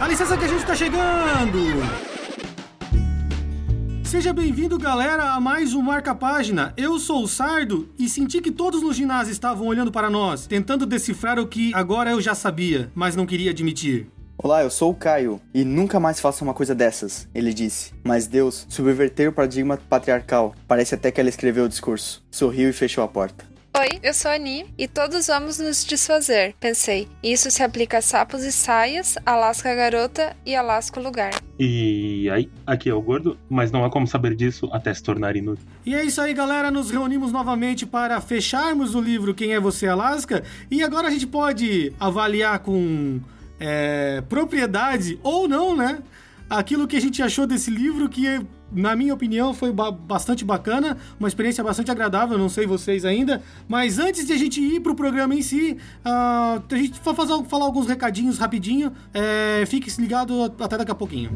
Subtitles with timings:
[0.00, 1.58] Dá licença que a gente tá chegando!
[4.02, 6.72] Seja bem-vindo, galera, a mais um Marca Página.
[6.74, 10.86] Eu sou o Sardo e senti que todos no ginásio estavam olhando para nós, tentando
[10.86, 14.06] decifrar o que agora eu já sabia, mas não queria admitir.
[14.38, 17.92] Olá, eu sou o Caio e nunca mais faça uma coisa dessas, ele disse.
[18.02, 20.54] Mas Deus subverteu o paradigma patriarcal.
[20.66, 22.24] Parece até que ela escreveu o discurso.
[22.30, 23.49] Sorriu e fechou a porta.
[23.72, 27.08] Oi, eu sou a Ani e todos vamos nos desfazer, pensei.
[27.22, 31.30] Isso se aplica a sapos e saias, Alasca Garota e Alasca Lugar.
[31.56, 35.36] E aí, aqui é o Gordo, mas não há como saber disso até se tornar
[35.36, 35.64] inútil.
[35.86, 36.68] E é isso aí, galera.
[36.68, 40.42] Nos reunimos novamente para fecharmos o livro Quem é Você, Alaska.
[40.68, 43.20] E agora a gente pode avaliar com
[43.60, 46.02] é, propriedade ou não, né?
[46.50, 48.26] Aquilo que a gente achou desse livro, que
[48.72, 53.42] na minha opinião, foi ba bastante bacana, uma experiência bastante agradável, não sei vocês ainda.
[53.68, 57.44] Mas antes de a gente ir pro programa em si, uh, a gente vai fazer,
[57.44, 58.92] falar alguns recadinhos rapidinho.
[59.12, 61.30] É, fique ligado até daqui a pouquinho.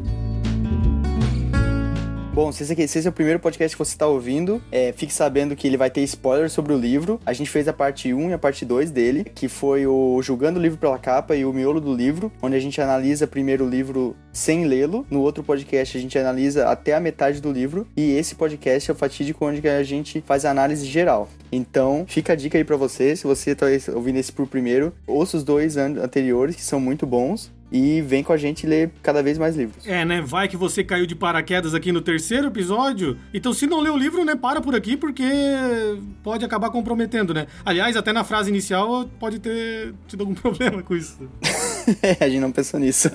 [2.35, 4.91] Bom, se esse, aqui, se esse é o primeiro podcast que você está ouvindo, é,
[4.91, 7.17] fique sabendo que ele vai ter spoiler sobre o livro.
[7.25, 10.59] A gente fez a parte 1 e a parte 2 dele, que foi o Julgando
[10.59, 13.69] o Livro pela Capa e o Miolo do Livro, onde a gente analisa primeiro o
[13.69, 15.07] livro sem lê-lo.
[15.09, 17.87] No outro podcast a gente analisa até a metade do livro.
[17.95, 21.29] E esse podcast é o fatídico onde a gente faz a análise geral.
[21.49, 25.37] Então, fica a dica aí para você, se você está ouvindo esse por primeiro, ouça
[25.37, 29.37] os dois anteriores, que são muito bons e vem com a gente ler cada vez
[29.37, 29.85] mais livros.
[29.87, 30.21] É, né?
[30.21, 33.17] Vai que você caiu de paraquedas aqui no terceiro episódio.
[33.33, 35.23] Então, se não leu o livro, né, para por aqui, porque
[36.23, 37.47] pode acabar comprometendo, né?
[37.65, 41.17] Aliás, até na frase inicial pode ter tido algum problema com isso.
[42.01, 43.09] é, a gente não pensou nisso.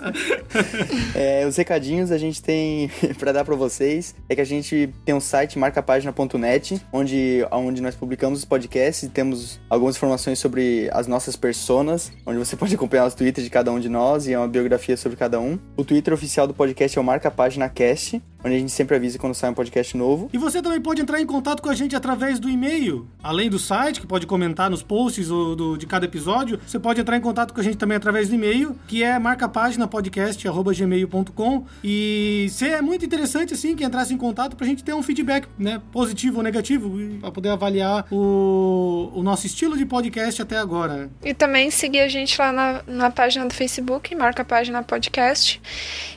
[1.15, 5.15] é, os recadinhos a gente tem para dar para vocês é que a gente tem
[5.15, 11.07] um site marcapagina.net, onde, onde nós publicamos os podcasts e temos algumas informações sobre as
[11.07, 14.49] nossas personas, onde você pode acompanhar os tweets de cada um de nós e uma
[14.49, 15.59] biografia sobre cada um.
[15.77, 19.17] O Twitter oficial do podcast é o Marca Página Cast onde a gente sempre avisa
[19.19, 20.29] quando sai um podcast novo.
[20.33, 23.59] E você também pode entrar em contato com a gente através do e-mail, além do
[23.59, 26.59] site, que pode comentar nos posts do, do, de cada episódio.
[26.67, 31.67] Você pode entrar em contato com a gente também através do e-mail, que é marcapáginapodcast.gmail.com.
[31.85, 35.47] E se é muito interessante, assim, que entrasse em contato pra gente ter um feedback,
[35.59, 36.91] né, positivo ou negativo,
[37.21, 41.11] pra poder avaliar o, o nosso estilo de podcast até agora.
[41.23, 45.61] E também seguir a gente lá na, na página do Facebook, marca a página podcast,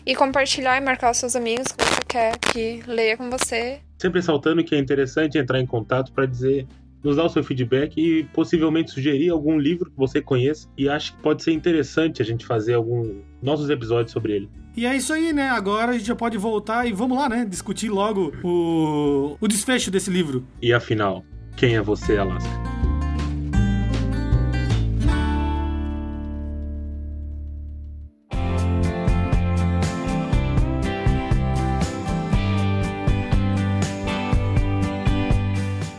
[0.05, 3.79] e compartilhar e marcar os seus amigos que você quer que leia com você.
[3.99, 6.67] Sempre ressaltando que é interessante entrar em contato para dizer
[7.03, 11.11] nos dar o seu feedback e possivelmente sugerir algum livro que você conheça e acha
[11.11, 14.49] que pode ser interessante a gente fazer algum nossos episódios sobre ele.
[14.75, 15.49] E é isso aí, né?
[15.49, 17.45] Agora a gente já pode voltar e vamos lá, né?
[17.45, 20.47] Discutir logo o, o desfecho desse livro.
[20.61, 21.23] E afinal,
[21.55, 22.72] quem é você, Alaska?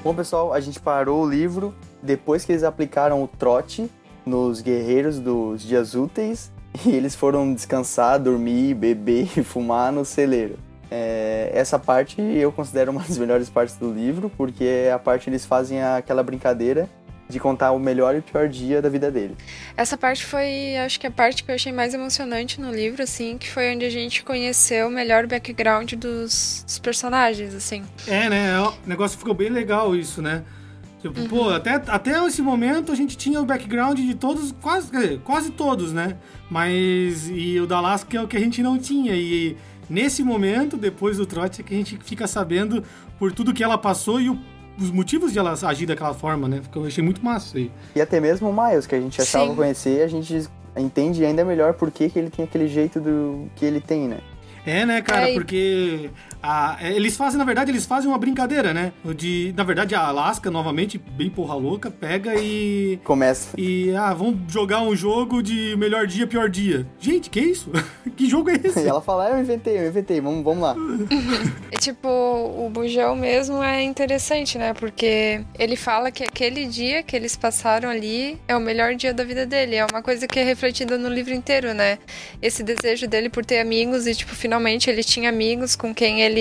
[0.04, 3.91] Bom, pessoal, a gente parou o livro depois que eles aplicaram o trote
[4.26, 6.53] nos guerreiros dos dias úteis
[6.84, 10.59] e eles foram descansar, dormir, beber e fumar no celeiro.
[10.91, 15.31] É, essa parte eu considero uma das melhores partes do livro, porque é a parte
[15.31, 16.86] eles fazem aquela brincadeira
[17.34, 19.37] de contar o melhor e o pior dia da vida dele.
[19.77, 23.37] Essa parte foi, acho que a parte que eu achei mais emocionante no livro, assim,
[23.37, 27.83] que foi onde a gente conheceu o melhor background dos, dos personagens, assim.
[28.06, 28.61] É, né?
[28.61, 30.45] O negócio ficou bem legal isso, né?
[31.03, 31.28] Tipo, uhum.
[31.28, 35.93] pô, até, até esse momento a gente tinha o background de todos, quase, quase todos,
[35.93, 36.16] né?
[36.49, 37.28] Mas.
[37.28, 39.15] E o da Alaska é o que a gente não tinha.
[39.15, 39.56] E
[39.91, 42.83] nesse momento, depois do trote, é que a gente fica sabendo
[43.19, 44.39] por tudo que ela passou e o
[44.79, 46.61] os motivos de ela agir daquela forma, né?
[46.75, 47.73] Eu achei muito massa isso aí.
[47.97, 49.55] E até mesmo o Miles, que a gente achava Sim.
[49.55, 53.65] conhecer, a gente entende ainda melhor por que, que ele tem aquele jeito do que
[53.65, 54.19] ele tem, né?
[54.67, 55.31] É, né, cara?
[55.31, 56.11] É, porque
[56.44, 58.93] a, é, eles fazem, na verdade, eles fazem uma brincadeira, né?
[59.16, 62.99] De, na verdade, a Alaska, novamente, bem porra louca, pega e.
[63.03, 63.59] Começa.
[63.59, 66.87] E, ah, vamos jogar um jogo de melhor dia, pior dia.
[67.00, 67.71] Gente, que isso?
[68.15, 68.80] que jogo é esse?
[68.80, 70.77] E ela fala, ah, eu inventei, eu inventei, vamos, vamos lá.
[71.72, 74.74] e, tipo, o Bujão mesmo é interessante, né?
[74.74, 79.24] Porque ele fala que aquele dia que eles passaram ali é o melhor dia da
[79.24, 79.77] vida dele.
[79.77, 81.98] É uma coisa que é refletida no livro inteiro, né?
[82.42, 86.34] Esse desejo dele por ter amigos e, tipo, finalmente ele tinha amigos com quem ele.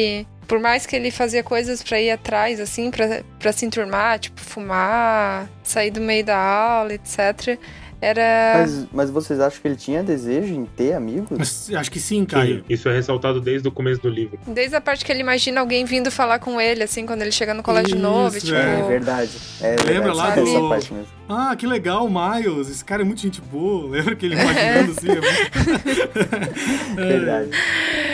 [0.47, 2.91] Por mais que ele fazia coisas para ir atrás, assim,
[3.39, 7.57] para se enturmar, tipo, fumar, sair do meio da aula, etc
[8.03, 8.55] Era.
[8.57, 11.37] Mas, mas vocês acham que ele tinha desejo em ter amigos?
[11.39, 12.57] Mas acho que sim, Caio.
[12.57, 14.37] Sim, isso é ressaltado desde o começo do livro.
[14.45, 17.53] Desde a parte que ele imagina alguém vindo falar com ele, assim, quando ele chega
[17.53, 18.41] no colégio Isso, novo, e, é.
[18.41, 18.53] tipo.
[18.55, 19.31] É verdade.
[19.61, 21.07] É verdade, Lembra lá essa do- parte mesmo.
[21.29, 22.69] Ah, que legal, Miles.
[22.69, 23.87] Esse cara é muito gente boa.
[23.95, 25.09] Lembra que ele imaginando assim?
[25.09, 26.95] É muito...
[27.07, 27.49] Verdade.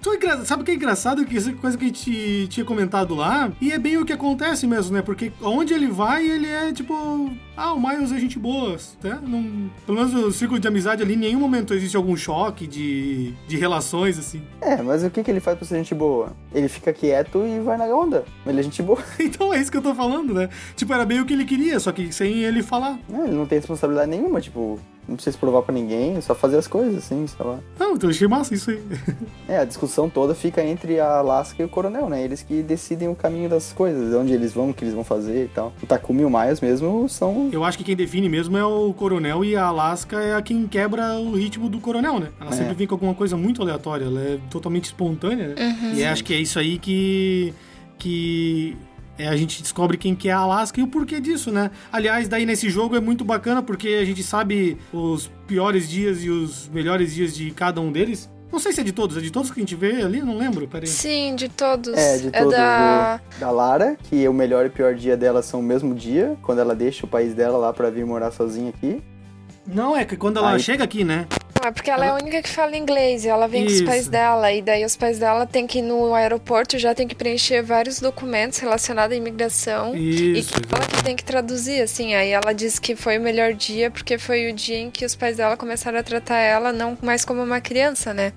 [0.00, 1.24] Então, sabe o que é engraçado?
[1.24, 4.66] Que essa coisa que a gente tinha comentado lá, e é bem o que acontece
[4.66, 5.02] mesmo, né?
[5.02, 7.30] Porque onde ele vai, ele é tipo.
[7.56, 9.18] Ah, o Miles é gente boa, né?
[9.20, 13.32] Não, pelo menos no círculo de amizade ali, em nenhum momento existe algum choque de,
[13.48, 14.42] de relações, assim.
[14.60, 16.32] É, mas o que, que ele faz pra ser gente boa?
[16.54, 18.24] Ele fica quieto e vai na onda.
[18.46, 18.98] Ele é gente boa.
[19.18, 20.48] Então é isso que eu tô falando, né?
[20.74, 22.98] Tipo, era bem o que ele queria, só que sem ele falar.
[23.12, 24.78] É, ele não tem responsabilidade nenhuma, tipo,
[25.08, 27.58] não precisa se provar pra ninguém, é só fazer as coisas, assim, sei lá.
[27.78, 28.82] Não, então eu achei massa isso aí.
[29.48, 32.22] É, a discussão toda fica entre a Alaska e o Coronel, né?
[32.22, 35.02] Eles que decidem o caminho das coisas, de onde eles vão, o que eles vão
[35.02, 35.72] fazer e tal.
[35.82, 37.48] O Takumi e o Miles mesmo são.
[37.50, 40.66] Eu acho que quem define mesmo é o Coronel e a Alaska é a quem
[40.66, 42.28] quebra o ritmo do Coronel, né?
[42.40, 42.52] Ela É.
[42.52, 45.54] sempre vem com alguma coisa muito aleatória, ela é totalmente espontânea, né?
[45.82, 45.94] Uhum.
[45.94, 47.54] E acho que é isso aí que.
[47.98, 48.76] que.
[49.18, 51.70] É, a gente descobre quem que é a Alaska e o porquê disso, né?
[51.92, 56.30] Aliás, daí nesse jogo é muito bacana porque a gente sabe os piores dias e
[56.30, 58.30] os melhores dias de cada um deles.
[58.50, 60.20] Não sei se é de todos, é de todos que a gente vê ali?
[60.20, 60.86] Eu não lembro, peraí.
[60.86, 61.92] Sim, de todos.
[61.92, 62.50] É, de todos.
[62.52, 63.16] da.
[63.18, 66.60] do- da Lara, que o melhor e pior dia dela são o mesmo dia, quando
[66.60, 69.02] ela deixa o país dela lá pra vir morar sozinha aqui.
[69.66, 71.26] Não, é que quando ela Aí- chega aqui, né?
[71.60, 73.82] Não, é porque ela é a única que fala inglês e ela vem com Isso.
[73.82, 74.52] os pais dela.
[74.52, 78.00] E daí os pais dela têm que ir no aeroporto, já tem que preencher vários
[78.00, 79.94] documentos relacionados à imigração.
[79.96, 80.52] E Isso.
[80.52, 82.14] que ela que tem que traduzir, assim.
[82.14, 85.14] Aí ela diz que foi o melhor dia porque foi o dia em que os
[85.14, 88.32] pais dela começaram a tratar ela não mais como uma criança, né?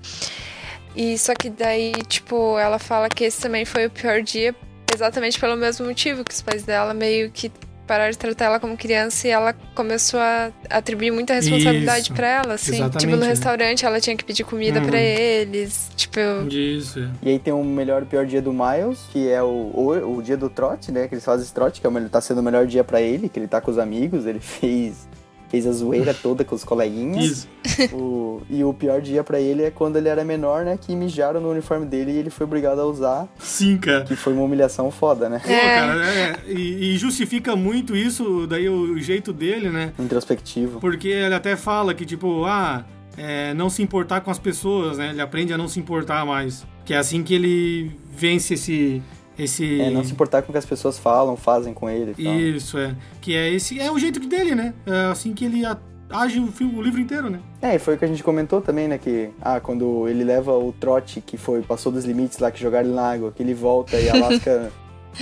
[0.94, 4.54] E só que daí, tipo, ela fala que esse também foi o pior dia
[4.94, 7.50] exatamente pelo mesmo motivo, que os pais dela meio que
[7.86, 12.54] pararam de tratar ela como criança e ela começou a atribuir muita responsabilidade pra ela,
[12.54, 12.74] assim.
[12.74, 13.26] Exatamente, tipo, no né?
[13.28, 14.86] restaurante ela tinha que pedir comida Uhum.
[14.86, 16.18] pra eles, tipo...
[16.50, 17.08] Isso.
[17.22, 20.22] E aí tem o melhor e pior dia do Miles, que é o, o, o
[20.22, 21.08] dia do trote, né?
[21.08, 23.00] Que eles fazem esse trote, que é o, ele tá sendo o melhor dia pra
[23.00, 25.08] ele, que ele tá com os amigos, ele fez.
[25.52, 27.46] Fez a zoeira toda com os coleguinhas.
[27.68, 27.94] Isso.
[27.94, 30.78] O- e o pior dia pra ele é quando ele era menor, né?
[30.80, 33.28] Que mijaram no uniforme dele e ele foi obrigado a usar.
[33.38, 34.02] Sim, cara.
[34.04, 35.40] Que foi uma humilhação foda, né?
[35.44, 35.74] Pô, É.
[35.74, 39.92] cara, é, e, e justifica muito isso, daí o, jeito dele, né?
[39.98, 40.80] Introspectivo.
[40.80, 42.84] Porque ele até fala que, tipo, ah,
[43.18, 45.10] é, não se importar com as pessoas, né?
[45.10, 46.64] Ele aprende a não se importar mais.
[46.86, 49.02] Que é assim que ele vence esse.
[49.38, 49.80] Esse...
[49.80, 52.34] É, não se importar com o que as pessoas falam, fazem com ele e tal.
[52.34, 52.94] Isso, é.
[53.20, 53.80] Que é esse.
[53.80, 54.74] É o jeito dele, né?
[54.86, 55.62] É assim que ele
[56.10, 57.40] age o, filme, o livro inteiro, né?
[57.62, 58.98] É, e foi o que a gente comentou também, né?
[58.98, 62.86] Que, ah, quando ele leva o trote que foi, passou dos limites lá, que jogaram
[62.88, 64.70] ele na água, que ele volta e a Alaska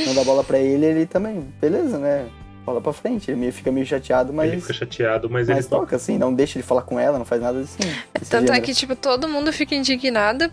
[0.06, 2.26] não dá bola pra ele, ele também, beleza, né?
[2.66, 5.66] Bola pra frente, ele meio- fica meio chateado, mas, Ele fica chateado, mas, mas ele
[5.66, 5.82] toca.
[5.82, 7.78] toca, assim, não deixa ele falar com ela, não faz nada assim.
[8.18, 8.64] desse Tanto é gênero.
[8.64, 10.52] que, tipo, todo mundo fica indignado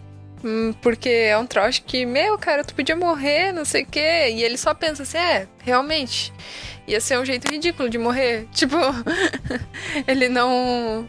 [0.82, 4.30] porque é um trote que, meu, cara, tu podia morrer, não sei o quê.
[4.34, 6.32] E ele só pensa assim, é, realmente.
[6.88, 8.48] Ia ser um jeito ridículo de morrer.
[8.54, 8.78] Tipo,
[10.08, 11.08] ele não.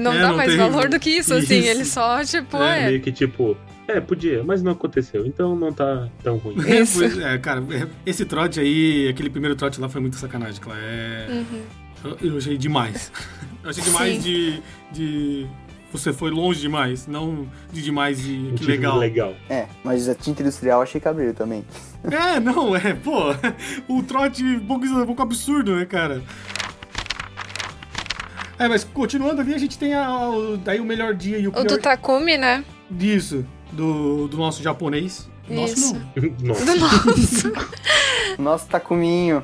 [0.00, 1.58] Não É, dá não mais tem- valor do que isso, assim.
[1.58, 1.68] Isso.
[1.68, 2.86] Ele só, tipo, É, é.
[2.86, 3.56] Meio que tipo,
[3.88, 6.56] é, podia, mas não aconteceu, então não tá tão ruim.
[6.68, 6.98] Isso.
[7.00, 10.80] Pois é, cara, é, esse trote aí, aquele primeiro trote lá foi muito sacanagem, claro.
[10.80, 11.26] É.
[11.30, 11.62] Uhum.
[12.04, 13.10] Eu- Eu achei demais.
[13.64, 14.20] Eu achei demais Sim.
[14.20, 14.62] de,
[14.92, 15.46] de.
[15.90, 18.52] Você foi longe demais, não de demais de.
[18.56, 18.98] Que legal.
[18.98, 19.34] legal.
[19.48, 21.64] É, mas a tinta industrial eu achei cabreiro também.
[22.12, 23.34] É, não, é, pô.
[23.88, 26.22] O trote um pouco, um pouco absurdo, né, cara?
[28.56, 31.50] É, mas continuando ali, a gente tem a, o- daí o melhor dia e o
[31.50, 32.64] O pior do Takumi, né?
[32.90, 35.28] disso, do, do nosso japonês.
[35.50, 36.30] Nosso não.
[36.48, 36.64] Nossa.
[36.64, 37.52] Do nosso.
[38.38, 39.42] Nossa, Takuminho.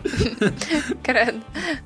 [1.02, 1.40] Credo.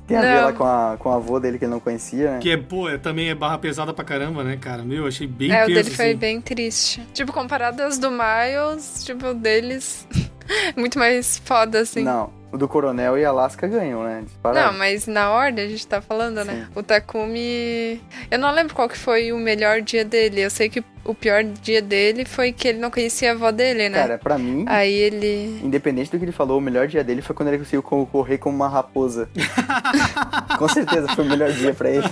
[0.05, 0.43] Tem a ver Não.
[0.45, 2.39] lá com a, com a avó dele que ele não conhecia, né?
[2.39, 4.83] Que é, pô, é, também é barra pesada pra caramba, né, cara?
[4.83, 6.17] Meu, achei bem É, o dele foi assim.
[6.17, 7.01] bem triste.
[7.13, 10.07] Tipo, comparado às do Miles, tipo, o deles.
[10.77, 12.03] muito mais foda, assim.
[12.03, 14.21] Não, o do Coronel e Alaska ganham, né?
[14.25, 14.71] Disparado.
[14.71, 16.67] Não, mas na ordem a gente tá falando, né?
[16.75, 18.01] O Takumi.
[18.31, 20.41] Eu não lembro qual que foi o melhor dia dele.
[20.41, 23.89] Eu sei que o pior dia dele foi que ele não conhecia a avó dele,
[23.89, 23.97] né?
[23.99, 25.59] Cara, pra mim, Aí ele.
[25.63, 28.37] independente do que ele falou, o melhor dia dele foi quando ele conseguiu co- correr
[28.37, 29.29] como uma raposa.
[30.57, 32.07] Com certeza foi o melhor dia pra ele.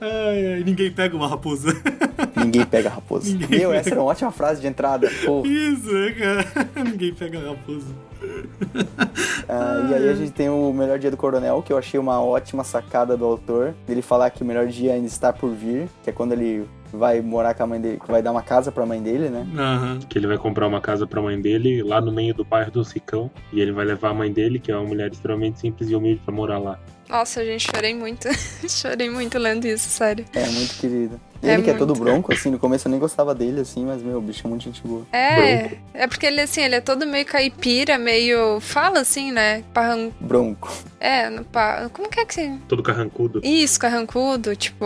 [0.00, 1.74] Ai, ai, ninguém pega uma raposa.
[2.36, 3.30] Ninguém pega a raposa.
[3.30, 3.80] Ninguém Meu, pega.
[3.80, 5.10] essa era uma ótima frase de entrada.
[5.24, 5.46] Porra.
[5.48, 6.46] Isso, né, cara?
[6.84, 7.86] ninguém pega a raposa.
[9.48, 12.22] Ah, e aí a gente tem o melhor dia do coronel, que eu achei uma
[12.22, 13.74] ótima sacada do autor.
[13.88, 17.20] Ele falar que o melhor dia ainda está por vir, que é quando ele vai
[17.20, 19.46] morar com a mãe dele, vai dar uma casa pra mãe dele, né?
[19.56, 19.98] Aham.
[20.08, 22.82] Que ele vai comprar uma casa pra mãe dele lá no meio do bairro do
[22.82, 23.30] Ricão.
[23.52, 26.20] E ele vai levar a mãe dele, que é uma mulher extremamente simples e humilde,
[26.24, 26.78] pra morar lá.
[27.08, 28.28] Nossa, gente, chorei muito.
[28.68, 30.24] chorei muito lendo isso, sério.
[30.32, 31.20] É muito querido.
[31.42, 32.02] E É ele que é todo muito.
[32.02, 34.64] bronco, assim, no começo eu nem gostava dele, assim, mas, meu, o bicho é muito
[34.64, 35.06] gente boa.
[35.12, 38.58] É, é porque ele, assim, ele é todo meio caipira, meio.
[38.60, 39.62] Fala assim, né?
[39.74, 40.10] Parran...
[40.18, 40.72] Bronco.
[40.98, 41.90] É, no pa...
[41.92, 42.58] como que é que se.
[42.66, 43.40] Todo carrancudo.
[43.44, 44.84] Isso, carrancudo, tipo.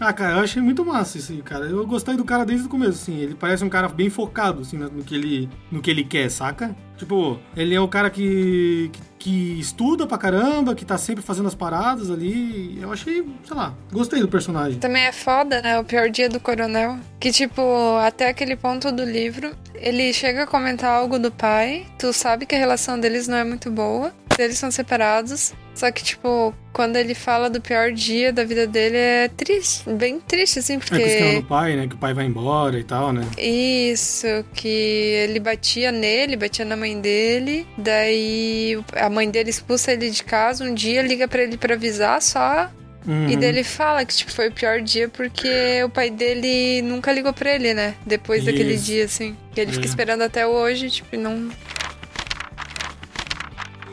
[0.00, 1.66] Ah, cara, eu achei muito massa isso aí, cara.
[1.66, 3.18] Eu gostei do cara desde o começo, assim.
[3.18, 6.74] Ele parece um cara bem focado, assim, no que ele, no que ele quer, saca?
[6.96, 11.46] Tipo, ele é um cara que, que, que estuda pra caramba, que tá sempre fazendo
[11.46, 12.80] as paradas ali.
[12.80, 14.80] Eu achei, sei lá, gostei do personagem.
[14.80, 15.78] Também é foda, né?
[15.78, 16.98] O pior dia do coronel.
[17.20, 17.62] Que, tipo,
[17.98, 21.86] até aquele ponto do livro, ele chega a comentar algo do pai.
[21.98, 24.10] Tu sabe que a relação deles não é muito boa.
[24.38, 25.52] Eles são separados.
[25.74, 29.88] Só que, tipo, quando ele fala do pior dia da vida dele, é triste.
[29.90, 31.34] Bem triste, assim, É a questão porque.
[31.40, 31.86] do pai, né?
[31.86, 33.26] Que o pai vai embora e tal, né?
[33.38, 37.66] Isso, que ele batia nele, batia na mãe dele.
[37.78, 40.64] Daí a mãe dele expulsa ele de casa.
[40.64, 42.70] Um dia liga pra ele pra avisar só.
[43.06, 43.30] Uhum.
[43.30, 47.10] E daí ele fala que tipo, foi o pior dia porque o pai dele nunca
[47.10, 47.94] ligou pra ele, né?
[48.04, 48.84] Depois daquele Isso.
[48.84, 49.34] dia, assim.
[49.54, 49.88] Que ele fica É.
[49.88, 51.48] esperando até hoje, tipo, e não.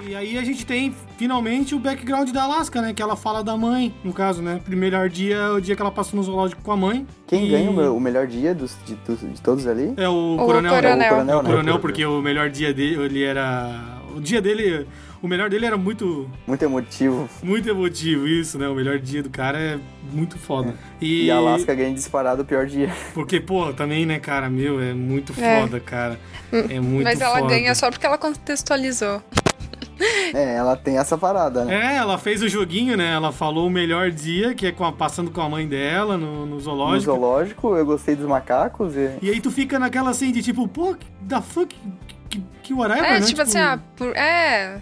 [0.08, 2.94] E aí a gente tem finalmente o background da Alaska, né?
[2.94, 4.62] Que ela fala da mãe, no caso, né?
[4.64, 7.06] Primeiro dia é o dia que ela passou no zoológico com a mãe.
[7.28, 9.94] Quem E- ganha o, meu- o melhor dia dos, de, de todos ali?
[9.98, 10.72] É o, O coronel.
[10.72, 10.82] né?
[10.82, 11.04] coronel.
[11.04, 11.50] É o coronel, O né?
[11.50, 13.98] coronel, porque o melhor dia dele, ele era.
[14.16, 14.88] O dia dele.
[15.22, 17.28] O melhor dele era muito, Muito emotivo.
[17.42, 18.68] muito emotivo, isso, né?
[18.70, 19.80] O melhor dia do cara é
[20.14, 20.76] muito foda.
[21.02, 22.94] E, E, a Alaska ganha disparado o pior dia.
[23.16, 25.62] Porque, pô, também, né, cara, meu, é muito É.
[25.62, 26.20] foda, cara.
[26.70, 27.50] É muito Mas ela foda.
[27.50, 29.22] ganha só porque ela contextualizou.
[30.34, 31.94] É, ela tem essa parada, né?
[31.94, 33.14] É, ela fez o joguinho, né?
[33.14, 36.46] Ela falou o melhor dia, que é com a- passando com a mãe dela no,
[36.46, 37.12] no No zoológico.
[37.14, 39.12] zoológico, eu gostei dos macacos e...
[39.22, 41.76] E aí tu fica naquela assim de tipo, pô, que- da fuck,
[42.30, 43.26] que, que whatever, é, né?
[43.26, 44.82] tipo, assim, ah, por- é.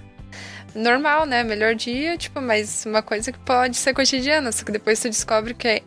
[0.73, 1.41] Normal, né?
[1.43, 5.53] Melhor dia, tipo, mas uma coisa que pode ser cotidiana, só que depois tu descobre
[5.53, 5.81] que é.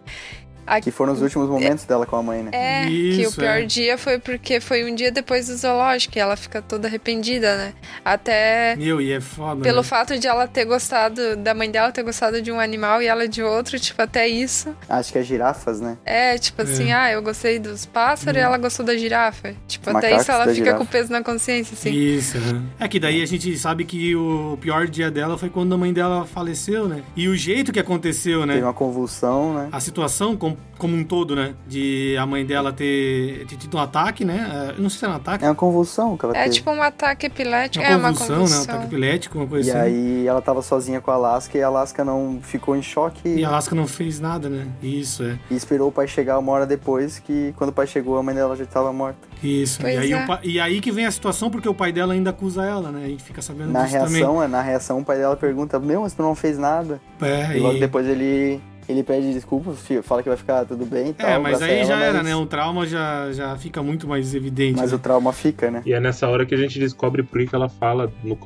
[0.77, 2.51] A- Que foram os últimos momentos dela com a mãe, né?
[2.53, 3.65] É, que o Isso, pior é.
[3.65, 7.73] dia foi porque foi um dia depois do zoológico e ela fica toda arrependida, né?
[8.05, 9.63] Até Meu, e é foda.
[9.63, 9.83] pelo né?
[9.83, 13.29] fato de ela ter gostado, da mãe dela ter gostado de um animal e ela
[13.29, 14.75] de outro, tipo, até isso.
[14.89, 15.97] Acho que é girafas, né?
[16.05, 19.55] É, tipo assim, ah, eu gostei dos pássaros e ela gostou da girafa.
[19.67, 20.79] Tipo, Os até isso ela fica girafa.
[20.79, 21.91] com peso na consciência, assim.
[21.93, 22.63] Isso, né?
[22.81, 25.93] É que daí a gente sabe que o pior dia dela foi quando a mãe
[25.93, 27.03] dela faleceu, né?
[27.17, 28.55] E o jeito que aconteceu, né?
[28.55, 29.69] Teve uma convulsão, né?
[29.73, 31.55] A situação com- como um todo, né?
[31.67, 34.75] De a mãe dela ter, ter tido um ataque, né?
[34.77, 35.45] É, Não sei se era um ataque.
[35.45, 36.55] É uma convulsão que ela É teve.
[36.57, 37.85] tipo um ataque epilético.
[37.85, 38.35] uma é uma convulsão, né?
[38.35, 38.75] Um convulsão.
[38.75, 39.81] ataque epilético, uma E coisa assim.
[39.81, 43.45] aí ela tava sozinha com a Alaska e a Alaska não ficou em choque E
[43.45, 44.67] a Alaska não fez nada, né?
[44.83, 45.39] Isso, é.
[45.51, 48.35] e esperou o pai chegar uma hora depois, que quando o pai chegou a mãe
[48.35, 49.19] dela já estava morta.
[49.43, 49.79] Isso.
[49.81, 50.23] Pois e, aí é.
[50.23, 52.91] o pa- e aí que vem a situação, porque o pai dela ainda acusa ela,
[52.91, 53.05] né?
[53.05, 54.15] A gente fica sabendo Na disso também.
[54.23, 57.01] reação, na reação, o pai dela pergunta, meu, mas tu não fez nada.
[57.21, 61.11] É, E logo e- depois ele, ele pede desculpas, fala que vai ficar tudo bem
[61.11, 61.29] e tal.
[61.29, 62.37] É, mas aí ela, já era, mas- né?
[62.37, 64.79] O trauma já, já fica muito mais evidente.
[64.79, 64.97] Mas né?
[64.97, 65.83] o trauma fica, né?
[65.85, 68.39] E é nessa hora que a gente descobre por que ela fala, no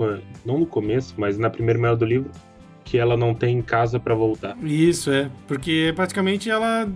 [0.45, 2.31] não no começo, mas na primeira meia do livro,
[2.85, 4.57] que ela não tem casa pra voltar.
[4.63, 5.31] Isso, é.
[5.47, 6.89] Porque praticamente ela.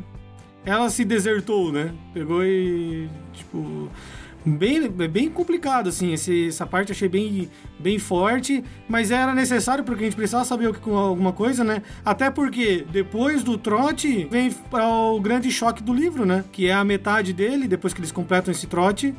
[0.65, 1.93] Ela se desertou, né?
[2.12, 3.09] Pegou e.
[3.33, 3.88] Tipo.
[4.47, 6.12] Bem, bem complicado, assim.
[6.12, 7.50] Esse, essa parte eu achei bem,
[7.81, 8.62] bem forte.
[8.88, 11.83] Mas era necessário porque a gente precisava saber alguma coisa, né?
[12.05, 16.45] Até porque depois do trote vem o grande choque do livro, né?
[16.53, 19.12] Que é a metade dele, depois que eles completam esse trote.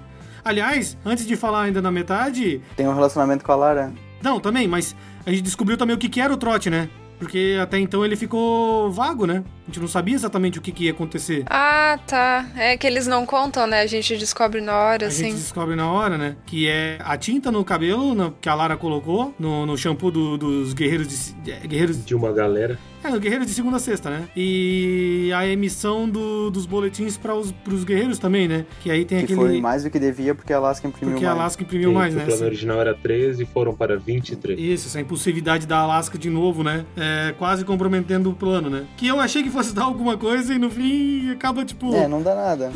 [0.46, 3.94] Aliás, antes de falar ainda na metade, Tem um relacionamento com a Lara.
[4.24, 6.88] não, também, mas a gente descobriu também o que, que era o trote, né?
[7.20, 9.44] Porque até então ele ficou vago, né?
[9.64, 11.44] A gente não sabia exatamente o que, que ia acontecer.
[11.50, 12.46] Ah, tá.
[12.56, 13.82] É que eles não contam, né?
[13.82, 15.24] A gente descobre na hora, A assim.
[15.26, 16.36] gente descobre na hora, né?
[16.46, 20.38] Que é a tinta no cabelo no- que a Lara colocou no, no shampoo do-
[20.38, 21.52] dos guerreiros de.
[21.52, 22.06] é, Guerreiros.
[22.06, 22.78] De uma galera.
[23.08, 24.28] É, no guerreiros de segunda a sexta, né?
[24.36, 28.66] E a emissão do- dos boletins para os pros guerreiros também, né?
[28.82, 29.40] Que aí tem Que aquele.
[29.40, 31.40] foi mais do que devia porque a Alaska imprimiu porque a mais.
[31.40, 32.24] Alaska imprimiu Sim, mais, né?
[32.24, 34.60] O plano original era 13 e foram para 23.
[34.60, 36.86] Isso, essa impulsividade da Alaska de novo, né?
[36.98, 38.84] É, quase comprometendo o plano, né?
[38.98, 41.96] Que eu achei que fosse dar alguma coisa e no fim acaba, tipo.
[41.96, 42.72] É, não dá nada.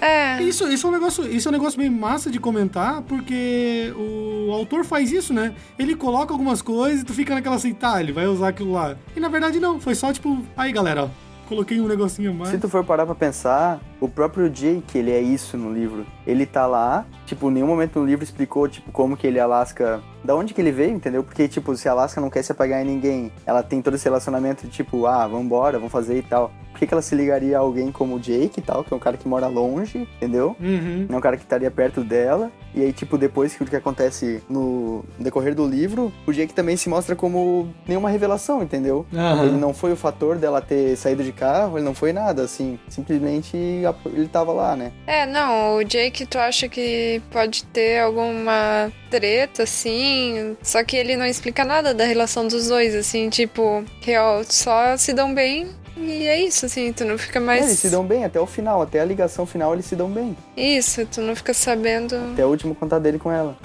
[0.00, 0.42] É.
[0.42, 4.52] Isso, isso, é um negócio, isso é um negócio bem massa de comentar, porque o
[4.52, 5.54] autor faz isso, né?
[5.78, 8.96] Ele coloca algumas coisas e tu fica naquela assim, tá, ele vai usar aquilo lá.
[9.16, 11.08] E na verdade não, foi só tipo, aí galera, ó,
[11.48, 12.50] coloquei um negocinho a mais.
[12.50, 16.06] Se tu for parar pra pensar, o próprio Jake, ele é isso no livro.
[16.26, 19.40] Ele tá lá, tipo, em nenhum momento no livro explicou, tipo, como que ele e
[19.40, 20.02] a Alaska...
[20.24, 21.22] Da onde que ele veio, entendeu?
[21.22, 24.04] Porque, tipo, se a Alaska não quer se apagar em ninguém, ela tem todo esse
[24.04, 26.50] relacionamento de, tipo, ah, vambora, vamos fazer e tal.
[26.72, 28.96] Por que, que ela se ligaria a alguém como o Jake e tal, que é
[28.96, 30.56] um cara que mora longe, entendeu?
[30.58, 31.06] Uhum.
[31.08, 32.50] Não é um cara que estaria perto dela.
[32.74, 36.76] E aí, tipo, depois que o que acontece no decorrer do livro, o Jake também
[36.76, 39.06] se mostra como nenhuma revelação, entendeu?
[39.14, 39.44] Aham.
[39.44, 42.76] Ele não foi o fator dela ter saído de carro, ele não foi nada, assim.
[42.88, 44.90] Simplesmente ele tava lá, né?
[45.06, 50.13] É, não, o Jake, tu acha que pode ter alguma treta, assim,
[50.62, 55.12] só que ele não explica nada da relação dos dois, assim, tipo, real, só se
[55.12, 57.62] dão bem e é isso, assim, tu não fica mais.
[57.62, 60.10] É, eles se dão bem até o final, até a ligação final eles se dão
[60.10, 60.36] bem.
[60.56, 62.16] Isso, tu não fica sabendo.
[62.32, 63.56] Até o último contato dele com ela.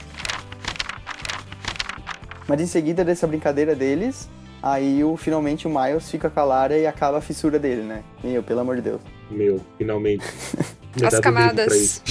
[2.47, 4.29] Mas em seguida dessa brincadeira deles,
[4.61, 8.03] aí o, finalmente o Miles fica com a Lara e acaba a fissura dele, né?
[8.23, 9.01] Meu, pelo amor de Deus.
[9.29, 10.25] Meu, finalmente.
[10.99, 12.01] Me As camadas.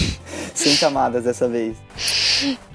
[0.55, 1.77] Sem camadas dessa vez.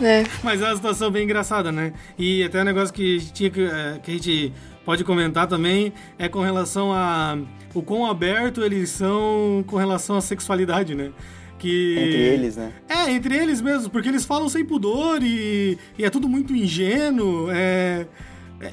[0.01, 0.23] É.
[0.43, 1.93] Mas é uma situação bem engraçada, né?
[2.17, 4.53] E até um negócio que a gente, tinha que, é, que a gente
[4.85, 7.37] pode comentar também é com relação a
[7.73, 11.11] o quão aberto eles são com relação à sexualidade, né?
[11.57, 11.95] Que...
[11.97, 12.73] Entre eles, né?
[12.89, 17.47] É, entre eles mesmos, porque eles falam sem pudor e, e é tudo muito ingênuo.
[17.51, 18.05] É,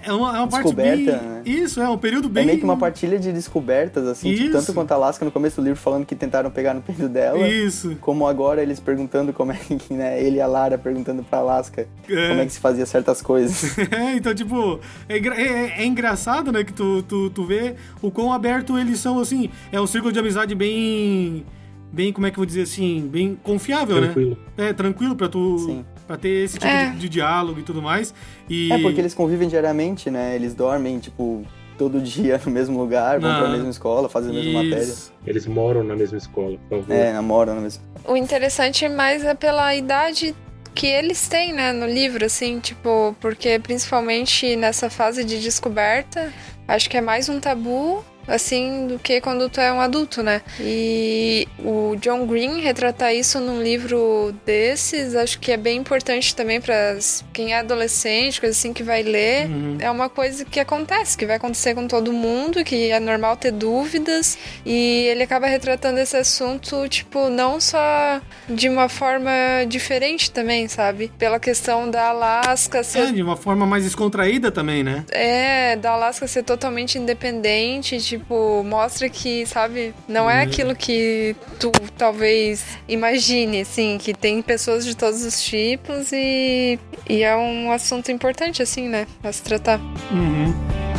[0.02, 0.96] é uma, é uma parte bem.
[1.04, 1.42] Descoberta, né?
[1.44, 2.42] Isso, é um período bem.
[2.42, 5.60] É meio que uma partilha de descobertas, assim, tipo, tanto quanto a Alaska no começo
[5.60, 7.46] do livro falando que tentaram pegar no peito dela.
[7.48, 7.96] Isso.
[8.00, 10.22] Como agora eles perguntando como é que, né?
[10.22, 12.28] Ele e a Lara perguntando pra Alaska É.
[12.28, 13.76] como é que se fazia certas coisas.
[13.90, 14.78] É, então, tipo,
[15.08, 19.18] é, é- é engraçado, né, que tu, tu, tu vê o quão aberto eles são,
[19.18, 19.50] assim.
[19.72, 21.44] É um círculo de amizade bem.
[21.92, 23.08] Bem, como é que eu vou dizer assim?
[23.10, 24.38] Bem confiável, Tranquilo.
[24.56, 24.68] né?
[24.68, 25.58] É, tranquilo pra tu.
[25.58, 25.84] Sim.
[26.10, 26.86] Pra ter esse tipo É.
[26.90, 28.12] de, de diálogo e tudo mais.
[28.48, 28.72] E...
[28.72, 30.34] É porque eles convivem diariamente, né?
[30.34, 31.44] Eles dormem, tipo,
[31.78, 33.52] todo dia no mesmo lugar, vão pra Ah.
[33.52, 34.82] mesma escola, fazem a mesma matéria.
[34.82, 35.12] Isso.
[35.24, 36.92] Eles moram na mesma escola, por favor.
[36.92, 40.34] É, namoram na mesma O interessante mais é pela idade
[40.74, 46.32] que eles têm, né, no livro, assim, tipo, porque principalmente nessa fase de descoberta,
[46.66, 50.42] acho que é mais um tabu, assim, do que quando tu é um adulto, né?
[50.60, 56.60] E o John Green retratar isso num livro desses, acho que é bem importante também
[56.60, 56.98] para
[57.32, 59.48] quem é adolescente, coisa assim que vai ler.
[59.48, 59.78] Uhum.
[59.80, 63.52] É uma coisa que acontece, que vai acontecer com todo mundo, que é normal ter
[63.52, 69.30] dúvidas, e ele acaba retratando esse assunto, tipo, não só de uma forma
[69.68, 71.10] diferente também, sabe?
[71.18, 73.12] Pela questão da Alaska É, ser.
[73.12, 75.04] de uma forma mais descontraída também, né?
[75.10, 80.42] É, da Alaska ser totalmente independente, tipo, mostra que, sabe, não é Uhum.
[80.42, 87.22] aquilo que tu talvez imagine, assim, que tem pessoas de todos os tipos e, e
[87.22, 89.78] é um assunto importante, assim, né, a se tratar.
[90.10, 90.89] Uhum.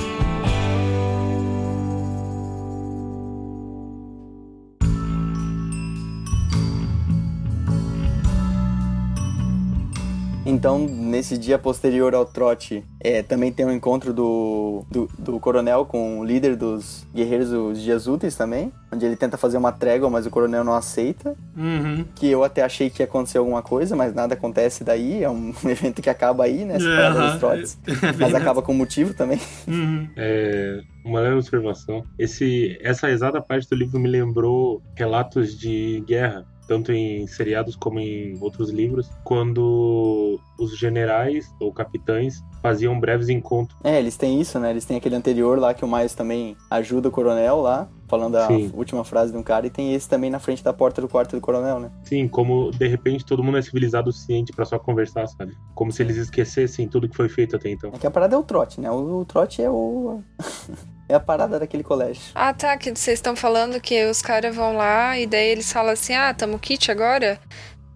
[10.52, 15.86] Então, nesse dia posterior ao trote, é, também tem um encontro do, do, do coronel
[15.86, 20.10] com o líder dos guerreiros dos dias úteis também, onde ele tenta fazer uma trégua,
[20.10, 21.36] mas o coronel não aceita.
[21.56, 22.04] Uhum.
[22.16, 25.24] Que eu até achei que ia acontecer alguma coisa, mas nada acontece daí.
[25.24, 26.80] É um evento que acaba aí, né?
[26.80, 27.30] Separado Aham.
[27.30, 27.80] dos trotes.
[28.02, 29.40] É Mas acaba com motivo também.
[29.68, 30.08] Uhum.
[30.18, 32.04] É, uma leve observação.
[32.18, 38.00] Esse, essa exata parte do livro me lembrou relatos de guerra, tanto em seriados como
[38.00, 43.78] em outros livros, quando os generais ou capitães faziam breves encontros.
[43.84, 44.70] É, eles têm isso, né?
[44.70, 48.48] Eles têm aquele anterior lá que o Miles também ajuda o coronel lá, falando a
[48.48, 48.72] Sim.
[48.74, 51.36] última frase de um cara, e tem esse também na frente da porta do quarto
[51.36, 51.92] do coronel, né?
[52.06, 55.52] Sim, como de repente todo mundo é civilizado o suficiente pra só conversar, sabe?
[55.76, 57.92] Como se eles esquecessem tudo que foi feito até então.
[57.94, 58.90] É que a parada é o trote, né?
[58.90, 60.22] O, o trote é o.
[61.12, 62.22] é a parada daquele colégio.
[62.34, 65.92] Ah, tá, que vocês estão falando que os caras vão lá e daí eles falam
[65.92, 67.40] assim, ah, tamo kit agora?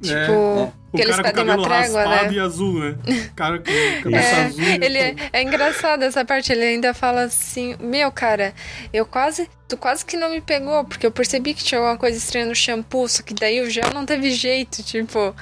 [0.01, 0.71] Tipo, é.
[0.91, 2.31] O que eles cara com o pedem uma trégua, né?
[2.31, 2.97] e azul, né?
[3.07, 4.63] O cara com o cabeça É, azul.
[4.81, 8.53] Ele é, é engraçado essa parte, ele ainda fala assim, meu cara,
[8.93, 12.17] eu quase, tu quase que não me pegou, porque eu percebi que tinha alguma coisa
[12.17, 15.35] estranha no shampoo, só que daí o gel não teve jeito, tipo.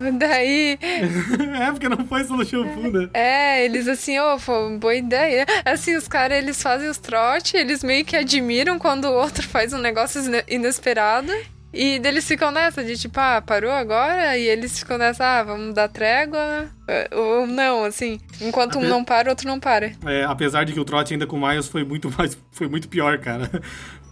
[0.00, 0.78] Daí,
[1.60, 3.08] é, porque não foi no shampoo, né?
[3.12, 5.44] é, eles assim, ô, pô, boa ideia.
[5.64, 9.72] Assim, os caras, eles fazem os trote, eles meio que admiram quando o outro faz
[9.72, 11.32] um negócio ine- inesperado.
[11.70, 14.38] E eles ficam nessa de tipo, ah, parou agora?
[14.38, 16.66] E eles ficam nessa, ah, vamos dar trégua.
[16.88, 18.18] eh, Ou não, assim.
[18.40, 19.92] Enquanto um não para, o outro não para.
[20.06, 22.88] É, apesar de que o trote ainda com o Miles foi muito mais, foi muito
[22.88, 23.50] pior, cara.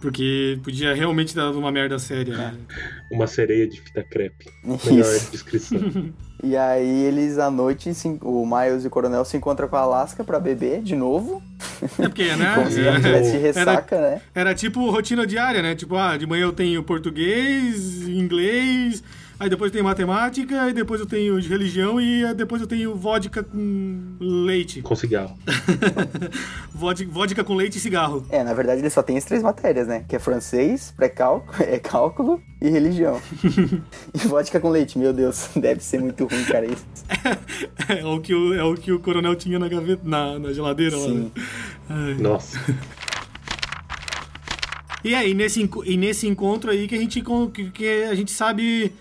[0.01, 2.53] Porque podia realmente dar uma merda séria, né?
[3.09, 4.45] Uma sereia de fita crepe.
[4.63, 5.31] Melhor Isso.
[5.31, 6.13] descrição.
[6.43, 7.89] E aí eles à noite,
[8.21, 11.41] o Miles e o Coronel se encontram com a Alaska pra beber de novo.
[11.81, 12.53] É porque, né?
[12.53, 14.21] Como se ela tivesse de Era, ressaca, né?
[14.35, 15.73] era tipo rotina diária, né?
[15.73, 19.03] Tipo, ah, de manhã eu tenho português, inglês,
[19.39, 22.67] aí depois eu tenho matemática, aí depois eu tenho de religião e aí depois eu
[22.67, 24.81] tenho vodka com leite.
[24.81, 25.37] Com cigarro.
[26.73, 28.25] Vodka, vodka com leite e cigarro.
[28.29, 30.05] É, na verdade ele só tem as três matérias, né?
[30.07, 33.19] Que é francês, pré-cálculo, é cálculo e religião.
[34.13, 36.85] e vodka com leite, meu Deus, deve ser muito ruim, cara, isso.
[37.89, 40.95] É o que o, é o, que o coronel tinha na gaveta, na, na geladeira
[40.95, 41.05] lá.
[41.05, 41.31] Sim.
[41.35, 41.43] né?
[41.89, 42.13] Ai.
[42.15, 42.59] Nossa.
[45.03, 47.23] E aí, nesse, e nesse encontro aí que a gente,
[47.73, 48.91] que a gente sabe.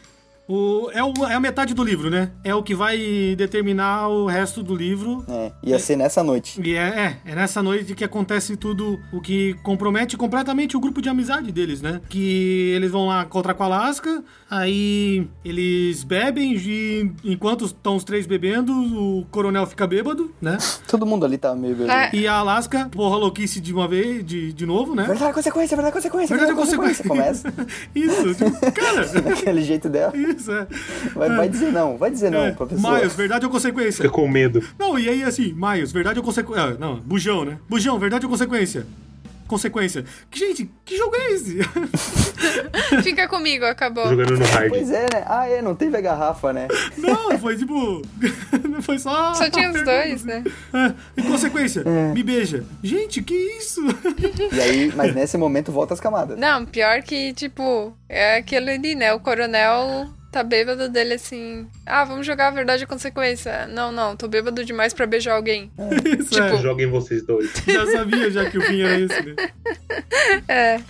[0.49, 2.31] O, é, o, é a metade do livro, né?
[2.45, 5.25] É o que vai determinar o resto do livro.
[5.29, 6.61] É, ia ser nessa noite.
[6.63, 11.03] E é, é, é nessa noite que acontece tudo o que compromete completamente o grupo
[11.03, 12.01] de amizade deles, né?
[12.09, 18.05] Que eles vão lá encontrar com a Alaska, aí eles bebem e enquanto estão os
[18.05, 20.59] três bebendo, o coronel fica bêbado, né?
[20.87, 21.93] Todo mundo ali tá meio bebendo.
[21.93, 22.11] É.
[22.13, 25.05] E a Alaska, porra louquice de uma vez, de, de novo, né?
[25.05, 27.05] Verdade, consequência, verdade, consequência, Verdade, verdade, consequência.
[27.05, 27.53] consequência.
[27.53, 30.13] Começa Isso, tipo, cara, daquele jeito dela.
[30.37, 30.67] Isso é.
[31.15, 32.97] Vai, vai dizer não, vai dizer não É, pra pessoa.
[32.97, 34.03] Miles, verdade ou consequência?
[34.03, 34.63] Fica com medo.
[34.79, 36.77] Não, e aí assim, Miles, verdade ou consequência?
[36.79, 37.59] não, bujão, né?
[37.69, 38.87] Bujão, verdade ou consequência?
[39.47, 40.05] Consequência.
[40.29, 41.59] Que, gente, que jogo é esse?
[43.05, 44.09] Fica comigo, acabou.
[44.09, 44.71] Jogando no hard.
[44.71, 45.25] Pois é, né?
[45.25, 46.67] Ah, é, não teve a garrafa, né?
[46.99, 48.03] Não, foi tipo.
[48.83, 49.35] foi só.
[49.35, 50.43] Só tinha os dois, né?
[50.75, 52.13] É, e consequência, É.
[52.13, 52.65] me beija.
[52.83, 53.81] Gente, que isso?
[54.53, 56.37] E aí, mas nesse momento volta as camadas.
[56.37, 59.13] Não, pior que, tipo, é aquilo ali, né?
[59.15, 61.67] O coronel tá bêbado dele assim.
[61.87, 63.67] Ah, vamos jogar a verdade e consequência.
[63.69, 65.71] Não, não, tô bêbado demais pra beijar alguém.
[66.19, 66.57] Isso Tipo- é.
[66.59, 67.51] Joguem vocês dois.
[67.67, 69.35] Já sabia já que o fim era esse, né?
[70.47, 70.81] É.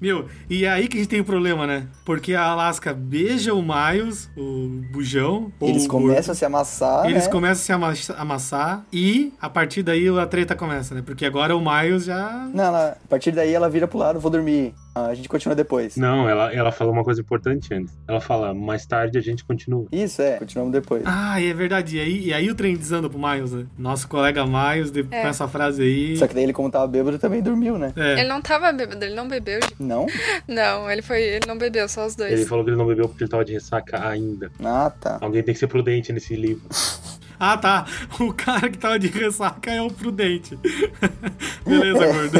[0.00, 1.88] Meu, e é aí que a gente tem o problema, né?
[2.04, 5.52] Porque a Alaska beija o Miles, o bujão.
[5.60, 7.30] Eles o começam a se amassar, Eles né?
[7.32, 11.02] começam a se amassa- amassar e a partir daí a treta começa, né?
[11.04, 12.30] Porque agora o Miles já.
[12.54, 14.72] Não, ela, a partir daí ela vira pro lado, vou dormir.
[14.98, 15.96] Ah, a gente continua depois.
[15.96, 17.96] Não, ela, ela falou uma coisa importante antes.
[18.08, 19.86] Ela fala, mais tarde a gente continua.
[19.92, 21.02] Isso, é, continuamos depois.
[21.06, 21.96] Ah, é verdade.
[21.96, 23.66] E aí, e aí o trem desanda pro Miles, né?
[23.78, 25.22] Nosso colega Miles, de- É.
[25.22, 26.16] com essa frase aí.
[26.16, 27.92] Só que daí ele, como tava bêbado, também dormiu, né?
[27.96, 28.20] É.
[28.20, 29.60] Ele não tava bêbado, ele não bebeu.
[29.62, 29.80] gente.
[29.82, 30.06] Não?
[30.48, 31.22] Não, ele foi.
[31.22, 32.32] Ele não bebeu, só os dois.
[32.32, 34.50] Ele falou que ele não bebeu porque ele tava de ressaca ainda.
[34.64, 35.18] Ah, tá.
[35.20, 36.62] Alguém tem que ser prudente nesse livro.
[37.40, 37.86] Ah, tá.
[38.18, 40.58] O cara que tava de ressaca é o prudente.
[41.64, 42.38] Beleza, gordo.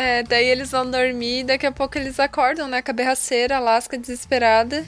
[0.00, 2.80] É, daí eles vão dormir e daqui a pouco eles acordam, né?
[2.80, 2.92] Com
[3.58, 4.86] Lasca desesperada.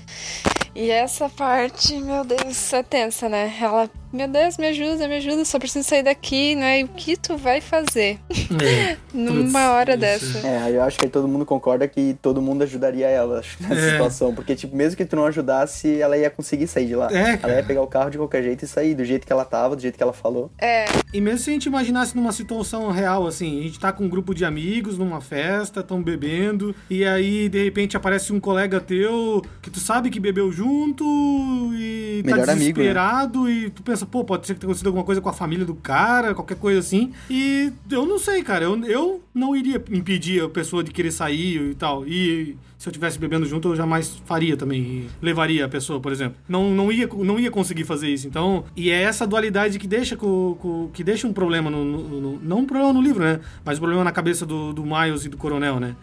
[0.72, 3.52] E essa parte, meu Deus, é tensa, né?
[3.60, 6.80] Ela, meu Deus, me ajuda, me ajuda, só preciso sair daqui, né?
[6.80, 8.96] E o que tu vai fazer É.
[9.14, 10.00] numa Putz, hora isso.
[10.00, 10.46] dessa?
[10.46, 13.90] É, eu acho que aí todo mundo concorda que todo mundo ajudaria ela nessa É.
[13.92, 14.34] situação.
[14.34, 17.08] Porque, tipo, mesmo que tu não ajudasse, ela ia conseguir sair de lá.
[17.12, 19.44] É, ela ia pegar o carro de qualquer jeito e sair, do jeito que ela
[19.44, 20.50] tava, do jeito que ela falou.
[20.58, 24.04] É, E mesmo se a gente imaginasse numa situação real, assim, a gente tá com
[24.04, 28.80] um grupo de amigos numa festa, tão bebendo, e aí de repente aparece um colega
[28.80, 31.04] teu que tu sabe que bebeu junto
[31.74, 32.84] e Melhor tá amigo, né?
[32.84, 35.64] desesperado e tu pensa, pô, pode ser que tenha acontecido alguma coisa com a família
[35.64, 37.12] do cara, qualquer coisa assim.
[37.28, 41.70] E eu não sei, cara, eu, eu não iria impedir a pessoa de querer sair
[41.70, 42.06] e tal.
[42.06, 45.06] E se eu tivesse bebendo junto, eu jamais faria também.
[45.20, 46.36] levaria a pessoa, por exemplo.
[46.48, 48.26] Não, não, ia, não ia conseguir fazer isso.
[48.26, 50.16] Então, e é essa dualidade que deixa,
[50.92, 53.40] que deixa um problema no, no- no- Não um problema no livro, né?
[53.64, 55.94] Mas um problema na cabeça do, do Miles e do Coronel, né?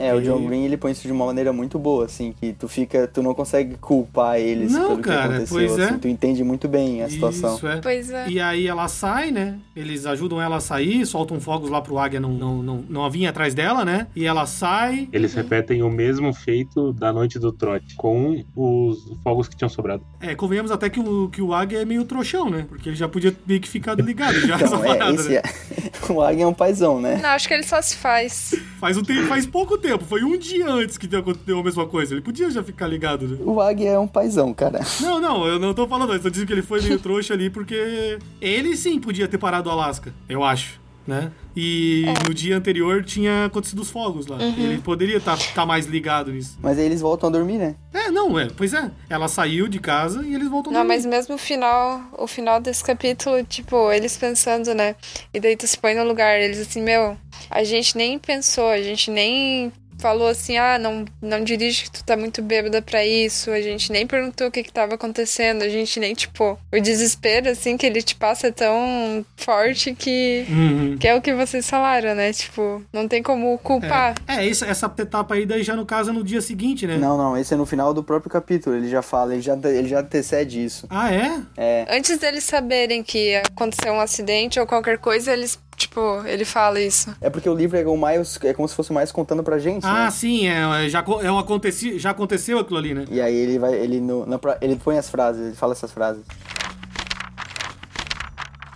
[0.00, 2.52] É, o John E- Green, ele põe isso de uma maneira muito boa, assim, que
[2.52, 5.84] tu fica, tu não consegue culpar eles Não, pelo cara, que aconteceu, pois é.
[5.84, 7.56] assim, tu entende muito bem a situação.
[7.56, 7.80] Isso, é.
[7.80, 8.28] pois é.
[8.28, 9.58] E aí ela sai, né?
[9.76, 13.26] Eles ajudam ela a sair, soltam fogos lá pro Águia não, não, não, não vir
[13.26, 14.06] atrás dela, né?
[14.16, 15.08] E ela sai.
[15.12, 20.02] Eles repetem o mesmo feito da noite do trote, com os fogos que tinham sobrado.
[20.20, 22.64] É, convenhamos até que o, que o Águia é meio trouxão, né?
[22.68, 25.42] Porque ele já podia meter que ficado ligado já essa Então, é, parada, esse né?
[25.42, 25.42] é...
[26.12, 27.18] o Águia é um paizão, né?
[27.22, 28.54] Não, acho que ele só se faz.
[28.80, 32.14] Faz, um tempo, faz pouco tempo, foi um dia antes que deu a mesma coisa.
[32.14, 33.36] Ele podia já ficar ligado, né?
[33.44, 34.80] O Águia é um paizão, cara.
[35.02, 37.50] Não, não, eu não tô falando, eu tô dizendo que ele foi meio trouxa ali
[37.50, 41.32] porque ele sim podia ter parado o Alasca, eu acho, né?
[41.56, 44.38] E no dia anterior tinha acontecido os fogos lá.
[44.40, 46.56] Ele poderia estar mais ligado nisso.
[46.62, 47.74] Mas aí eles voltam a dormir, né?
[47.92, 48.90] É, não, é, pois é.
[49.08, 50.94] Ela saiu de casa e eles voltam a Não, dormir.
[50.96, 54.94] mas mesmo o final, o final desse capítulo, tipo, eles pensando, né?
[55.34, 57.16] E daí tu se põe no lugar, eles assim, meu,
[57.50, 62.04] a gente nem pensou, a gente nem falou assim: ah, não, não dirige que tu
[62.04, 63.50] tá muito bêbada pra isso.
[63.50, 65.62] A gente nem perguntou o que que tava acontecendo.
[65.62, 70.44] A gente nem, tipo, o desespero, assim, que ele te passa é tão forte que,
[70.48, 70.96] Uhum.
[70.98, 72.32] que é o que vocês falaram, né?
[72.32, 74.14] Tipo, não tem como culpar.
[74.26, 76.96] É, é isso, essa etapa aí daí já no caso é no dia seguinte, né?
[76.96, 78.76] Não, não, esse é no final do próprio capítulo.
[78.76, 80.86] Ele já fala, ele já, ele já antecede isso.
[80.90, 81.40] Ah, é?
[81.56, 81.86] É.
[81.90, 87.14] Antes deles saberem que aconteceu um acidente ou qualquer coisa, eles, tipo, ele fala isso.
[87.20, 89.58] É porque o livro é o Miles, é como se fosse o Miles contando pra
[89.58, 90.10] gente, Ah, né?
[90.10, 93.04] sim, é, já, co- é um aconteci, já aconteceu aquilo ali, né?
[93.10, 96.22] E aí ele vai, ele no, na ele põe as frases, ele fala essas frases.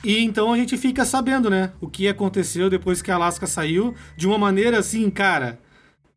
[0.03, 1.73] E então a gente fica sabendo, né?
[1.81, 3.95] O que aconteceu depois que a Alaska saiu.
[4.17, 5.59] De uma maneira assim, cara.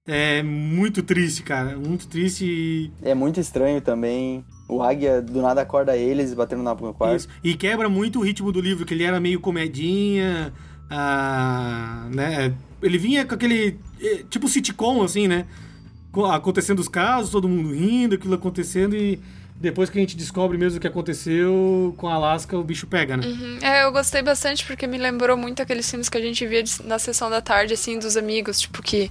[0.06, 1.78] É muito triste, cara.
[1.78, 2.92] Muito triste e.
[3.02, 4.44] É muito estranho também.
[4.70, 7.16] O Águia do nada acorda eles batendo na- no quarto.
[7.18, 7.28] Isso.
[7.44, 10.54] E quebra muito o ritmo do livro, que ele era meio comedinha.
[10.90, 12.54] Ah, né?
[12.82, 13.78] Ele vinha com aquele.
[14.02, 15.46] eh, Tipo sitcom, assim, né?
[16.12, 19.20] Co- Acontecendo os casos, todo mundo rindo, aquilo acontecendo e.
[19.60, 23.18] Depois que a gente descobre mesmo o que aconteceu com a Alaska, o bicho pega,
[23.18, 23.26] né?
[23.26, 23.58] Uhum.
[23.64, 27.00] É, eu gostei bastante porque me lembrou muito aqueles filmes que a gente via na
[27.00, 29.10] sessão da tarde, assim, dos amigos, tipo que.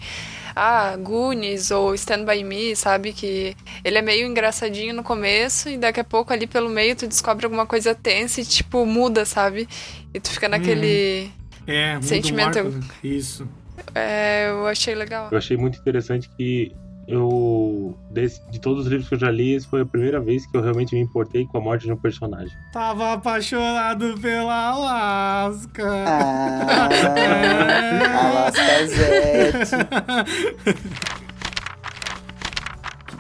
[0.55, 3.13] Ah, Goonies ou Stand By Me, sabe?
[3.13, 7.09] Que ele é meio engraçadinho no começo e daqui a pouco ali pelo meio tu
[7.09, 9.69] descobre alguma coisa tensa e, tipo, muda, sabe?
[10.15, 11.29] E tu fica naquele.
[11.67, 12.55] É, Sentimento.
[12.63, 12.81] marco, né?
[13.03, 13.47] Isso.
[13.95, 15.29] É, eu achei legal.
[15.31, 16.75] Eu achei muito interessante que
[17.09, 20.57] eu, desse- de todos os livros que eu já li, foi a primeira vez que
[20.57, 22.53] eu realmente me importei com a morte de um personagem.
[22.73, 25.85] Tava apaixonado pela Alaska.
[26.07, 28.07] Ah, É.
[28.07, 29.77] Alaska Zete.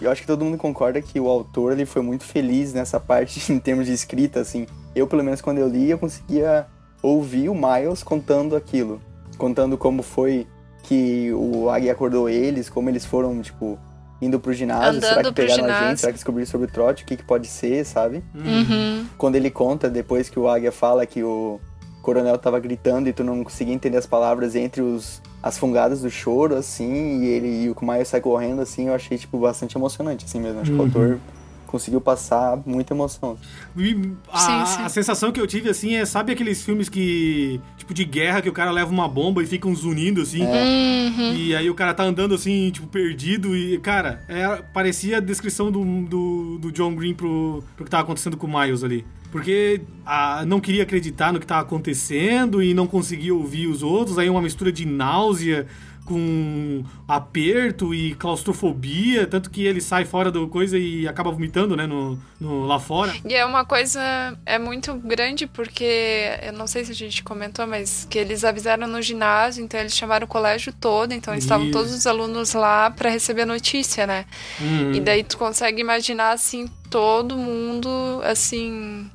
[0.00, 3.40] Eu acho que todo mundo concorda que o autor ele foi muito feliz nessa parte
[3.52, 4.66] em termos de escrita, assim.
[4.94, 6.66] Eu, pelo menos, quando eu li, eu conseguia
[7.08, 9.00] ouvir o Miles contando aquilo.
[9.38, 10.46] Contando como foi
[10.82, 13.78] que o Águia acordou eles, como eles foram, tipo,
[14.22, 14.90] indo pro ginásio.
[14.98, 15.74] Andando será que pro pegaram a gente?
[15.76, 15.98] ginásio.
[15.98, 17.02] Será que descobriram sobre o trote?
[17.02, 18.22] O que, que pode ser, sabe?
[18.34, 19.06] Uhum.
[19.18, 21.60] quando ele conta depois que o Águia fala que o
[22.02, 26.10] coronel tava gritando e tu não conseguia entender as palavras entre os as fungadas do
[26.10, 30.24] choro, assim, e ele e o Miles sai correndo, assim, eu achei, tipo, bastante emocionante,
[30.24, 30.60] assim mesmo.
[30.60, 30.86] Acho que o Uhum.
[30.86, 31.18] autor
[31.66, 33.36] conseguiu passar muita emoção.
[33.76, 34.82] E a, Sim, sim.
[34.82, 37.60] a sensação que eu tive, assim, é, sabe aqueles filmes que.
[37.76, 40.42] Tipo, de guerra, que o cara leva uma bomba e ficam zunindo, assim.
[40.42, 41.34] Uhum.
[41.34, 43.56] E aí o cara tá andando assim, tipo, perdido.
[43.56, 48.02] E, cara, é, parecia a descrição do, do, do John Green pro, pro que tava
[48.02, 49.04] acontecendo com o Miles ali.
[49.30, 54.18] Porque ah, não queria acreditar no que tava acontecendo e não conseguia ouvir os outros.
[54.18, 55.66] Aí uma mistura de náusea
[56.06, 59.26] com aperto e claustrofobia.
[59.26, 63.12] Tanto que ele sai fora do coisa e acaba vomitando, né, no, no- lá fora.
[63.24, 64.00] E é uma coisa
[64.46, 68.86] é muito grande porque eu não sei se a gente comentou, mas que eles avisaram
[68.86, 71.72] no ginásio, então eles chamaram o colégio todo, então estavam Isso.
[71.72, 74.24] todos os alunos lá para receber a notícia, né?
[74.60, 74.92] Uhum.
[74.94, 77.88] E daí tu consegue imaginar assim todo mundo
[78.22, 79.10] assim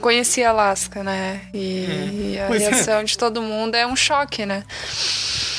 [0.00, 1.42] conhecia Alaska, né?
[1.54, 2.10] E, É.
[2.12, 2.70] e a Pois é.
[2.70, 4.64] reação de todo mundo é um choque, né?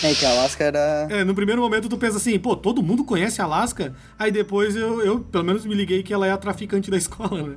[0.04, 1.08] É que a Alaska era.
[1.10, 3.95] É, no primeiro momento tu pensa assim, pô, todo mundo conhece a Alaska?
[4.17, 7.41] Aí depois eu, eu, pelo menos, me liguei que ela é a traficante da escola,
[7.43, 7.56] né?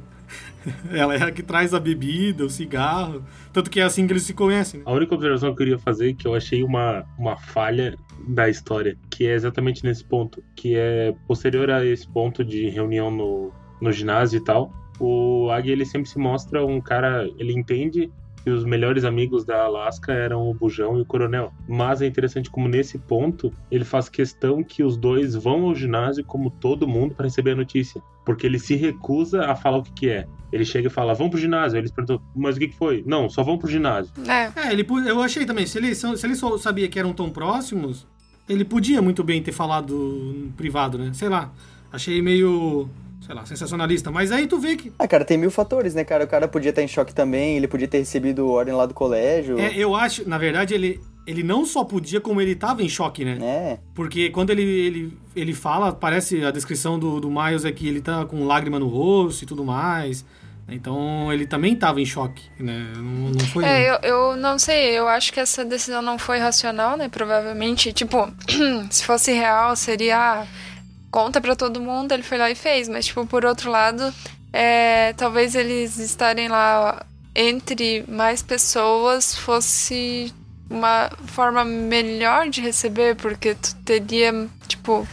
[0.92, 3.24] Ela é a que traz a bebida, o cigarro.
[3.52, 4.80] Tanto que é assim que eles se conhecem.
[4.80, 4.84] né?
[4.86, 7.96] A única observação que eu queria fazer é que eu achei uma, uma falha
[8.28, 13.10] da história, que é exatamente nesse ponto, que é posterior a esse ponto de reunião
[13.10, 18.10] no, no ginásio e tal, o Águia ele sempre se mostra um cara, ele entende
[18.42, 21.52] que os melhores amigos da Alaska eram o Bujão e o Coronel.
[21.68, 26.24] Mas é interessante como nesse ponto ele faz questão que os dois vão ao ginásio
[26.24, 29.92] como todo mundo para receber a notícia, porque ele se recusa a falar o que,
[29.92, 30.26] que é.
[30.52, 31.76] Ele chega e fala, vamos pro ginásio.
[31.76, 33.04] Aí eles perguntam, mas o que, que foi?
[33.06, 34.12] Não, só vamos pro ginásio.
[34.26, 34.68] É.
[34.68, 38.06] É, ele, eu achei também, se ele, se ele só sabia que eram tão próximos,
[38.48, 41.12] ele podia muito bem ter falado privado, né?
[41.12, 41.52] Sei lá.
[41.92, 42.88] Achei meio,
[43.30, 44.10] sei lá, sensacionalista.
[44.10, 44.92] Mas aí tu vê que.
[44.98, 46.24] Ah, cara, tem mil fatores, né, cara?
[46.24, 49.58] O cara podia estar em choque também, ele podia ter recebido ordem lá do colégio.
[49.58, 53.24] É, eu acho, na verdade, ele, ele não só podia, como ele tava em choque,
[53.24, 53.36] né?
[53.36, 53.78] né?
[53.94, 58.00] Porque quando ele, ele, ele fala, parece a descrição do, do Miles é que ele
[58.00, 60.24] tá com lágrima no rosto e tudo mais.
[60.68, 62.92] Então ele também tava em choque, né?
[62.96, 63.64] Não, não foi.
[63.64, 67.08] É, eu, eu não sei, eu acho que essa decisão não foi racional, né?
[67.08, 68.28] Provavelmente, tipo,
[68.90, 70.46] se fosse real, seria ah,
[71.10, 72.88] conta pra todo mundo, ele foi lá e fez.
[72.88, 74.12] Mas, tipo, por outro lado,
[74.52, 80.32] é, talvez eles estarem lá entre mais pessoas fosse
[80.68, 84.32] uma forma melhor de receber, porque tu teria,
[84.68, 85.06] tipo,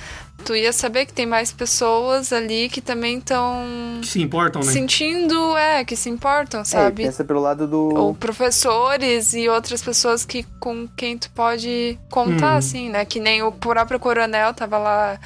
[0.45, 3.65] tu ia saber que tem mais pessoas ali que também estão
[4.01, 4.71] Que se importam, né?
[4.71, 7.03] sentindo, é, que se importam, sabe?
[7.03, 7.89] É, pensa pelo lado do.
[7.95, 12.57] Ou professores e outras pessoas que com quem tu pode contar, Uhum.
[12.57, 13.03] assim, né?
[13.05, 15.19] Que nem o próprio coronel tava lá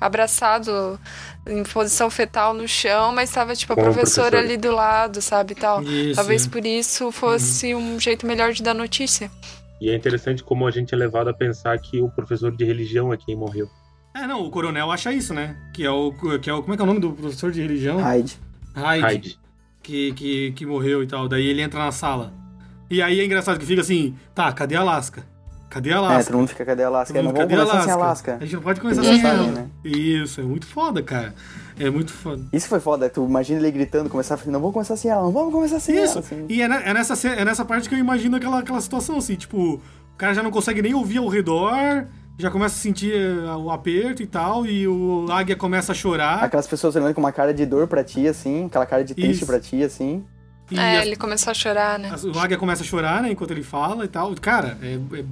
[0.00, 0.98] abraçado
[1.46, 4.50] em posição fetal no chão, mas tava, tipo, a professora professor.
[4.50, 5.82] ali do lado, sabe, e tal.
[5.82, 6.50] Isso, Talvez é.
[6.50, 9.30] por isso fosse um jeito melhor de dar notícia.
[9.80, 13.12] E é interessante como a gente é levado a pensar que o professor de religião
[13.12, 13.68] é quem morreu.
[14.14, 15.56] É, não, o coronel acha isso, né?
[15.72, 16.12] Que é o.
[16.40, 17.98] Que é o como é que é o nome do professor de religião?
[17.98, 18.38] Hyde.
[18.74, 19.02] Hyde.
[19.02, 19.40] Hyde.
[19.82, 21.28] Que, que, que morreu e tal.
[21.28, 22.34] Daí ele entra na sala.
[22.90, 25.24] E aí é engraçado que fica assim, tá, cadê a Alaska?
[25.70, 26.24] Cadê a É, Alaska?
[26.24, 27.14] todo mundo fica, cadê a Alaska?
[27.14, 28.30] Todo Não mundo, vamos cadê a começar sem Alaska?
[28.32, 28.36] Alaska.
[28.36, 29.46] A gente não pode começar sem ela.
[29.46, 29.66] né?
[29.84, 31.34] Isso, é muito foda, cara.
[31.78, 32.44] É muito foda.
[32.52, 35.22] Isso foi foda, tu imagina ele gritando, começar a falar, não vamos começar sem ela,
[35.22, 36.18] não vamos começar sem Isso.
[36.18, 36.20] ela.
[36.20, 36.44] Assim.
[36.48, 39.74] E é, é nessa, é nessa parte que eu imagino aquela, aquela situação, assim, tipo,
[39.76, 42.04] o cara já não consegue nem ouvir ao redor,
[42.36, 46.42] já começa a sentir eh, o aperto e tal, e o águia começa a chorar.
[46.44, 49.36] Aquelas pessoas olhando com uma cara de dor pra ti, assim, aquela cara de triste
[49.42, 49.46] Isso.
[49.46, 50.24] pra ti, assim.
[50.70, 52.10] E é, as- ele começou a chorar, né?
[52.12, 54.34] as- o águia começa a chorar, né, enquanto ele fala e tal.
[54.40, 55.24] Cara, é, é,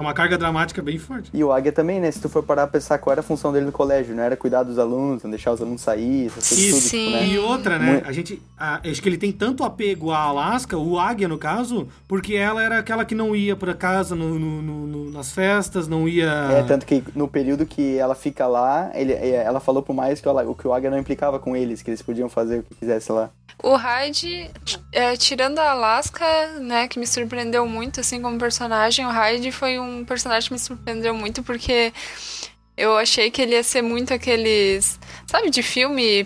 [0.00, 1.30] é uma carga dramática bem forte.
[1.32, 2.10] E o Águia também, né?
[2.10, 4.36] Se tu for parar pra pensar qual era a função dele no colégio, não era
[4.36, 6.98] cuidar dos alunos, não deixar os alunos sair, essas coisas E, tudo, sim.
[7.06, 7.26] tipo, né?
[7.26, 7.92] e outra, né?
[7.92, 8.08] Muito.
[8.08, 8.42] A gente.
[8.58, 12.62] a- acho que ele tem tanto apego à Alaska, o Águia, no caso, porque ela
[12.62, 16.30] era aquela que não ia pra casa no- no- no- no- nas festas, não ia.
[16.50, 20.20] É, tanto que no período que ela fica lá, ele, é, ela falou pro mais
[20.20, 22.74] que o, que o Águia não implicava com eles, que eles podiam fazer o que
[22.74, 23.30] quisesse lá.
[23.62, 24.48] O Hyde,
[24.92, 26.24] é, tirando a Alaska,
[26.60, 30.58] né, que me surpreendeu muito, assim, como personagem, o Hyde foi um personagem que me
[30.58, 31.92] surpreendeu muito porque
[32.76, 36.24] eu achei que ele ia ser muito aqueles, sabe, de filme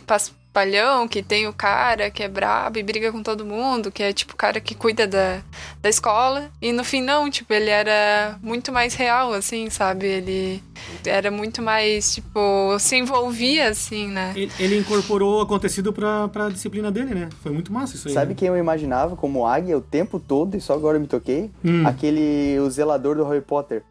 [0.55, 4.13] paspalhão, que tem o cara que é brabo e briga com todo mundo, que é
[4.13, 5.41] tipo o cara que cuida da,
[5.83, 10.63] da escola, e no fim não, tipo, ele era muito mais real, assim, sabe, ele
[11.05, 14.33] era muito mais, tipo, se envolvia, assim, né.
[14.37, 17.29] Ele, ele incorporou o acontecido pra, pra disciplina dele, né?
[17.43, 18.15] Foi muito massa isso aí.
[18.15, 18.35] Sabe né?
[18.37, 21.51] quem eu imaginava como Águia o tempo todo, e só agora eu me toquei?
[21.65, 21.85] Hum.
[21.87, 23.83] Aquele, o zelador do Harry Potter.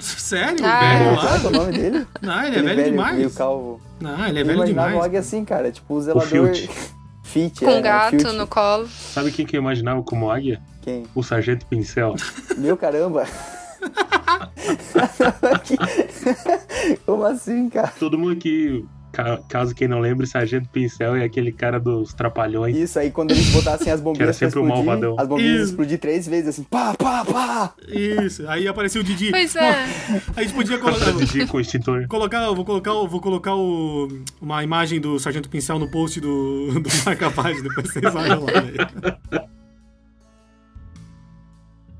[0.00, 0.64] Sério?
[0.64, 1.46] Ah, velho Qual é lá?
[1.46, 2.06] o nome dele?
[2.20, 3.34] Não, ele é Aquele velho, meio demais.
[3.36, 3.80] calvo.
[4.00, 4.94] Não, ele é eu velho imaginava demais.
[4.94, 6.28] o Águia assim, cara, tipo o zelador...
[6.28, 6.68] Filch.
[7.22, 8.88] Fit, Com é, gato no colo.
[8.88, 10.60] Sabe quem que eu imaginava como águia?
[10.82, 11.04] Quem?
[11.14, 12.14] O Sargento Pincel.
[12.56, 13.24] Meu caramba!
[17.06, 17.92] Como assim, cara?
[17.98, 18.88] Todo mundo que, ca-
[19.48, 22.76] caso quem não lembre, Sargento Pincel é aquele cara dos trapalhões.
[22.76, 25.16] Isso aí, quando eles botassem as Que era bombinhas pra sempre o explodir, malvadão.
[25.18, 25.70] as bombinhas Isso.
[25.70, 27.74] explodir três vezes, assim, pá, pá, pá!
[27.88, 28.48] Isso.
[28.48, 29.30] Aí apareceu o Didi.
[29.30, 29.86] Pois é.
[30.36, 31.12] A gente podia colocar.
[31.12, 32.06] Didi com o extintor.
[32.08, 34.08] Colocar, eu vou colocar, vou colocar o,
[34.40, 38.52] uma imagem do Sargento Pincel no post do, do Marca Página, depois vocês olham lá.
[38.62, 39.48] né?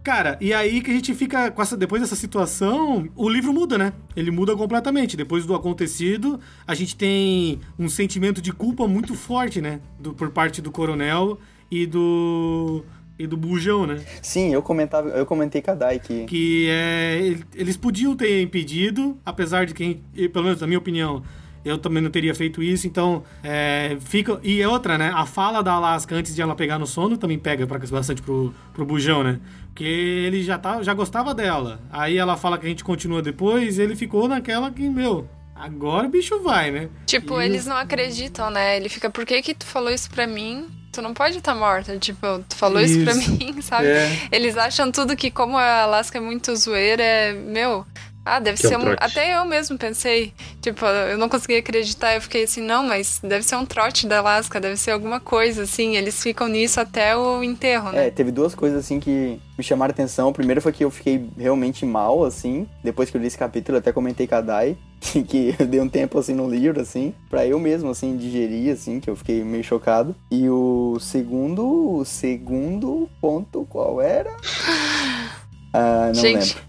[0.08, 1.76] Cara, e aí que a gente fica com essa.
[1.76, 3.92] Depois dessa situação, o livro muda, né?
[4.16, 5.18] Ele muda completamente.
[5.18, 9.80] Depois do acontecido, a gente tem um sentimento de culpa muito forte, né?
[10.00, 11.38] Do, por parte do coronel
[11.70, 12.82] e do.
[13.18, 14.00] e do Bujão, né?
[14.22, 18.40] Sim, eu comentava, eu comentei com a Dai que que é, ele- eles podiam ter
[18.40, 20.00] impedido, apesar de quem,
[20.32, 21.22] pelo menos na minha opinião,
[21.64, 25.12] eu também não teria feito isso, então é, fica e é outra, né?
[25.14, 28.54] A fala da Alaska antes de ela pegar no sono também pega pra, bastante pro,
[28.72, 29.38] pro Bujão, né?
[29.68, 31.80] Porque ele já tá, já gostava dela.
[31.90, 36.06] Aí ela fala que a gente continua depois, e ele ficou naquela que, meu, agora
[36.06, 36.88] o bicho vai, né?
[37.06, 38.76] Tipo, E- eles não acreditam, né?
[38.76, 40.66] Ele fica, por que que tu falou isso pra mim?
[40.90, 41.96] Tu não pode estar morta.
[41.98, 43.30] Tipo, tu falou isso, pra Isso.
[43.38, 43.86] mim, sabe?
[43.86, 44.28] É.
[44.32, 47.86] Eles acham tudo que, como a Alaska é muito zoeira, é, meu.
[48.28, 48.96] Ah, deve Que é ser um um.
[48.98, 50.32] Até eu mesmo pensei.
[50.60, 52.14] Tipo, eu não conseguia acreditar.
[52.14, 55.62] Eu fiquei assim, não, mas deve ser um trote da Alaska, deve ser alguma coisa,
[55.62, 55.96] assim.
[55.96, 58.06] Eles ficam nisso até o enterro, né?
[58.06, 60.32] É, teve duas coisas assim que me chamaram a atenção.
[60.32, 63.80] Primeiro foi que eu fiquei realmente mal, assim, depois que eu li esse capítulo, eu
[63.80, 67.14] até comentei com a Dai, que, que eu dei um tempo assim no livro, assim,
[67.28, 70.14] pra eu mesmo, assim, digerir, assim, que eu fiquei meio chocado.
[70.30, 74.30] E o segundo, o segundo ponto, qual era?
[75.70, 76.67] Ah, não Gente, lembro.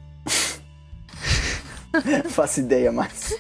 [2.29, 3.39] Faço ideia mais.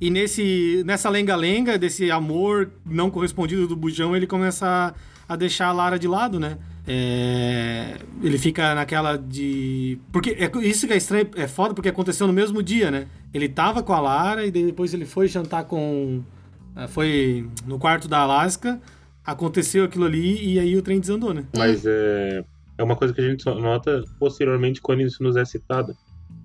[0.00, 4.94] E nesse, nessa lenga-lenga, desse amor não correspondido do Bujão, ele começa
[5.28, 6.58] a, a deixar a Lara de lado, né?
[6.86, 9.98] É, ele fica naquela de.
[10.12, 13.06] Porque é, isso que é estranho, é foda porque aconteceu no mesmo dia, né?
[13.32, 16.22] Ele tava com a Lara e depois ele foi jantar com.
[16.76, 18.78] ah, Foi no quarto da Alaska,
[19.24, 21.44] aconteceu aquilo ali e aí o trem desandou, né?
[21.56, 22.44] Mas é,
[22.78, 25.96] é uma coisa que a gente só nota posteriormente quando isso nos é citado.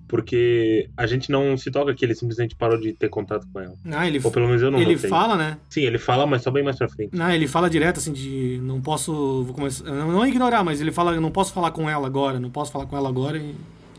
[0.06, 3.74] Porque a gente não se toca que ele simplesmente parou de ter contato com ela.
[3.92, 5.08] Ah, ele, Ou pelo menos eu não ele notei.
[5.08, 5.56] fala, né?
[5.68, 7.14] Sim, ele fala, mas só bem mais pra frente.
[7.16, 10.90] Não, ele fala direto assim de não posso, vou começar, não, não ignorar, mas ele
[10.90, 13.54] fala não posso falar com ela agora, não posso falar com ela agora e,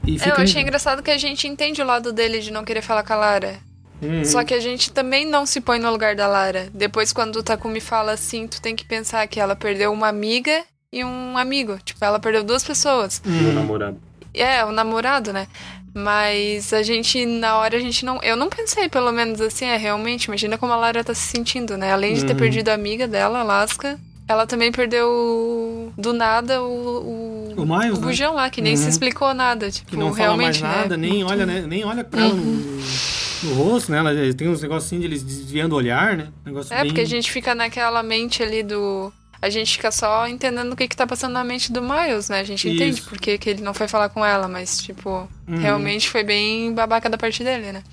[0.05, 2.65] E É, fica eu achei engraçado que a gente entende o lado dele de não
[2.65, 3.59] querer falar com a Lara.
[4.01, 4.25] Uhum.
[4.25, 6.67] Só que a gente também não se põe no lugar da Lara.
[6.73, 10.63] Depois, quando o Takumi fala assim, tu tem que pensar que ela perdeu uma amiga
[10.93, 11.79] e um amigo.
[11.83, 13.21] Tipo, ela perdeu duas pessoas.
[13.25, 13.31] Uhum.
[13.43, 13.97] Meu namorado.
[14.33, 15.47] É, o namorado, né?
[15.93, 18.19] Mas a gente, na hora, a gente não.
[18.21, 20.25] Eu não pensei, pelo menos assim, é realmente.
[20.25, 21.91] Imagina como a Lara tá se sentindo, né?
[21.93, 22.39] Além de ter Uhum.
[22.39, 27.53] perdido a amiga dela, Alaska, ela também perdeu do nada o.
[27.57, 28.07] O Miles, o né?
[28.07, 28.81] bujão lá, que nem Uhum.
[28.81, 29.69] se explicou nada.
[29.69, 31.07] Tipo, que não fala mais realmente, nada, né?
[31.09, 33.97] nem olha, né, nem olha pra ela no, rosto, né?
[33.97, 36.27] Ela tem uns negocinhos assim de eles desviando o olhar, né?
[36.45, 36.87] Negócio É, bem...
[36.87, 39.11] porque a gente fica naquela mente ali do.
[39.41, 42.39] A gente fica só entendendo o que, que tá passando na mente do Miles, né?
[42.39, 43.09] A gente entende Isso.
[43.09, 45.57] por que que ele não foi falar com ela, mas, tipo, Uhum.
[45.57, 47.83] realmente foi bem babaca da parte dele, né?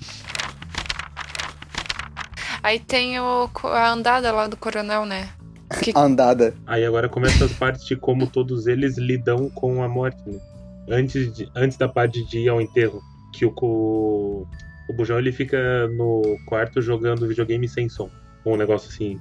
[2.61, 5.29] Aí tem o, a andada lá do coronel, né?
[5.81, 6.53] Que, Andada.
[6.65, 10.39] Aí agora começa as partes de como todos eles lidam com a morte, né?
[10.89, 13.01] Antes, de, antes da parte de ir ao enterro,
[13.33, 14.47] que o, o,
[14.89, 18.09] o Bujão ele fica no quarto jogando videogame sem som.
[18.43, 19.19] Um negócio assim.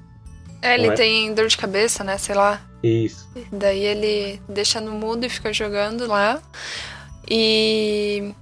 [0.62, 0.92] É, ele é?
[0.92, 2.16] tem dor de cabeça, né?
[2.18, 2.61] Sei lá.
[2.82, 3.28] Isso.
[3.52, 6.40] Daí ele deixa no mudo e fica jogando lá.
[7.30, 8.32] E.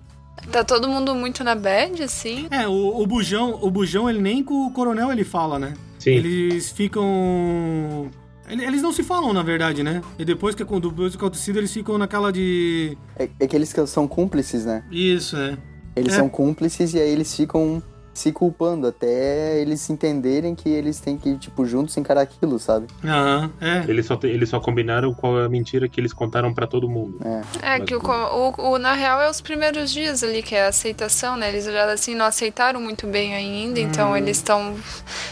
[0.53, 2.47] Tá todo mundo muito na bad, assim.
[2.51, 5.75] É, o, o Bujão, o Bujão, ele nem com o coronel ele fala, né?
[5.99, 6.11] Sim.
[6.11, 8.09] Eles ficam...
[8.49, 10.03] ele- Eles não se falam, na verdade, né?
[10.19, 12.97] E depois que, depois que acontecido, eles ficam naquela de...
[13.19, 14.85] É, é que eles são cúmplices, né?
[14.91, 15.57] Isso, é.
[15.97, 16.17] Eles É.
[16.19, 17.83] são cúmplices e aí eles ficam
[18.17, 22.87] se culpando até eles entenderem que eles têm que, tipo, juntos encarar aquilo, sabe?
[23.05, 23.85] Aham, é.
[23.89, 27.21] Eles só, eles só combinaram qual é a mentira que eles contaram pra todo mundo.
[27.63, 30.69] É, que o, o, o- na real é os primeiros dias ali, que é a
[30.69, 31.49] aceitação, né?
[31.51, 34.75] Eles já assim não aceitaram muito bem ainda, então eles estão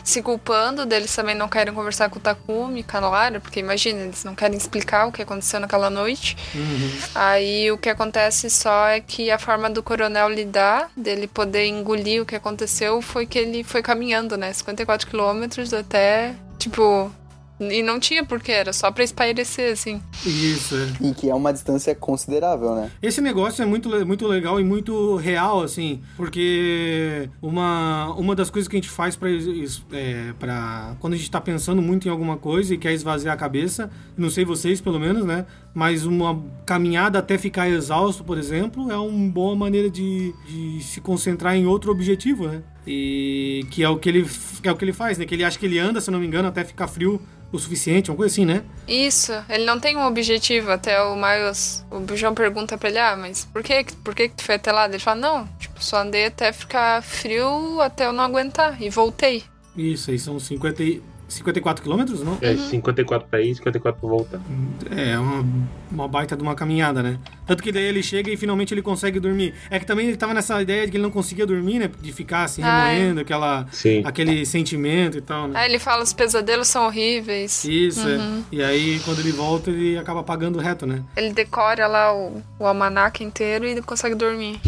[0.03, 4.01] se culpando, deles também não querem conversar com o Takumi, com a Lara, porque imagina,
[4.01, 6.37] eles não querem explicar o que aconteceu naquela noite.
[6.55, 6.91] Uhum.
[7.15, 12.21] Aí o que acontece só é que a forma do coronel lidar, dele poder engolir
[12.23, 14.53] o que aconteceu, foi que ele foi caminhando, né?
[14.53, 17.11] 54 quilômetros até, tipo.
[17.61, 20.03] E não tinha porquê, era só pra espairecer, assim.
[20.27, 21.07] Isso, é.
[21.09, 22.91] E que é uma distância considerável, né?
[23.01, 28.69] Esse negócio é muito, muito legal e muito real, assim, porque uma, uma das coisas
[28.69, 29.29] que a gente faz pra,
[29.93, 30.97] é, pra.
[30.99, 34.31] Quando a gente tá pensando muito em alguma coisa e quer esvaziar a cabeça, não
[34.31, 35.47] sei vocês pelo menos, né?
[35.75, 41.01] Mas uma caminhada até ficar exausto, por exemplo, é uma boa maneira de, de se
[41.01, 42.63] concentrar em outro objetivo, né?
[42.87, 44.25] E que é o que ele,
[44.63, 45.25] que é o que ele faz, né?
[45.27, 47.21] Que ele acha que ele anda, se não me engano, até ficar frio
[47.51, 48.63] o suficiente, uma coisa assim, né?
[48.87, 50.71] Isso, ele não tem um objetivo.
[50.71, 54.37] Até o Miles, o Bujão pergunta pra ele: Ah, mas por que, por que, que
[54.37, 54.87] tu foi até lá?
[54.87, 58.81] Ele fala: Não, tipo, só andei até ficar frio até eu não aguentar.
[58.81, 59.43] E voltei.
[59.77, 61.03] Isso, aí são 50, e-
[61.35, 62.39] 54 quilômetros, não?
[62.41, 64.41] É 54 pra ir, 54 pra voltar.
[64.97, 65.45] É, uma,
[65.91, 67.19] uma baita de uma caminhada, né?
[67.47, 69.55] Tanto que daí ele chega e finalmente ele consegue dormir.
[69.71, 71.91] É que também ele tava nessa ideia de que ele não conseguia dormir, né?
[72.01, 72.97] De ficar assim, Ai.
[72.97, 74.03] remoendo aquela, Sim.
[74.05, 75.59] aquele sentimento e tal, né?
[75.61, 77.65] Aí ele fala: Os pesadelos são horríveis.
[77.65, 78.45] Isso, Uhum.
[78.53, 78.57] é.
[78.57, 81.03] E aí, quando ele volta, ele acaba pagando reto, né?
[81.17, 84.61] Ele decora lá o, o almanac inteiro e consegue dormir.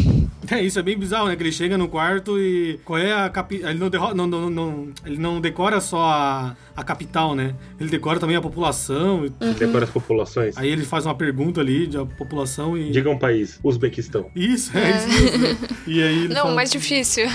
[0.57, 1.35] É, isso é bem bizarro, né?
[1.35, 2.79] Que ele chega no quarto e.
[2.85, 3.55] Qual é a capi...
[3.63, 7.53] Ele não, derro- não, não, não- ele não decora só a, a capital, né?
[7.79, 9.25] Ele decora também a população.
[9.25, 9.53] e- Uhum.
[9.53, 10.57] Decora as populações.
[10.57, 12.91] Aí ele faz uma pergunta ali de a população e.
[12.91, 14.29] Diga um país, Uzbequistão.
[14.35, 15.57] Isso, é, isso mesmo.
[15.85, 17.27] E aí ele Não, fala, mais difícil.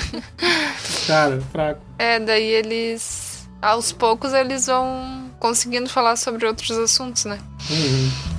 [1.06, 1.80] Cara, fraco.
[1.98, 3.48] É, daí eles.
[3.60, 7.38] Aos poucos eles vão conseguindo falar sobre outros assuntos, né?
[7.70, 8.31] Uhum.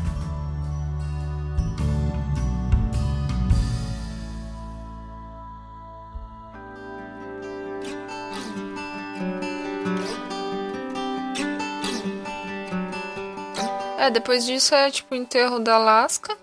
[14.03, 16.35] É, depois disso é tipo o enterro da Alaska,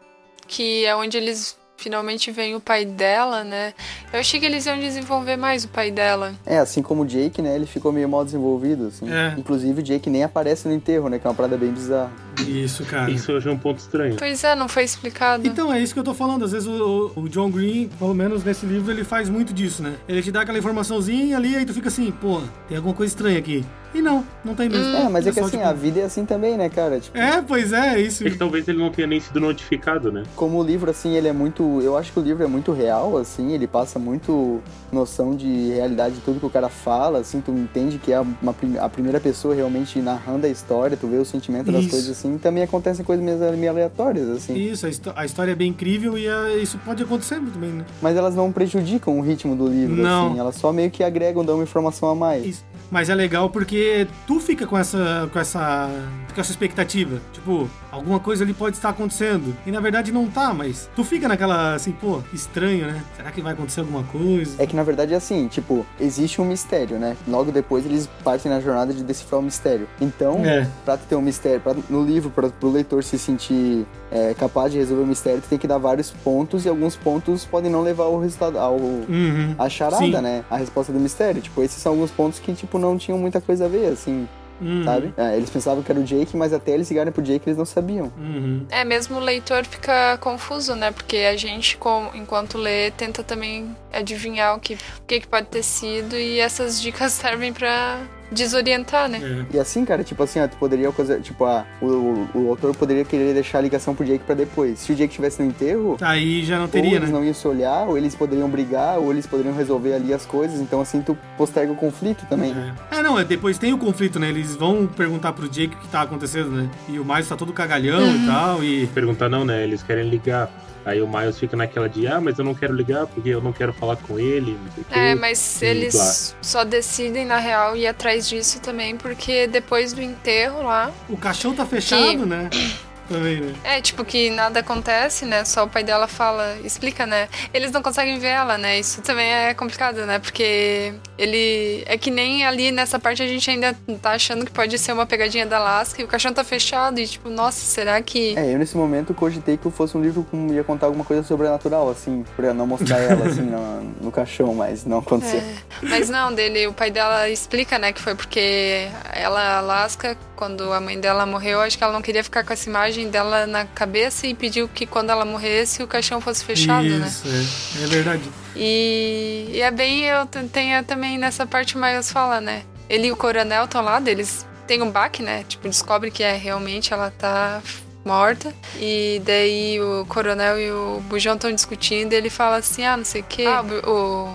[0.49, 3.75] que é onde eles finalmente veem o pai dela, né?
[4.11, 6.35] Eu achei que eles iam desenvolver mais o pai dela.
[6.47, 7.55] É, assim como o Jake, né?
[7.55, 9.11] Ele ficou meio mal desenvolvido, assim.
[9.13, 9.35] É.
[9.37, 11.19] Inclusive, o Jake nem aparece no enterro, né?
[11.19, 12.11] Que é uma parada bem bizarra.
[12.49, 13.11] Isso, cara.
[13.11, 14.16] Isso hoje é um ponto estranho.
[14.18, 15.47] Pois é, não foi explicado.
[15.47, 16.45] Então, é isso que eu tô falando.
[16.45, 19.95] Às vezes o, o John Green, pelo menos nesse livro, ele faz muito disso, né?
[20.09, 23.38] Ele te dá aquela informaçãozinha ali, aí tu fica assim, pô, tem alguma coisa estranha
[23.38, 23.64] aqui.
[23.93, 24.97] E não, não tem mesmo.
[24.97, 27.01] É, mas é que só, assim, tipo, a vida é assim também, né, cara?
[27.01, 28.24] Tipo, É, pois é, é isso.
[28.24, 30.22] É que talvez ele não tenha nem sido notificado, né?
[30.36, 31.80] como o livro, assim, ele é muito.
[31.82, 34.61] Eu acho que o livro é muito real, assim, ele passa muito
[34.93, 38.53] noção de realidade de tudo que o cara fala, assim, tu entende que é uma,
[38.53, 41.91] prim- a primeira pessoa realmente narrando a história, tu vê o sentimento das Isso.
[41.91, 43.24] coisas assim, e também acontecem coisas
[43.57, 44.55] meio, aleatórias, assim.
[44.55, 47.85] Isso, a, a história é bem incrível e ah, isso pode acontecer muito bem, né?
[48.01, 50.28] Mas elas não prejudicam o ritmo do livro, Não.
[50.28, 52.45] assim, elas só meio que agregam, dão uma informação a mais.
[52.45, 52.64] Isso.
[52.91, 55.28] Mas é legal porque tu fica com essa.
[55.33, 55.89] com essa.
[56.35, 57.20] com essa expectativa.
[57.33, 59.55] Tipo, alguma coisa ali pode estar acontecendo.
[59.66, 63.03] E na verdade não tá, mas tu fica naquela assim, pô, estranho, né?
[63.16, 64.55] Será que vai acontecer alguma coisa?
[64.62, 67.16] É que na verdade é assim, tipo, existe um mistério, né?
[67.26, 69.88] Logo depois eles partem na jornada de decifrar o mistério.
[70.01, 70.68] Então, É.
[70.84, 74.78] pra ter um mistério, pra, no livro, pra, pro leitor se sentir é, capaz de
[74.78, 78.05] resolver o mistério, tu tem que dar vários pontos e alguns pontos podem não levar
[78.05, 79.55] ao resultado, ao, Uhum.
[79.59, 80.12] a charada, Sim.
[80.20, 80.45] né?
[80.51, 81.41] A resposta do mistério.
[81.41, 84.28] Tipo, esses são alguns pontos que, tipo, não tinham muita coisa a ver, assim,
[84.61, 84.85] Uhum.
[84.85, 85.15] sabe?
[85.17, 87.65] É, eles pensavam que era o Jake, mas até eles ligarem pro Jake eles não
[87.65, 88.13] sabiam.
[88.19, 88.67] Uhum.
[88.71, 90.91] É, mesmo o leitor fica confuso, né?
[90.91, 95.47] Porque a gente, com- enquanto lê, tenta também adivinhar o que, o que, que pode
[95.47, 97.99] ter sido e essas dicas servem pra
[98.31, 99.47] desorientar, né?
[99.53, 99.57] É.
[99.57, 102.74] E assim, cara, tipo assim, ó, tu poderia coisa, tipo, ah, o, o, o autor
[102.76, 104.78] poderia querer deixar a ligação pro Jake pra depois.
[104.78, 107.14] Se o Jake estivesse no enterro, Aí já não ou teria, eles né?
[107.18, 110.61] não iam se olhar, ou eles poderiam brigar, ou eles poderiam resolver ali as coisas.
[110.61, 112.55] Então, assim, tu posterga o conflito também.
[112.91, 112.99] É.
[112.99, 114.28] É, não, é, depois tem o conflito, né?
[114.28, 116.68] Eles vão perguntar pro Jake o que tá acontecendo, né?
[116.89, 118.24] E o Miles tá todo cagalhão Uhum.
[118.24, 118.87] e tal, e...
[118.89, 119.62] Perguntar não, né?
[119.64, 120.51] Eles querem ligar.
[120.85, 123.53] Aí o Miles fica naquela de, ah, mas eu não quero ligar porque eu não
[123.53, 124.99] quero falar com ele, não sei o.
[124.99, 130.01] É, mas E eles só decidem, na real, ir atrás disso também, porque depois do
[130.03, 132.49] enterro lá, O caixão tá fechado, né?
[133.11, 133.53] Também, né?
[133.64, 135.45] é tipo que nada acontece, né?
[135.45, 137.29] Só o pai dela fala, explica, né?
[137.53, 138.79] Eles não conseguem ver ela, né?
[138.79, 140.21] Isso também é complicado, né?
[140.21, 141.83] Porque ele.
[141.87, 145.05] É que nem ali nessa parte a gente ainda tá achando que pode ser uma
[145.05, 148.37] pegadinha da Alaska e o caixão tá fechado e tipo, nossa, será que.
[148.37, 151.91] É, eu nesse momento cogitei que fosse um livro que ia contar alguma coisa sobrenatural,
[151.91, 155.41] assim, pra não mostrar ela, assim, no, no caixão, mas não aconteceu.
[155.41, 160.73] É, mas não, dele, o pai dela explica, né, que foi porque ela, Alaska, quando
[160.73, 163.66] a mãe dela morreu, acho que ela não queria ficar com essa imagem dela na
[163.66, 167.07] cabeça e pediu que quando ela morresse o caixão fosse fechado, né?
[167.07, 167.85] Isso, é.
[167.85, 168.23] É verdade.
[168.57, 172.62] E, e é bem, eu tenho também nessa parte o Miles fala, né?
[172.88, 175.44] Ele e o coronel estão lá, eles têm um baque, né?
[175.48, 177.62] Tipo, descobre que é realmente ela tá
[178.05, 178.53] morta.
[178.78, 183.05] E daí o coronel e o Bujão estão discutindo e ele fala assim, ah, não
[183.05, 183.44] sei o quê.
[183.46, 184.34] Ah, o,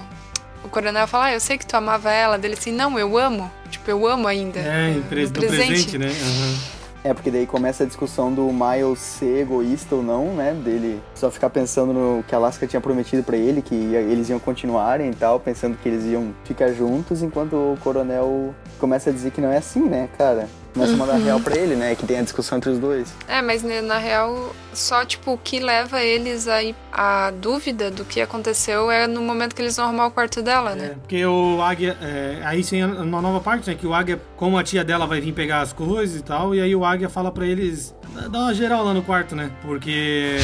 [0.63, 2.37] o, coronel fala, ah, eu sei que tu amava ela.
[2.37, 3.51] Dele assim, não, eu amo.
[3.69, 4.59] Tipo, eu amo ainda.
[4.59, 6.07] É, em pres- No no presente, né?
[6.07, 6.74] Aham.
[7.05, 10.55] É, porque daí começa a discussão do Miles ser egoísta ou não, né?
[10.55, 14.39] Dele só ficar pensando no que a Alaska tinha prometido pra ele, que eles iam
[14.39, 19.29] continuarem e tal, pensando que eles iam ficar juntos, enquanto o coronel começa a dizer
[19.29, 20.49] que não é assim, né, cara?
[20.75, 21.95] Começa a mandar real pra ele, né?
[21.95, 23.11] Que tem a discussão entre os dois.
[23.29, 28.03] É, mas né, na real, só tipo o que leva eles aí a dúvida do
[28.03, 30.95] que aconteceu é no momento que eles vão arrumar o quarto dela, É, né?
[31.01, 31.97] porque o Águia.
[32.01, 33.75] é, aí tem uma nova parte, né?
[33.75, 36.59] Que o Águia, como a tia dela vai vir pegar as coisas e tal, e
[36.61, 37.95] aí o Águia fala pra eles.
[38.29, 39.49] Dá uma geral lá no quarto, né?
[39.61, 40.35] Porque.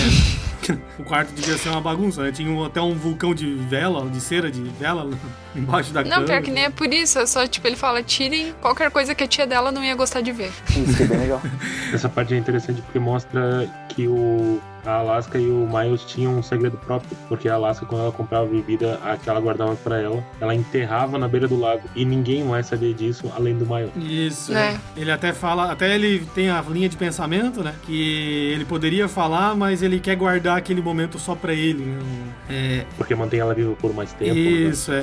[0.99, 2.31] O quarto devia ser uma bagunça, né?
[2.31, 5.09] Tinha um- até um vulcão de vela, de cera de vela
[5.55, 6.17] embaixo da cama.
[6.17, 9.13] Não, pior que nem é por isso, é só tipo, ele fala, tirem qualquer coisa
[9.15, 10.51] que a tia dela não ia gostar de ver.
[10.69, 11.41] Isso que é bem legal.
[11.93, 16.43] Essa parte é interessante porque mostra que o a Alaska e o Miles tinham um
[16.43, 20.23] segredo próprio, porque a Alaska quando ela comprava bebida, a que ela guardava pra ela,
[20.39, 23.91] ela enterrava na beira do lago e ninguém mais sabia disso além do Miles.
[23.97, 24.53] Isso.
[24.53, 24.71] É.
[24.71, 24.77] é.
[24.97, 27.73] Ele até fala, até ele tem a linha de pensamento, né?
[27.85, 32.85] Que ele poderia falar, mas ele quer guardar aquele momento só pra ele, né?
[32.97, 34.35] Porque mantém ela viva por mais É, tempo.
[34.35, 34.41] né?
[34.69, 35.01] isso, é.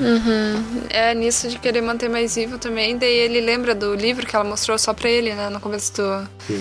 [0.91, 4.45] É nisso de querer manter mais vivo também, daí ele lembra do livro que ela
[4.45, 6.03] mostrou só pra ele, né, no começo do,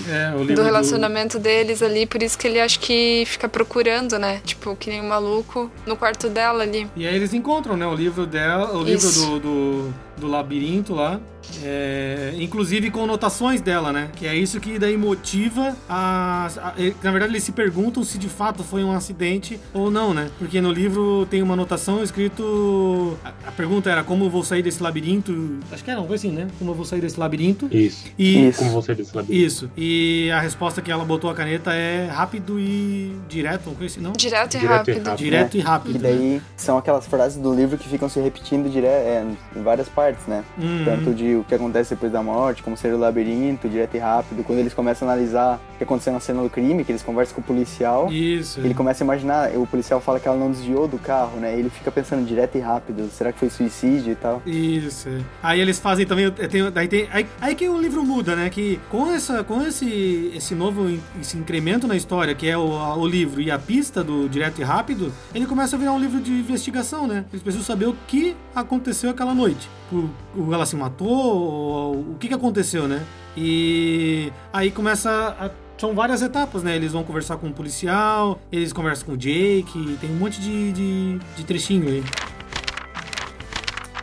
[0.10, 4.18] É, o livro do relacionamento deles ali, por isso que ele acha que fica procurando,
[4.18, 6.90] né, tipo, que nem um maluco no quarto dela ali.
[6.96, 9.26] E aí eles encontram, né, o livro dela, o livro Isso.
[9.26, 11.20] do, do, do labirinto lá.
[11.64, 14.10] É, inclusive com notações dela, né?
[14.16, 18.18] Que é isso que daí motiva a, a- e, Na verdade, eles se perguntam se
[18.18, 20.30] de fato foi um acidente ou não, né?
[20.38, 23.18] Porque no livro tem uma anotação escrito.
[23.24, 25.60] A, a pergunta era como eu vou sair desse labirinto.
[25.72, 26.48] Acho que era uma coisa assim, né?
[26.60, 27.68] Como eu vou sair desse labirinto.
[27.72, 28.06] Isso.
[28.18, 28.48] E.
[28.48, 28.60] Isso.
[28.60, 29.46] Como você disse, labirinto.
[29.46, 29.72] Isso.
[29.78, 34.02] E a resposta que ela botou a caneta é rápido e direto, uma coisa assim,
[34.04, 34.12] não?
[34.14, 35.06] Direto e Direto e rápido.
[35.08, 35.18] rápido.
[35.18, 35.94] Direto e E rápido.
[35.94, 36.00] né?
[36.02, 38.86] daí são aquelas frases do livro que ficam se repetindo dire...
[38.86, 39.26] é,
[39.56, 40.44] em várias partes, né?
[40.58, 40.84] Uhum.
[40.86, 44.44] Tanto de o que acontece depois da morte, como ser o labirinto, direto e rápido.
[44.44, 47.42] Quando eles começam a analisar que aconteceu na cena do crime, que eles conversam com
[47.42, 48.12] o policial.
[48.12, 48.60] Isso.
[48.60, 51.58] Ele começa a imaginar, o policial fala que ela não desviou do carro, né?
[51.58, 54.42] Ele fica pensando direto e rápido, será que foi suicídio e tal?
[54.46, 55.10] Isso.
[55.42, 56.30] Aí eles fazem também.
[56.32, 58.50] Tem, daí tem, aí, aí que o livro muda, né?
[58.50, 60.88] Que com, essa, com esse, esse novo
[61.22, 62.68] esse incremento na história, que é o,
[62.98, 66.20] o livro e a pista do Direto e Rápido, ele começa a virar um livro
[66.20, 67.26] de investigação, né?
[67.32, 69.70] Eles precisam saber o que aconteceu aquela noite.
[69.92, 73.04] O, o- ela se matou, ou- o que, que aconteceu, né?
[73.38, 75.10] E aí começa
[75.40, 75.52] a.
[75.80, 76.76] São várias etapas, né?
[76.76, 80.72] Eles vão conversar com o policial, eles conversam com o Jake, tem um monte de,
[80.72, 82.04] de, de trechinho aí.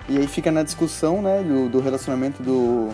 [0.09, 2.91] E aí fica na discussão, né, do, do relacionamento do,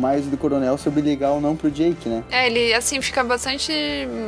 [0.00, 2.22] o Miles do Coronel sobre ligar ou não pro Jake, né?
[2.30, 3.72] É, ele, assim, fica bastante.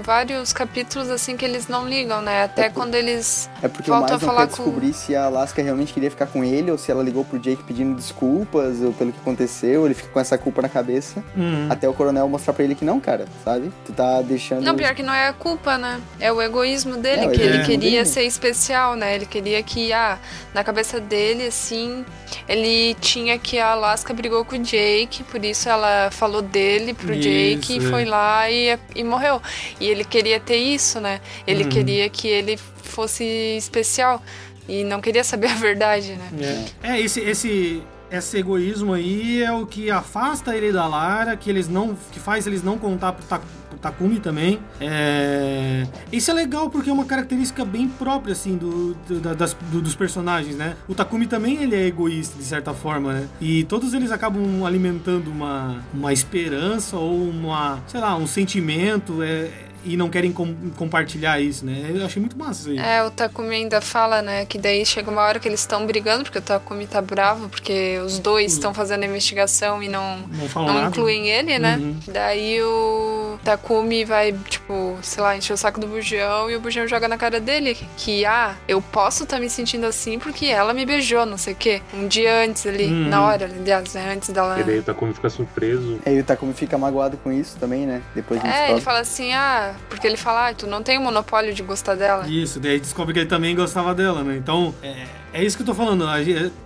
[0.03, 2.45] vários capítulos, assim, que eles não ligam, né?
[2.45, 3.49] Até É por- quando eles.
[3.63, 6.27] É porque Falta o Miles não quer com- descobrir se a Alaska realmente queria ficar
[6.27, 9.95] com ele ou se ela ligou pro Jake pedindo desculpas ou pelo que aconteceu, ele
[9.95, 11.23] fica com essa culpa na cabeça.
[11.37, 11.69] Uhum.
[11.71, 13.73] Até o coronel mostrar pra ele que não, cara, sabe?
[13.85, 14.63] Tu tá deixando.
[14.63, 16.01] Não, pior que não é a culpa, né?
[16.21, 18.07] É o egoísmo dele, É, que ele egoísmo queria dele.
[18.07, 19.15] ser especial, né?
[19.15, 20.19] Ele queria que, ah,
[20.55, 22.05] na cabeça dele, assim,
[22.49, 27.15] ele tinha que a Alaska brigou com o Jake, por isso ela falou dele pro
[27.15, 27.91] Jake, Isso, e é.
[27.91, 29.41] foi lá e, e morreu.
[29.81, 31.21] E ele queria ter isso, né?
[31.47, 31.69] Ele Uhum.
[31.71, 33.25] queria que ele fosse
[33.57, 34.23] especial
[34.69, 36.65] e não queria saber a verdade, né?
[36.83, 37.83] É, esse, esse,
[38.13, 41.97] esse egoísmo aí é o que afasta ele da Lara, que eles não.
[42.13, 44.59] que faz eles não contar pro, Ta, pro Takumi também.
[44.81, 49.57] É, Isso é legal porque é uma característica bem própria, assim, do, do- da- das-
[49.71, 50.77] do- dos personagens, né?
[50.89, 53.29] O Takumi também ele é egoísta, de certa forma, né?
[53.41, 59.23] E todos eles acabam alimentando uma, uma esperança ou uma, sei lá, um sentimento.
[59.23, 59.49] É,
[59.85, 61.91] e não querem com- compartilhar isso, né?
[61.95, 62.79] Eu achei muito massa isso aí.
[62.79, 66.25] É, o Takumi ainda fala, né, que daí chega uma hora que eles estão brigando,
[66.25, 70.19] porque o Takumi tá bravo, porque os dois estão fazendo a investigação e não,
[70.55, 71.77] Não não incluem ele, né?
[71.77, 71.97] Uhum.
[72.09, 76.87] Daí o Takumi vai, tipo, sei lá, encher o saco do Bujão e o Bujão
[76.87, 80.85] joga na cara dele que, ah, eu posso estar me sentindo assim porque ela me
[80.87, 81.83] beijou, não sei o quê.
[81.95, 83.09] Um dia antes ali, Uhum.
[83.09, 84.59] na hora, aliás, né, antes dela...
[84.61, 85.99] E daí o Takumi fica surpreso.
[86.05, 88.03] É, e o Takumi fica magoado com isso também, né?
[88.15, 91.53] Depois É, ele fala assim, ah, porque ele fala, ah, tu não tem o monopólio
[91.53, 92.27] de gostar dela.
[92.27, 94.37] Isso, daí descobre que ele também gostava dela, né?
[94.37, 96.05] Então, é, é isso que eu tô falando.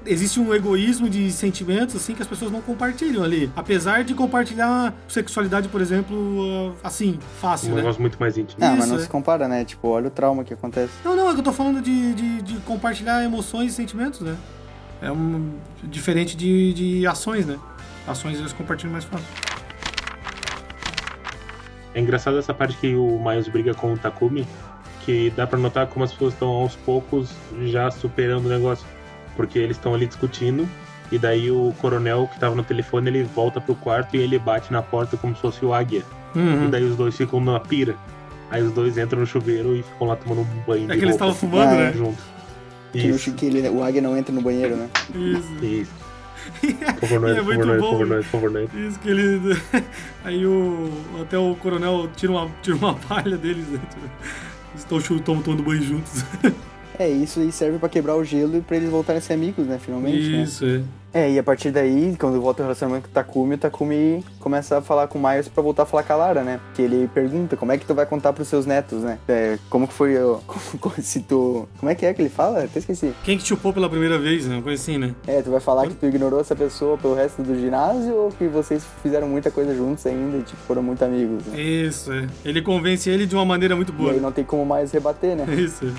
[0.05, 3.51] Existe um egoísmo de sentimentos, assim, que as pessoas não compartilham ali.
[3.55, 7.83] Apesar de compartilhar sexualidade, por exemplo, ah, assim, fácil, Um né?
[7.83, 8.59] negócio muito mais íntimo.
[8.61, 9.01] Mas Isso, não é.
[9.01, 9.65] se compara, né?
[9.65, 10.93] Tipo, olha o trauma que acontece.
[11.05, 14.37] Não, não, é que eu tô falando de, de, de compartilhar emoções e sentimentos, né?
[15.01, 15.53] É um,
[15.85, 17.59] diferente de, de ações, né?
[18.07, 19.27] Ações eles compartilham mais fácil.
[21.97, 24.47] É engraçado essa parte que o Miles briga com o Takumi,
[25.07, 27.31] que dá pra notar como as pessoas estão aos poucos
[27.65, 28.87] já superando o negócio.
[29.35, 30.69] Porque eles estão ali discutindo,
[31.11, 34.71] e daí o coronel que tava no telefone, ele volta pro quarto e ele bate
[34.71, 36.05] na porta como se fosse o águia.
[36.35, 36.69] E Uhum.
[36.69, 37.97] daí os dois ficam numa pira.
[38.51, 41.05] Aí os dois entram no chuveiro e ficam lá tomando um banho É de que
[41.07, 41.93] eles roupa, estavam fumando, Ah, né?
[41.97, 42.23] junto.
[42.93, 44.89] Que, que ele, o águia não entra no banheiro, né?
[45.15, 45.65] Isso.
[45.65, 46.06] isso.
[46.63, 46.69] E
[47.39, 48.17] é muito favor, bom, né?
[48.17, 48.69] por favor.
[48.75, 49.57] Isso que ele.
[50.25, 50.91] Aí o.
[51.23, 53.81] Até o coronel tira uma, tira uma palha deles, né?
[54.73, 56.25] Eles estão chu- tão tomando banho juntos.
[56.99, 59.67] É, isso aí serve pra quebrar o gelo e pra eles voltarem a ser amigos,
[59.67, 59.79] né?
[59.79, 60.43] Finalmente, né?
[60.45, 60.81] Isso, é.
[61.17, 64.77] É, e a partir daí, quando volta o relacionamento com o Takumi, o Takumi começa
[64.77, 66.61] a falar com o Miles pra voltar a falar com a Lara, né?
[66.75, 69.19] Que ele pergunta como é que tu vai contar pros seus netos, né?
[69.27, 70.15] É, como que foi,
[70.79, 71.67] como- se tu...
[71.79, 72.65] Como é que é que ele fala?
[72.65, 73.15] Até esqueci.
[73.25, 74.57] Quem que te chupou pela primeira vez, né?
[74.57, 75.15] Uma coisa assim, né?
[75.27, 78.47] É, tu vai falar que tu ignorou essa pessoa pelo resto do ginásio ou que
[78.47, 81.59] vocês fizeram muita coisa juntos ainda e, tipo, foram muito amigos, né?
[81.59, 82.27] Isso, é.
[82.45, 84.13] Ele convence ele de uma maneira muito E boa.
[84.13, 85.47] aí não tem como mais rebater, né?
[85.57, 85.91] Isso.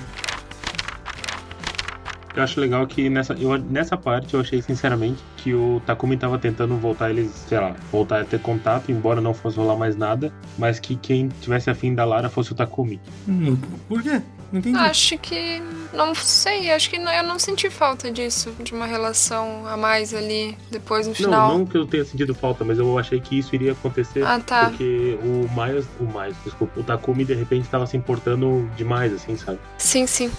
[2.38, 6.38] Eu acho legal que nessa, eu, nessa parte eu achei sinceramente que o Takumi tava
[6.38, 10.32] tentando voltar eles, sei lá, voltar a ter contato, embora não fosse rolar mais nada,
[10.56, 13.00] mas que quem tivesse afim da Lara fosse o Takumi.
[13.28, 13.56] Hum,
[13.88, 14.22] Por quê?
[14.52, 14.78] Não entendi.
[14.78, 15.60] Acho que.
[15.92, 20.14] Não sei, acho que não- eu não senti falta disso, de uma relação a mais
[20.14, 21.48] ali, depois no final.
[21.48, 24.24] Não, não que eu tenha sentido falta, mas eu achei que isso iria acontecer.
[24.24, 24.66] Ah, tá.
[24.70, 29.36] Porque o Miles, o Miles, desculpa, o Takumi de repente tava se importando demais, assim,
[29.36, 29.58] sabe?
[29.76, 30.30] Sim, sim.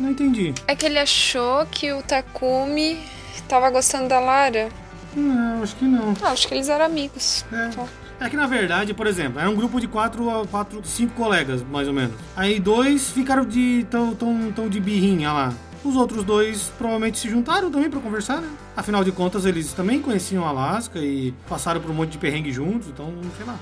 [0.00, 0.54] Não entendi.
[0.66, 2.98] É que ele achou que o Takumi
[3.46, 4.70] tava gostando da Lara.
[5.14, 6.14] Não, acho que não.
[6.22, 7.44] Ah, acho que eles eram amigos.
[7.52, 8.00] É.
[8.24, 11.62] É que na verdade, por exemplo, era um grupo de quatro, a quatro, cinco colegas,
[11.62, 12.14] mais ou menos.
[12.36, 15.54] Aí dois ficaram de tão, tão, tão de birrinha lá.
[15.82, 18.48] Os outros dois provavelmente se juntaram também pra conversar, né?
[18.76, 22.88] Afinal de contas, eles também conheciam Alaska e passaram por um monte de perrengue juntos,
[22.88, 23.56] então, sei lá.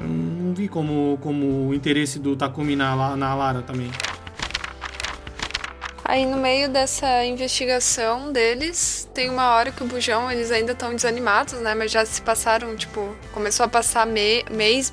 [0.00, 3.90] Eu não vi como, como o interesse do Takumi na, na Lara também.
[6.08, 10.94] Aí no meio dessa investigação deles, tem uma hora que o Bujão, eles ainda estão
[10.94, 11.74] desanimados, né?
[11.74, 14.90] Mas já se passaram, tipo, começou a passar me- mês,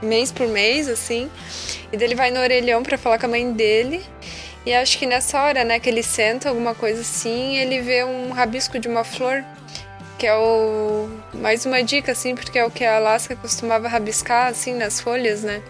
[0.00, 1.28] mês por mês, assim.
[1.92, 4.00] E daí ele vai no orelhão pra falar com a mãe dele.
[4.64, 8.30] E acho que nessa hora, né, que ele senta, alguma coisa assim, ele vê um
[8.30, 9.44] rabisco de uma flor.
[10.18, 11.10] Que é o.
[11.34, 15.42] Mais uma dica, assim, porque é o que a Alaska costumava rabiscar, assim, nas folhas,
[15.42, 15.60] né?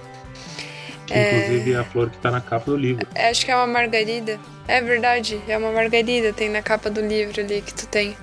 [1.06, 3.06] Que inclusive é a flor que tá na capa do livro.
[3.14, 4.40] É, Acho que é uma margarida.
[4.66, 8.16] É verdade, é uma margarida, tem na capa do livro ali que tu tem.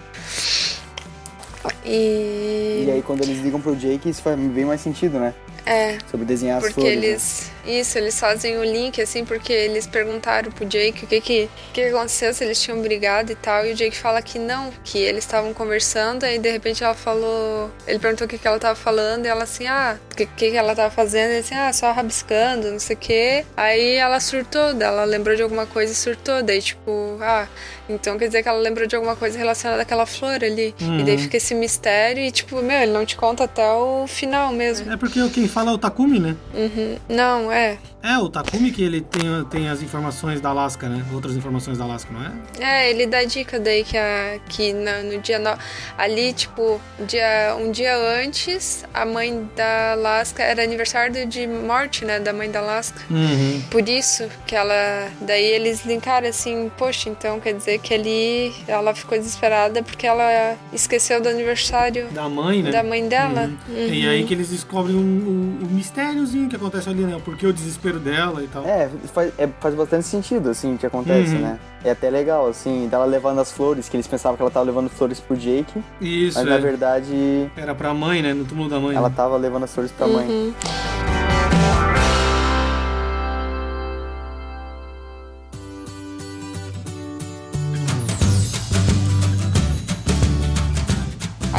[1.86, 2.84] E.
[2.88, 5.34] E aí quando eles ligam pro Jake, isso faz bem mais sentido, né?
[5.66, 7.48] É, Sobre desenhar as porque flores.
[7.48, 7.53] né?
[7.66, 11.82] Isso, eles fazem o link, assim, porque eles perguntaram pro Jake o que que, que
[11.82, 15.24] aconteceu, se eles tinham brigado e tal, e o Jake fala que não, que eles
[15.24, 19.26] estavam conversando, aí de repente ela falou, ele perguntou o que que ela tava falando,
[19.26, 21.92] e ela assim, ah, o que que ela tava fazendo, e ele assim, ah, só
[21.94, 26.44] rabiscando, não sei o que, aí ela surtou, ela lembrou de alguma coisa e surtou,
[26.44, 27.48] daí tipo, ah,
[27.90, 31.00] então quer dizer que ela lembrou de alguma coisa relacionada àquela flor ali, Uhum.
[31.00, 34.52] e daí fica esse mistério, e tipo, meu, ele não te conta até o final
[34.52, 34.92] mesmo.
[34.92, 36.36] É porque quem fala é o Takumi, né?
[36.54, 36.98] Uhum.
[37.10, 37.78] Não, é.
[38.02, 41.06] É, o Takumi que ele tem, tem as informações da Alaska, né?
[41.14, 42.32] Outras informações da Alaska, não é?
[42.60, 45.40] É, ele dá dica daí que, a, que na- no dia.
[45.40, 45.58] No,
[45.98, 50.44] ali, tipo, dia, um dia antes, a mãe da Alaska.
[50.44, 52.20] Era aniversário de morte, né?
[52.20, 53.00] Da mãe da Alaska.
[53.10, 53.62] Uhum.
[53.72, 55.08] Por isso que ela.
[55.22, 60.56] Daí eles linkaram assim, poxa, então quer dizer que ali ela ficou desesperada porque ela
[60.72, 62.72] esqueceu do aniversário Da mãe, né?
[62.72, 63.52] da mãe dela.
[63.68, 63.76] Uhum.
[63.76, 63.88] Uhum.
[63.94, 67.20] E aí que eles descobrem o um, um, mistériozinho que acontece ali, né?
[67.24, 68.66] Porque o desespero dela e tal.
[68.66, 71.42] É, faz, é, faz bastante sentido, assim, o que acontece, Uhum.
[71.42, 71.60] né?
[71.86, 74.90] É até legal, assim, dela levando as flores, que eles pensavam que ela tava levando
[74.90, 76.50] flores pro Jake, Isso, mas é.
[76.50, 78.34] na verdade Era pra mãe, né?
[78.34, 78.96] No túmulo da mãe.
[78.96, 79.16] ela né?
[79.16, 80.54] tava levando as flores pra mãe.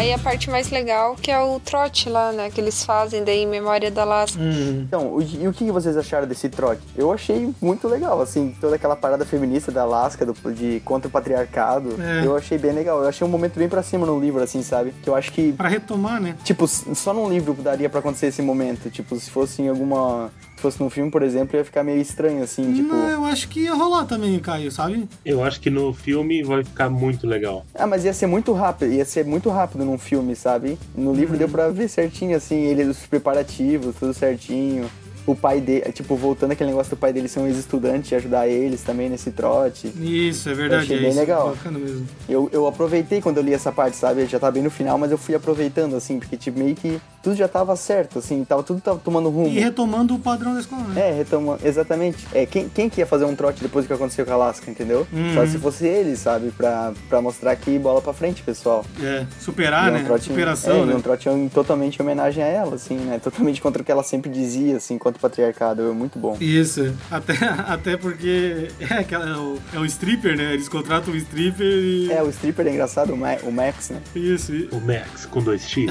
[0.04, 0.13] Uhum.
[0.24, 2.50] Parte mais legal que é o trote lá, né?
[2.50, 4.40] Que eles fazem daí em memória da Alaska.
[4.40, 4.80] Uhum.
[4.88, 6.80] Então, o- e o que vocês acharam desse trote?
[6.96, 11.10] Eu achei muito legal, assim, toda aquela parada feminista da Alaska, do, de contra o
[11.10, 11.94] patriarcado.
[12.02, 12.26] É.
[12.26, 13.02] Eu achei bem legal.
[13.02, 14.94] Eu achei um momento bem pra cima no livro, assim, sabe?
[15.02, 16.36] Que eu acho que Pra retomar, né?
[16.42, 18.88] Tipo, só num livro daria pra acontecer esse momento.
[18.90, 20.30] Tipo, se fosse em alguma.
[20.56, 22.88] Se fosse num filme, por exemplo, ia ficar meio estranho, assim, tipo.
[22.94, 25.06] Não, eu acho que ia rolar também, Caio, sabe?
[25.22, 27.66] Eu acho que no filme vai ficar muito legal.
[27.74, 30.78] Ah, mas ia ser muito rápido, ia ser muito rápido num filme, sabe?
[30.94, 31.38] No livro Uhum.
[31.38, 34.88] deu pra ver certinho, assim, ele, os preparativos, tudo certinho.
[35.26, 38.46] O pai dele, tipo, voltando aquele negócio do pai dele ser um ex-estudante e ajudar
[38.46, 39.86] eles também nesse trote.
[39.98, 40.82] Isso, é verdade.
[40.82, 41.48] achei é bem isso, legal.
[41.56, 42.06] Bacana mesmo.
[42.28, 44.26] Eu, eu aproveitei quando eu li essa parte, sabe?
[44.26, 47.34] Já tá bem no final, mas eu fui aproveitando, assim, porque, tipo, meio que tudo
[47.36, 49.48] já tava certo, assim, tava, tudo tava tomando rumo.
[49.48, 51.08] E retomando o padrão da escola, né?
[51.10, 52.26] É, retoma, exatamente.
[52.32, 54.70] É, quem, quem que ia fazer um trote depois do que aconteceu com a Alaska,
[54.70, 55.06] entendeu?
[55.12, 55.34] Uhum.
[55.34, 56.50] Só se fosse ele, sabe?
[56.50, 58.84] Pra, pra mostrar que bola pra frente, pessoal.
[59.02, 60.00] É, superar, é né?
[60.00, 60.94] um trote, Superação, é, né?
[60.94, 63.18] um trote em- totalmente em homenagem a ela, assim, né?
[63.18, 65.82] Totalmente contra o que ela sempre dizia, assim, contra o patriarcado.
[65.82, 66.36] É muito bom.
[66.40, 67.32] Isso, até,
[67.66, 70.52] até porque é, aquela, é, o, é o stripper, né?
[70.52, 72.12] Eles contratam o stripper e.
[72.12, 74.00] É, o stripper é engraçado, o, Ma- o Max, né?
[74.14, 75.86] Isso, e, O Max com dois X.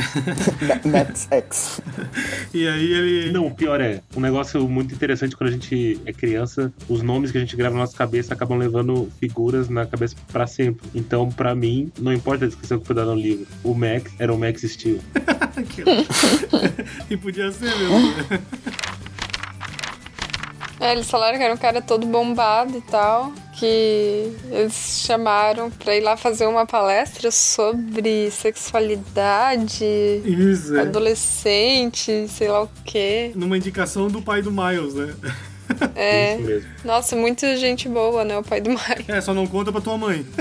[0.84, 1.82] Ma- Max X.
[2.54, 3.32] e aí ele.
[3.32, 7.32] Não, o pior é, um negócio muito interessante quando a gente é criança, os nomes
[7.32, 10.88] que a gente grava na nossa cabeça acabam levando figuras na cabeça pra sempre.
[10.94, 14.34] Então, pra mim, não importa a descrição que foi dada no livro, o Max era
[14.34, 15.00] o Max Steel.
[17.10, 18.00] e podia ser mesmo.
[18.00, 18.42] né?
[20.80, 25.96] É, eles falaram que era um cara todo bombado e tal, que eles chamaram pra
[25.96, 29.86] ir lá fazer uma palestra sobre sexualidade,
[30.26, 30.82] Isso, é.
[30.82, 33.32] adolescente, sei lá o quê.
[33.36, 35.14] Numa indicação do pai do Miles, né?
[35.96, 36.70] É, Isso mesmo.
[36.84, 38.38] nossa, muita gente boa, né?
[38.38, 39.06] O pai do Mario.
[39.08, 40.26] É, só não conta pra tua mãe.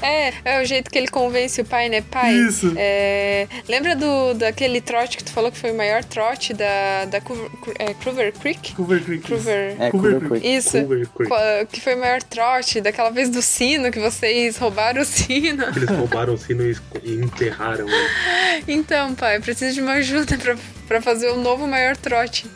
[0.00, 2.00] É, é o jeito que ele convence o pai, né?
[2.00, 2.72] Pai, Isso.
[2.76, 7.20] é, lembra do, daquele trote que tu falou que foi o maior trote da, da
[7.20, 8.74] Coover, é, Clover Creek?
[8.74, 9.22] Cover Creek.
[9.22, 9.76] Clover...
[9.78, 10.56] É, Cover Cooper Creek.
[10.56, 11.66] Isso, Clover Creek.
[11.70, 15.64] Que foi o maior trote daquela vez do sino, que vocês roubaram o sino.
[15.76, 18.64] Eles roubaram o sino e e enterraram ele.
[18.68, 20.56] Então, pai, eu preciso de uma ajuda pra,
[20.90, 22.50] pra fazer o novo maior trote.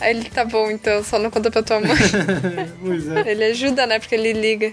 [0.00, 1.96] Aí ele, tá bom, então, só não conta pra tua mãe.
[2.82, 3.30] pois é.
[3.30, 4.72] ele ajuda, né, porque ele liga.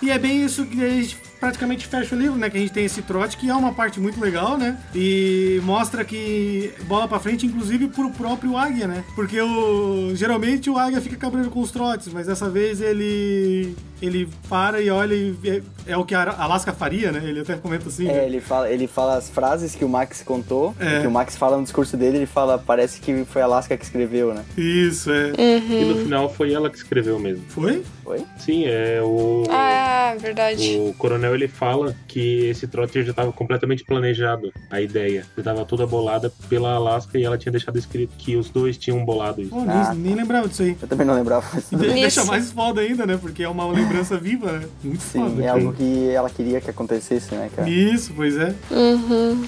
[0.00, 2.48] E é bem isso que a gente praticamente fecha o livro, né?
[2.48, 4.78] Que a gente tem esse trote, que é uma parte muito legal, né?
[4.94, 9.02] E mostra que bola pra frente, inclusive pro próprio Águia, né?
[9.16, 14.28] Porque o, geralmente o Águia fica cabreiro com os trotes, mas dessa vez ele ele
[14.48, 15.62] para e olha e é,
[15.92, 17.22] é o que a Alaska faria, né?
[17.24, 18.08] Ele até comenta assim.
[18.08, 18.26] É, né?
[18.26, 21.00] ele fala, ele fala as frases que o Max contou, É.
[21.00, 23.84] que o Max fala no discurso dele, ele fala, parece que foi a Alaska que
[23.84, 24.44] escreveu, né?
[24.56, 25.32] Isso, é.
[25.38, 27.44] E no final foi ela que escreveu mesmo.
[27.48, 27.82] Foi?
[28.02, 28.24] Foi?
[28.38, 29.44] Sim, é o.
[29.48, 30.76] Ah, verdade.
[30.78, 35.24] O coronel ele fala que esse trote já estava completamente planejado, a ideia.
[35.36, 39.04] Já estava toda bolada pela Alaska e ela tinha deixado escrito que os dois tinham
[39.04, 39.54] bolado isso.
[39.54, 39.94] Nem, Ah.
[39.94, 40.76] nem lembrava disso aí.
[40.82, 41.46] Eu também não lembrava.
[41.72, 43.16] E de- deixa mais foda ainda, né?
[43.20, 44.66] Porque é uma lembrança viva, né?
[44.82, 45.30] Muito foda.
[45.30, 45.52] Sim, é cara.
[45.58, 47.68] algo que ela queria que acontecesse, né, cara?
[47.68, 48.54] Isso, pois é.
[48.70, 49.46] Uhum.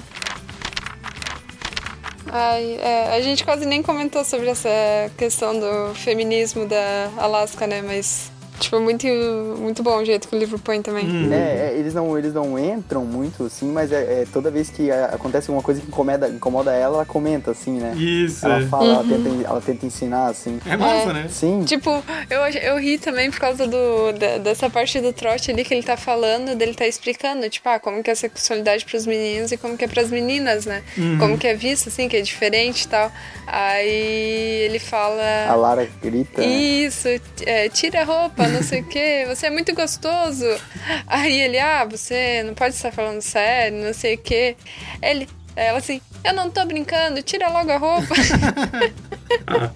[2.31, 4.69] Ai, é, a gente quase nem comentou sobre essa
[5.17, 7.81] questão do feminismo da Alaska, né?
[7.81, 9.05] Mas Tipo, muito,
[9.59, 11.05] muito bom o jeito que o livro põe também.
[11.05, 11.31] Hum.
[11.33, 14.89] É, é, eles não, eles não entram muito, assim, mas é, é toda vez que
[14.91, 17.93] a- acontece alguma coisa que incomoda, incomoda ela, ela comenta, assim, né?
[17.95, 18.65] Isso, Ela é.
[18.67, 20.59] fala, ela, tenta, ela tenta ensinar, assim.
[20.65, 21.13] É massa, É.
[21.13, 21.27] né?
[21.29, 25.63] Sim, Tipo, eu, eu ri também por causa do, da- dessa parte do trote ali
[25.63, 29.05] que ele tá falando, dele tá explicando, tipo, ah, como que é a sexualidade pros
[29.05, 30.81] meninos e como que é pras meninas, né?
[30.97, 31.17] Uhum.
[31.17, 33.11] Como que é visto, assim, que é diferente e tal.
[33.47, 35.21] Aí ele fala...
[35.47, 36.41] a Lara grita.
[36.41, 36.47] né?
[36.47, 37.07] Isso,
[37.45, 40.45] é, tira a roupa, não sei o que, você é muito gostoso.
[41.07, 44.55] Aí ele, ah, você não pode estar falando sério, não sei o que.
[45.01, 48.13] Ele, ela assim, eu não tô brincando, tira logo a roupa.
[49.47, 49.71] Ah,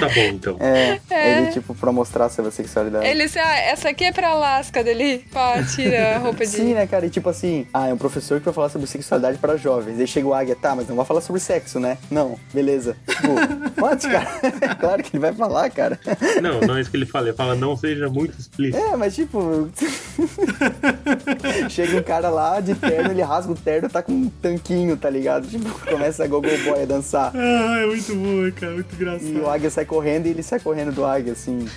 [0.00, 0.56] tá bom, então.
[0.60, 1.38] É, É.
[1.42, 3.06] ele, tipo, pra mostrar sobre a sexualidade.
[3.06, 5.24] Ele assim, ah, essa aqui é pra Alaska dele.
[5.30, 6.46] Pá, tira a roupa de.
[6.50, 7.04] Sim, né, cara?
[7.06, 10.00] E tipo assim, ah, é um professor que vai falar sobre sexualidade para jovens.
[10.00, 11.98] Aí chega o Águia, tá, mas não vai falar sobre sexo, né?
[12.10, 12.96] Não, beleza.
[13.06, 13.28] Tipo,
[13.78, 14.26] pode, cara.
[14.80, 16.00] claro que ele vai falar, cara.
[16.42, 17.28] Não, não é isso que ele fala.
[17.28, 18.82] Ele fala, não seja muito explícito.
[18.82, 19.68] É, mas tipo.
[21.68, 25.10] chega um cara lá de terno, ele rasga o terno, tá com um tanquinho, tá
[25.10, 25.46] ligado?
[25.46, 27.32] Tipo, começa a Gogo Boy a dançar.
[27.34, 29.50] Ah, é muito bom, cara, muito E o engraçado.
[29.50, 31.68] Águia sai correndo e ele sai correndo do Águia, assim.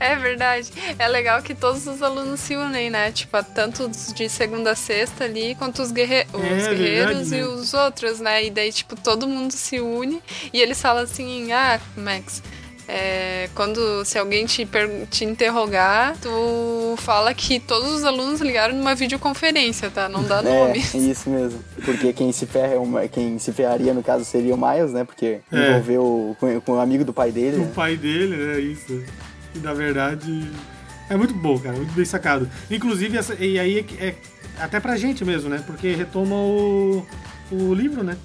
[0.00, 0.70] É verdade.
[0.98, 3.10] É legal que todos os alunos se unem, né?
[3.10, 6.24] Tipo, tanto os de segunda a sexta ali, quanto os, guerre...
[6.32, 7.44] os É, guerreiros verdade, e né?
[7.46, 8.44] os outros, né?
[8.44, 10.22] E daí, tipo, todo mundo se une
[10.52, 12.42] e eles falam assim, ah, Max.
[12.88, 14.66] É, quando se alguém te,
[15.10, 20.08] te interrogar, tu fala que todos os alunos ligaram numa videoconferência, tá?
[20.08, 20.94] Não dá É, nomes.
[20.94, 21.62] isso mesmo.
[21.84, 25.04] Porque quem se ferra, é o- quem se ferraria no caso seria o Miles, né?
[25.04, 25.68] Porque É.
[25.70, 27.56] envolveu com, com o amigo do pai dele.
[27.58, 27.72] O né?
[27.74, 28.58] pai dele, né?
[28.60, 29.04] Isso.
[29.54, 30.48] E na verdade.
[31.10, 32.48] É muito bom, cara, muito bem sacado.
[32.70, 34.14] Inclusive, essa, e aí é, é
[34.58, 35.62] até pra gente mesmo, né?
[35.66, 37.06] Porque retoma o,
[37.50, 38.16] o livro, né?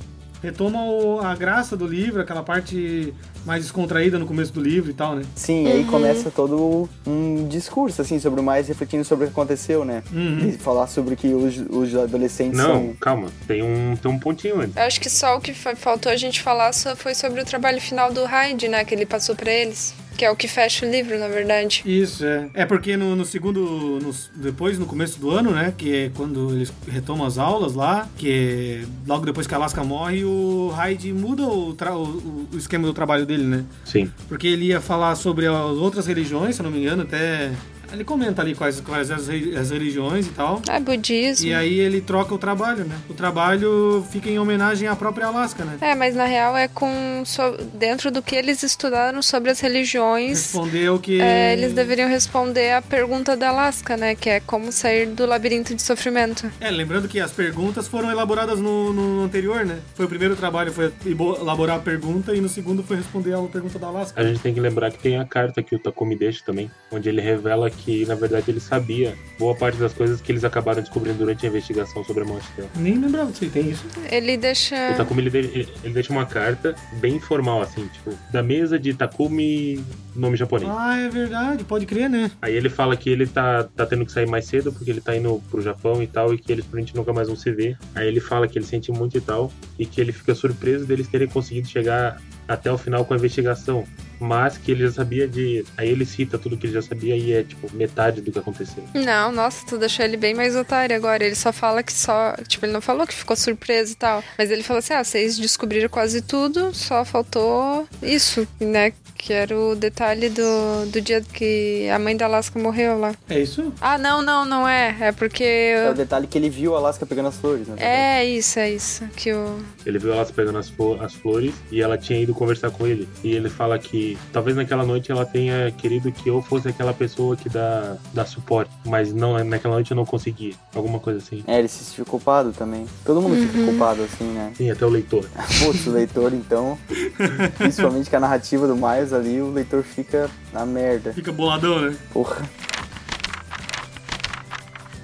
[0.44, 3.14] Retoma o- a graça do livro, aquela parte
[3.46, 5.24] mais descontraída no começo do livro e tal, né?
[5.36, 9.86] Sim, aí começa todo um discurso, assim, sobre o Miles refletindo sobre o que aconteceu,
[9.86, 10.04] né?
[10.12, 10.50] Uhum.
[10.50, 12.94] E falar sobre que os, os adolescentes Não, são.
[13.00, 13.30] calma.
[13.48, 14.76] Tem um, tem um pontinho antes.
[14.76, 17.46] Eu acho que só o que fa- faltou a gente falar só foi sobre o
[17.46, 18.84] trabalho final do Hyde, né?
[18.84, 19.94] Que ele passou pra eles.
[20.18, 21.82] Que é o que fecha o livro, na verdade.
[21.86, 22.50] Isso, é.
[22.54, 23.60] É porque no, no segundo.
[24.02, 25.74] no- depois, no começo do ano, né?
[25.78, 29.84] Que é quando eles retomam as aulas lá, que é logo depois que a Alaska
[29.84, 33.64] morre, o Hyde muda o, tra- o, o esquema do trabalho dele, né?
[33.86, 34.12] Sim.
[34.28, 37.52] Porque ele ia falar sobre as outras religiões, se eu não me engano, até.
[37.94, 40.62] Ele comenta ali quais, quais as, as religiões e tal.
[40.68, 41.48] Ah, budismo.
[41.48, 42.96] E aí ele troca o trabalho, né?
[43.08, 45.78] O trabalho fica em homenagem à própria Alaska, né?
[45.80, 50.40] É, mas na real é com so- dentro do que eles estudaram sobre as religiões.
[50.54, 51.22] Responder o que.
[51.22, 54.16] é, eles deveriam responder a pergunta da Alaska, né?
[54.16, 56.52] Que é como sair do labirinto de sofrimento.
[56.60, 59.78] É, lembrando que as perguntas foram elaboradas no, no anterior, né?
[59.94, 60.92] Foi o primeiro trabalho, foi
[61.40, 64.20] elaborar a pergunta, e no segundo foi responder a pergunta da Alaska.
[64.20, 67.08] A gente tem que lembrar que tem a carta que o Takumi deixa também, onde
[67.08, 71.18] ele revela que, na verdade, ele sabia boa parte das coisas que eles acabaram descobrindo
[71.20, 72.70] durante a investigação sobre a morte dela.
[72.76, 73.86] Nem lembrava se tem isso.
[74.10, 74.76] Ele deixa.
[74.94, 79.84] O Takumi, ele- ele deixa uma carta bem formal, assim, tipo, da mesa de Takumi,
[80.16, 80.70] nome japonês.
[80.74, 82.32] Ah, é verdade, pode crer, né?
[82.42, 85.16] Aí ele fala que ele tá, tá tendo que sair mais cedo porque ele tá
[85.16, 87.78] indo pro Japão e tal, e que eles provavelmente nunca mais vão se ver.
[87.96, 91.08] Aí ele fala que ele sente muito e tal, e que ele fica surpreso deles
[91.08, 93.86] terem conseguido chegar até o final com a investigação.
[94.20, 95.66] Mas que ele já sabia de.
[95.78, 98.84] Aí ele cita tudo que ele já sabia e é, tipo, metade do que aconteceu.
[98.94, 101.26] Não, nossa, tu deixou ele bem mais otário agora.
[101.26, 102.34] Ele só fala que só.
[102.48, 104.24] Tipo, ele não falou que ficou surpreso e tal.
[104.38, 108.94] Mas ele falou assim: ah, vocês descobriram quase tudo, só faltou isso, né?
[109.26, 113.14] Que era o detalhe do, do dia que a mãe da Alaska morreu lá.
[113.30, 113.72] É isso?
[113.80, 114.98] Ah, não, não, não é.
[115.00, 115.44] É porque.
[115.46, 117.76] É o detalhe que ele viu a Alaska pegando as flores, né?
[117.80, 119.06] É isso, é isso.
[119.16, 119.60] Que o.
[119.86, 123.08] Ele viu elas pegando as, flo- as flores e ela tinha ido conversar com ele.
[123.24, 127.38] E ele fala que talvez naquela noite ela tenha querido que eu fosse aquela pessoa
[127.38, 128.72] que dá, dá suporte.
[128.86, 130.54] Mas não, naquela noite eu não consegui.
[130.76, 131.46] Alguma coisa assim.
[131.48, 132.86] É, ele se sentiu culpado também.
[133.06, 134.52] Todo mundo fica culpado, assim, né?
[134.58, 135.26] Sim, até o leitor.
[135.64, 136.78] Putz, o leitor, então.
[137.58, 141.14] Principalmente com a narrativa do Miles ali, o leitor fica na merda.
[141.14, 141.96] Fica boladão, né?
[142.12, 142.48] Porra.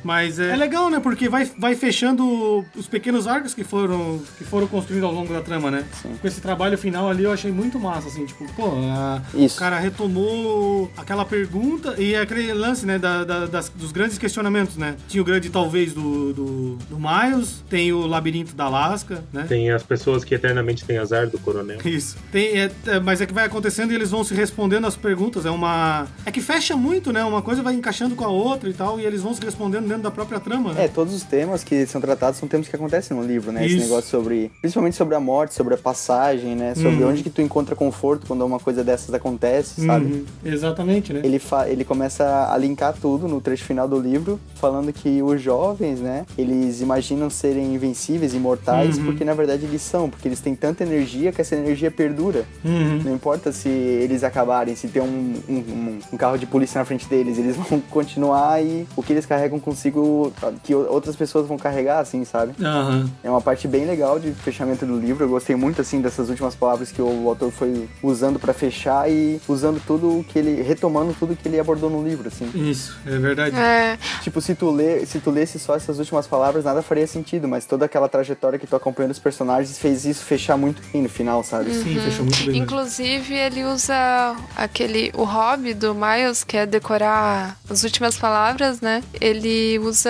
[0.04, 1.00] Mas é, é legal, né?
[1.00, 5.42] Porque vai, vai fechando os pequenos arcos que foram, que foram construídos ao longo da
[5.42, 5.86] trama, né?
[6.02, 6.14] Sim.
[6.22, 9.56] Com esse trabalho final ali eu achei muito massa, assim, tipo, pô, a- Isso.
[9.56, 14.76] o cara retomou aquela pergunta e aquele lance, né, da, da- das- dos grandes questionamentos,
[14.78, 14.96] né?
[15.08, 19.46] Tinha o grande talvez do, do, do Miles, tem o labirinto da Alaska, né?
[19.48, 21.80] Tem as pessoas que eternamente têm azar do coronel.
[21.86, 22.18] Isso.
[22.32, 25.46] Tem, é, é, mas é que vai acontecendo e eles vão se respondendo as perguntas.
[25.46, 26.08] É uma.
[26.26, 27.24] É que fecha muito, né?
[27.24, 30.04] Uma coisa vai encaixando com a outra e tal, e eles vão se respondendo dentro
[30.04, 30.86] da própria trama, né?
[30.86, 33.66] É, todos os temas que são tratados são temas que acontecem no livro, né?
[33.66, 33.84] Esse Isso.
[33.86, 34.52] negócio sobre.
[34.62, 36.74] Principalmente sobre a morte, sobre a passagem, né?
[36.76, 37.10] Sobre Uhum.
[37.10, 40.06] onde que tu encontra conforto quando uma coisa dessas acontece, sabe?
[40.06, 41.22] Uhum, Exatamente, né?
[41.24, 45.42] Ele, fa ele começa a linkar tudo no trecho final do livro, falando que os
[45.42, 49.06] jovens, né, eles imaginam serem invencíveis, imortais, Uhum.
[49.06, 52.46] porque na verdade eles são, porque eles têm tanta energia que essa energia perdura.
[52.64, 53.02] Uhum.
[53.04, 56.86] Não importa se eles acabarem, se tem um, um, um- um carro de polícia na
[56.86, 61.58] frente deles, eles vão continuar e o que eles carregam consigo, que outras pessoas vão
[61.58, 62.54] carregar, assim, sabe?
[62.64, 63.10] Aham.
[63.24, 65.24] É uma parte bem legal de fechamento do livro.
[65.24, 69.40] Eu gostei muito assim dessas últimas palavras que o autor foi usando pra fechar e
[69.48, 72.50] usando tudo que ele retomando tudo que ele abordou no livro, assim.
[72.54, 73.56] Isso, é verdade.
[73.56, 77.48] É, Tipo, se tu lê, se tu lesse só essas últimas palavras, nada faria sentido,
[77.48, 81.10] mas toda aquela trajetória que tu acompanhou dos personagens fez isso fechar muito bem no
[81.10, 81.74] final, sabe?
[81.74, 82.48] Sim, fechou muito bem.
[82.48, 82.64] mesmo.
[82.64, 85.12] Inclusive, ele usa aquele.
[85.16, 89.04] O hobby do Miles, que é decorar as últimas palavras, né?
[89.20, 90.10] Ele usa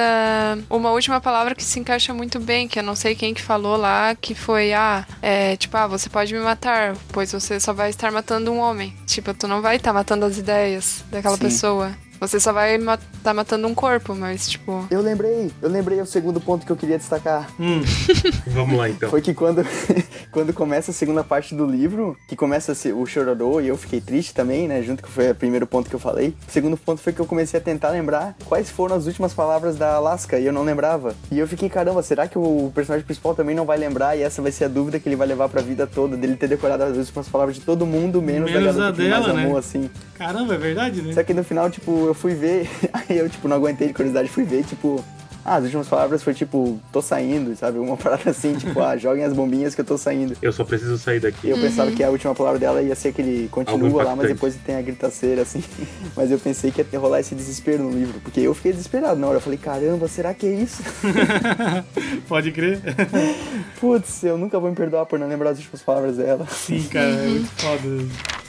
[0.70, 3.76] uma última palavra que se encaixa muito bem, que eu não sei quem que falou
[3.76, 7.90] lá, que foi: ah, é, tipo, ah, você pode me matar, pois você só vai
[7.90, 8.96] estar matando um homem.
[9.06, 11.44] Tipo, tu não vai estar matando as ideias daquela Sim.
[11.44, 11.92] pessoa.
[12.20, 14.86] Você só vai estar matando um corpo, mas, tipo.
[14.92, 17.50] Eu lembrei, eu lembrei o segundo ponto que eu queria destacar.
[17.60, 17.82] Hum,
[18.48, 19.10] Vamos lá então.
[19.10, 19.66] Foi que quando,
[20.32, 24.34] quando começa a segunda parte do livro, que começa o chororô, e eu fiquei triste
[24.34, 24.82] também, né?
[24.82, 26.36] Junto que foi o primeiro ponto que eu falei.
[26.48, 29.76] O segundo ponto foi que eu comecei a tentar lembrar quais foram as últimas palavras
[29.78, 31.16] da Alaska, e eu não lembrava.
[31.32, 34.18] E eu fiquei, caramba, será que o personagem principal também não vai lembrar?
[34.18, 36.48] E essa vai ser a dúvida que ele vai levar pra vida toda, dele ter
[36.48, 39.34] decorado as últimas palavras de todo mundo, menos, Menos da a garota que mais dela,
[39.34, 39.44] né?
[39.46, 39.90] amou, assim.
[40.18, 41.14] caramba, é verdade, né?
[41.14, 44.30] Só que no final, tipo, eu fui ver, aí eu, tipo, não aguentei de curiosidade,
[44.30, 45.04] fui ver, tipo,
[45.44, 47.80] ah, as últimas palavras foi tipo, tô saindo, sabe?
[47.80, 50.36] Uma parada assim, tipo, ah, joguem as bombinhas que eu tô saindo.
[50.42, 51.48] Eu só preciso sair daqui.
[51.48, 54.28] E eu pensava que a última palavra dela ia ser que ele continua lá, mas
[54.28, 55.64] depois tem a gritaceira, assim.
[56.16, 59.28] Mas eu pensei que ia rolar esse desespero no livro, porque eu fiquei desesperado na
[59.28, 59.38] hora.
[59.38, 60.84] Eu falei, caramba, será que é isso?
[62.28, 62.82] Pode crer.
[63.80, 66.46] Putz, eu nunca vou me perdoar por não lembrar as últimas palavras dela.
[66.50, 68.49] Sim, cara, é muito foda.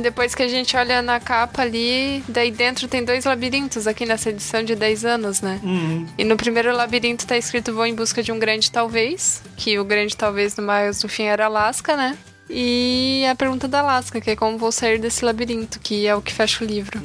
[0.00, 4.30] Depois que a gente olha na capa ali, daí dentro tem dois labirintos aqui nessa
[4.30, 5.60] edição de 10 anos, né?
[5.62, 6.06] Uhum.
[6.16, 9.84] E no primeiro labirinto tá escrito Vou em busca de um grande talvez, que o
[9.84, 12.16] grande talvez no Miles no fim era Alaska, né?
[12.52, 16.20] E a pergunta da Alaska, que é como vou sair desse labirinto, que é o
[16.20, 17.00] que fecha o livro.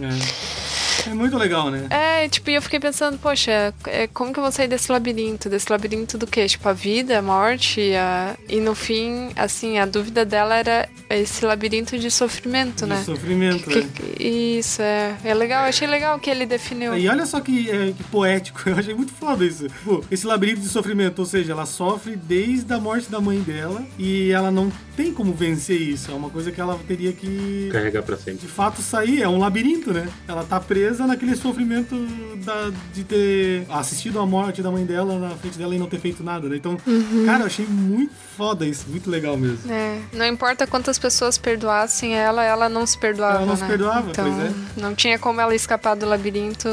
[1.06, 1.10] É.
[1.10, 1.86] é muito legal, né?
[1.90, 5.48] É, tipo, e eu fiquei pensando, poxa, é, como que eu vou sair desse labirinto?
[5.48, 6.48] Desse labirinto do quê?
[6.48, 8.36] Tipo, a vida, a morte, a...
[8.50, 13.04] e no fim, assim, a dúvida dela era esse labirinto de sofrimento, De né?
[13.06, 13.90] sofrimento, Que- né?
[13.94, 15.16] que- isso, é.
[15.24, 16.98] É legal, eu achei legal que ele definiu.
[16.98, 19.68] E olha só que, é, que poético, eu achei muito foda isso.
[19.84, 23.84] Pô, esse labirinto de sofrimento, ou seja, ela sofre desde a morte da mãe dela
[24.00, 26.12] e ela não tem como vencer isso.
[26.12, 28.46] É uma coisa que ela teria que, Carregar pra sempre.
[28.46, 29.22] de fato, sair.
[29.22, 30.08] É um labirinto, né?
[30.28, 31.96] Ela tá presa naquele sofrimento
[32.44, 36.00] da, de ter assistido a morte da mãe dela na frente dela e não ter
[36.00, 36.56] feito nada, né?
[36.56, 36.78] Então,
[37.26, 39.72] cara, eu achei muito foda isso, muito legal mesmo.
[39.72, 43.38] É, não importa quantas pessoas perdoassem ela, ela não se perdoava.
[43.38, 43.68] Ela não se né?
[43.68, 44.54] perdoava, então, pois é.
[44.78, 46.68] Não tinha como ela escapar do labirinto,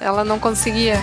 [0.00, 0.98] ela não conseguia.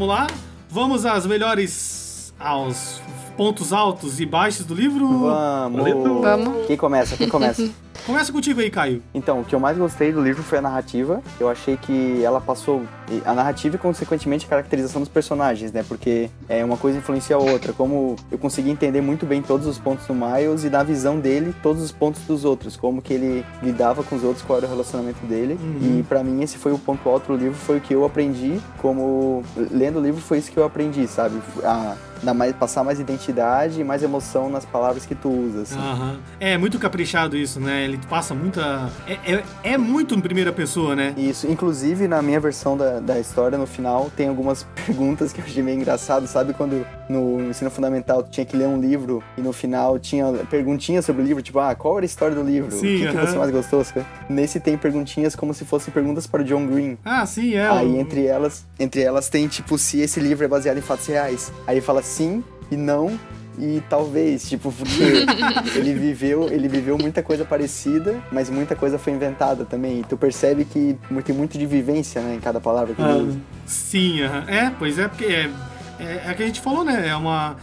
[0.00, 0.26] Vamos lá?
[0.70, 2.32] Vamos às melhores.
[2.38, 3.02] aos
[3.36, 5.06] pontos altos e baixos do livro?
[5.06, 6.22] Vamos!
[6.22, 6.66] Vamos.
[6.66, 7.16] Quem começa?
[7.16, 7.68] Quem começa?
[8.10, 9.00] Começa contigo aí, Caio.
[9.14, 11.22] Então, o que eu mais gostei do livro foi a narrativa.
[11.38, 12.82] Eu achei que ela passou
[13.24, 15.84] a narrativa e, consequentemente, a caracterização dos personagens, né?
[15.86, 17.72] Porque é uma coisa influencia a outra.
[17.72, 21.54] Como eu consegui entender muito bem todos os pontos do Miles e da visão dele,
[21.62, 22.76] todos os pontos dos outros.
[22.76, 25.56] Como que ele lidava com os outros, qual era o relacionamento dele.
[25.62, 26.00] Uhum.
[26.00, 28.60] E pra mim esse foi o ponto alto do livro, foi o que eu aprendi.
[28.78, 31.40] Como lendo o livro foi isso que eu aprendi, sabe?
[31.62, 35.62] A dar mais, passar mais identidade e mais emoção nas palavras que tu usa.
[35.62, 35.78] Assim.
[35.78, 36.18] Aham.
[36.38, 37.84] É muito caprichado isso, né?
[37.84, 38.90] Ele passa muita.
[39.06, 41.14] É, é, é muito em primeira pessoa, né?
[41.16, 45.44] Isso, inclusive na minha versão da, da história, no final, tem algumas perguntas que eu
[45.44, 46.26] achei meio engraçado.
[46.26, 50.32] Sabe quando no ensino fundamental tu tinha que ler um livro e no final tinha
[50.48, 52.70] perguntinhas sobre o livro, tipo, ah, qual era a história do livro?
[52.70, 53.26] Sim, o que, que aham.
[53.26, 53.84] você mais gostou?
[53.84, 54.06] Sabe?
[54.28, 56.98] Nesse tem perguntinhas como se fossem perguntas para o John Green.
[57.04, 57.68] Ah, sim, é.
[57.68, 61.52] Aí entre elas, entre elas tem tipo se esse livro é baseado em fatos reais.
[61.66, 63.18] Aí fala sim e não
[63.58, 65.26] e talvez, tipo, porque
[65.74, 70.00] ele viveu, ele viveu muita coisa parecida, mas muita coisa foi inventada também.
[70.00, 73.16] E tu percebe que tem muito de vivência, né, em cada palavra que ele Ah,
[73.16, 73.38] usa.
[73.66, 74.44] sim, aham.
[74.48, 75.50] é, pois é, porque é,
[75.98, 77.08] é, é o que a gente falou, né?
[77.08, 77.56] É uma.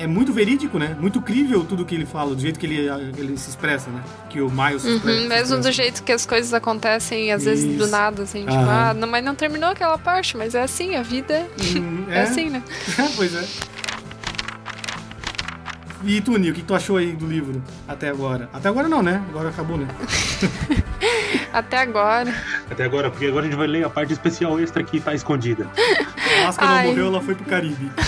[0.00, 0.94] É, é muito verídico, né?
[1.00, 2.86] Muito crível tudo que ele fala, do jeito que ele,
[3.16, 4.02] ele se expressa, né?
[4.28, 5.16] Que o Miles se expressa.
[5.16, 7.90] Uhum, se mesmo do jeito que as coisas acontecem, às vezes do Isso.
[7.90, 8.90] nada, assim, tipo, Aham.
[8.90, 11.46] ah, não, mas não terminou aquela parte, mas é assim, a vida
[11.76, 12.62] Hum, é, assim, né?
[13.16, 13.44] pois é.
[16.04, 18.48] E tu, Nil, o que tu achou aí do livro até agora?
[18.52, 19.22] Até agora não, né?
[19.28, 19.88] Agora acabou, né?
[21.52, 22.32] Até agora.
[22.70, 25.66] Até agora, porque agora a gente vai ler a parte especial extra que tá escondida.
[26.38, 27.90] A Alaska não morreu, ela foi pro Caribe.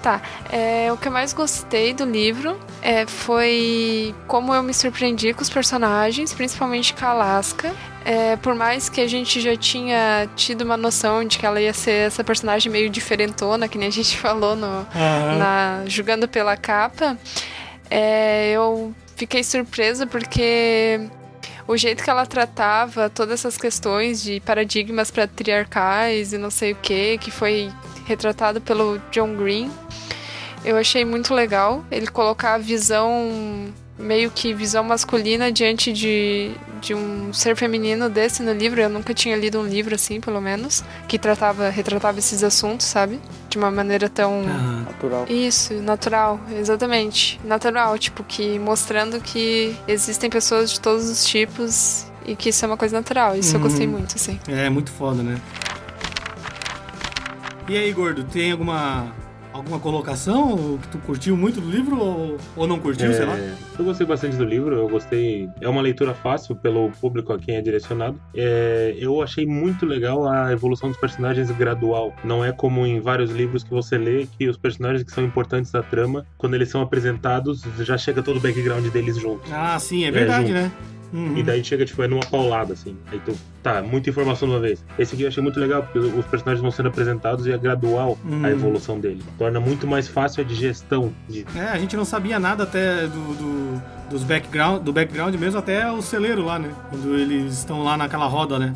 [0.00, 5.34] Tá, é, o que eu mais gostei do livro é, foi como eu me surpreendi
[5.34, 7.74] com os personagens, principalmente com a Alaska.
[8.10, 11.74] É, por mais que a gente já tinha tido uma noção de que ela ia
[11.74, 14.86] ser essa personagem meio diferentona, que nem a gente falou no,
[15.38, 17.18] na, julgando pela capa,
[17.90, 21.06] é, eu fiquei surpresa porque
[21.66, 26.76] o jeito que ela tratava todas essas questões de paradigmas patriarcais e não sei o
[26.76, 27.70] que, que foi
[28.06, 29.70] retratado pelo John Green,
[30.64, 31.84] eu achei muito legal.
[31.90, 38.42] Ele colocar a visão meio que visão masculina diante de, de um ser feminino desse
[38.42, 38.80] no livro.
[38.80, 43.18] Eu nunca tinha lido um livro assim, pelo menos, que tratava, retratava esses assuntos, sabe?
[43.48, 44.84] De uma maneira tão Aham.
[44.88, 45.26] Natural.
[45.28, 47.40] isso, natural, exatamente.
[47.44, 52.68] Natural, tipo, que mostrando que existem pessoas de todos os tipos e que isso é
[52.68, 53.34] uma coisa natural.
[53.36, 53.92] Isso eu gostei Uhum.
[53.94, 54.38] muito, assim.
[54.48, 55.40] É, muito foda, né?
[57.68, 59.12] E aí, Gordo, tem alguma
[59.58, 63.36] alguma colocação que tu curtiu muito do livro ou, ou não curtiu, sei lá?
[63.36, 65.48] É, eu gostei bastante do livro, eu gostei.
[65.60, 68.20] É uma leitura fácil pelo público a quem é direcionado.
[68.34, 72.14] É, eu achei muito legal a evolução dos personagens gradual.
[72.24, 75.70] Não é como em vários livros que você lê que os personagens que são importantes
[75.70, 79.42] da trama, quando eles são apresentados, já chega todo o background deles junto.
[79.52, 80.54] Ah, sim, é verdade, junto.
[80.54, 80.72] né?
[81.12, 81.36] Uhum.
[81.38, 82.96] E daí chega, tipo, é numa paulada, assim.
[83.10, 84.84] Aí tu, tá, muita informação de uma vez.
[84.98, 88.18] Esse aqui eu achei muito legal, porque os personagens vão sendo apresentados e é gradual
[88.24, 88.44] Hum.
[88.44, 89.22] a evolução dele.
[89.38, 93.08] Torna muito mais fácil a digestão de É, a gente não sabia nada até do,
[93.34, 96.70] do, dos background, do background mesmo até o celeiro lá, né?
[96.90, 98.72] Quando eles estão lá naquela roda, né?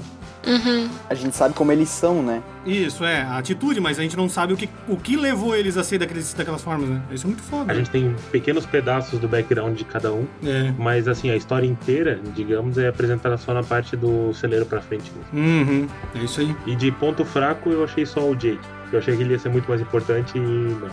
[0.47, 0.89] Uhum.
[1.09, 2.43] A gente sabe como eles são, né?
[2.67, 5.77] Isso, é, a atitude, mas a gente não sabe o que, o que levou eles
[5.77, 7.01] a ser daqueles, daquelas formas, né?
[7.11, 7.73] Isso é muito foda.
[7.73, 10.73] A gente tem pequenos pedaços do background de cada um, É.
[10.79, 15.11] mas assim, a história inteira, digamos, é apresentada só na parte do celeiro pra frente.
[15.33, 15.47] mesmo.
[15.49, 15.89] Uhum.
[16.15, 16.55] É isso aí.
[16.67, 18.61] E de ponto fraco, eu achei só o Jake.
[18.93, 20.89] Eu achei que ele ia ser muito mais importante e não.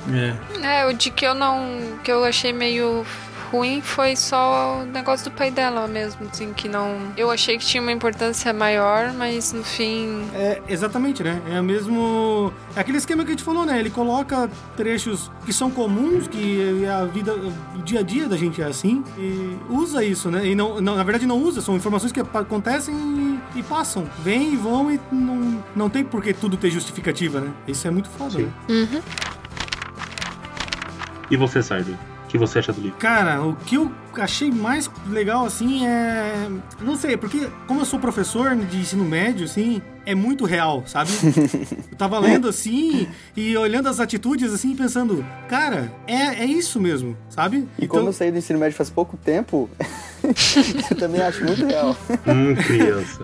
[0.63, 0.79] É.
[0.81, 1.79] É, o de que eu não.
[2.01, 3.05] que eu achei meio
[3.51, 6.97] ruim foi só o negócio do pai dela mesmo, assim, que não.
[7.17, 10.23] Eu achei que tinha uma importância maior, mas no fim.
[10.33, 11.41] É, exatamente, né?
[11.51, 12.53] É o mesmo.
[12.75, 13.79] É aquele esquema que a gente falou, né?
[13.79, 17.33] Ele coloca trechos que são comuns, que a vida,
[17.75, 20.45] o dia a dia da gente é assim, e usa isso, né?
[20.45, 22.93] E não, não- na verdade não usa, são informações que acontecem
[23.55, 24.05] e, e passam.
[24.23, 27.51] Vêm e vão e não, não tem por que tudo ter justificativa, né?
[27.67, 28.43] Isso é muito foda, Sim.
[28.43, 28.51] né?
[28.69, 29.01] Uhum.
[31.31, 31.95] E você, Sardi?
[32.29, 32.97] Que você acha do livro?
[32.99, 36.47] Cara, o que eu achei mais legal, assim, é.
[36.81, 41.11] Não sei, porque como eu sou professor de ensino médio, assim, é muito real, sabe?
[41.91, 47.15] eu tava lendo assim e olhando as atitudes, assim, pensando, cara, é, é isso mesmo,
[47.29, 47.67] sabe?
[47.77, 49.69] E como eu saí do ensino médio faz pouco tempo,
[50.89, 51.95] eu também acho muito real.
[52.27, 53.19] Hum, criança.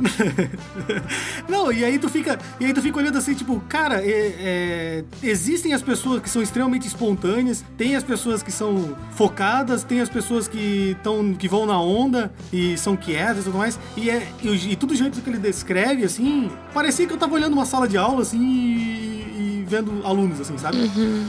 [1.49, 5.03] Não, e aí tu fica, e aí tu fica olhando assim, tipo, cara, é- é,
[5.23, 10.09] existem as pessoas que são extremamente espontâneas, tem as pessoas que são focadas, tem as
[10.09, 13.79] pessoas que estão que vão na onda e são quietas e tudo mais.
[13.95, 17.33] E, é, e, e tudo o jeito que ele descreve, assim, parecia que eu tava
[17.35, 20.77] olhando uma sala de aula, assim, e, e vendo alunos, assim, sabe?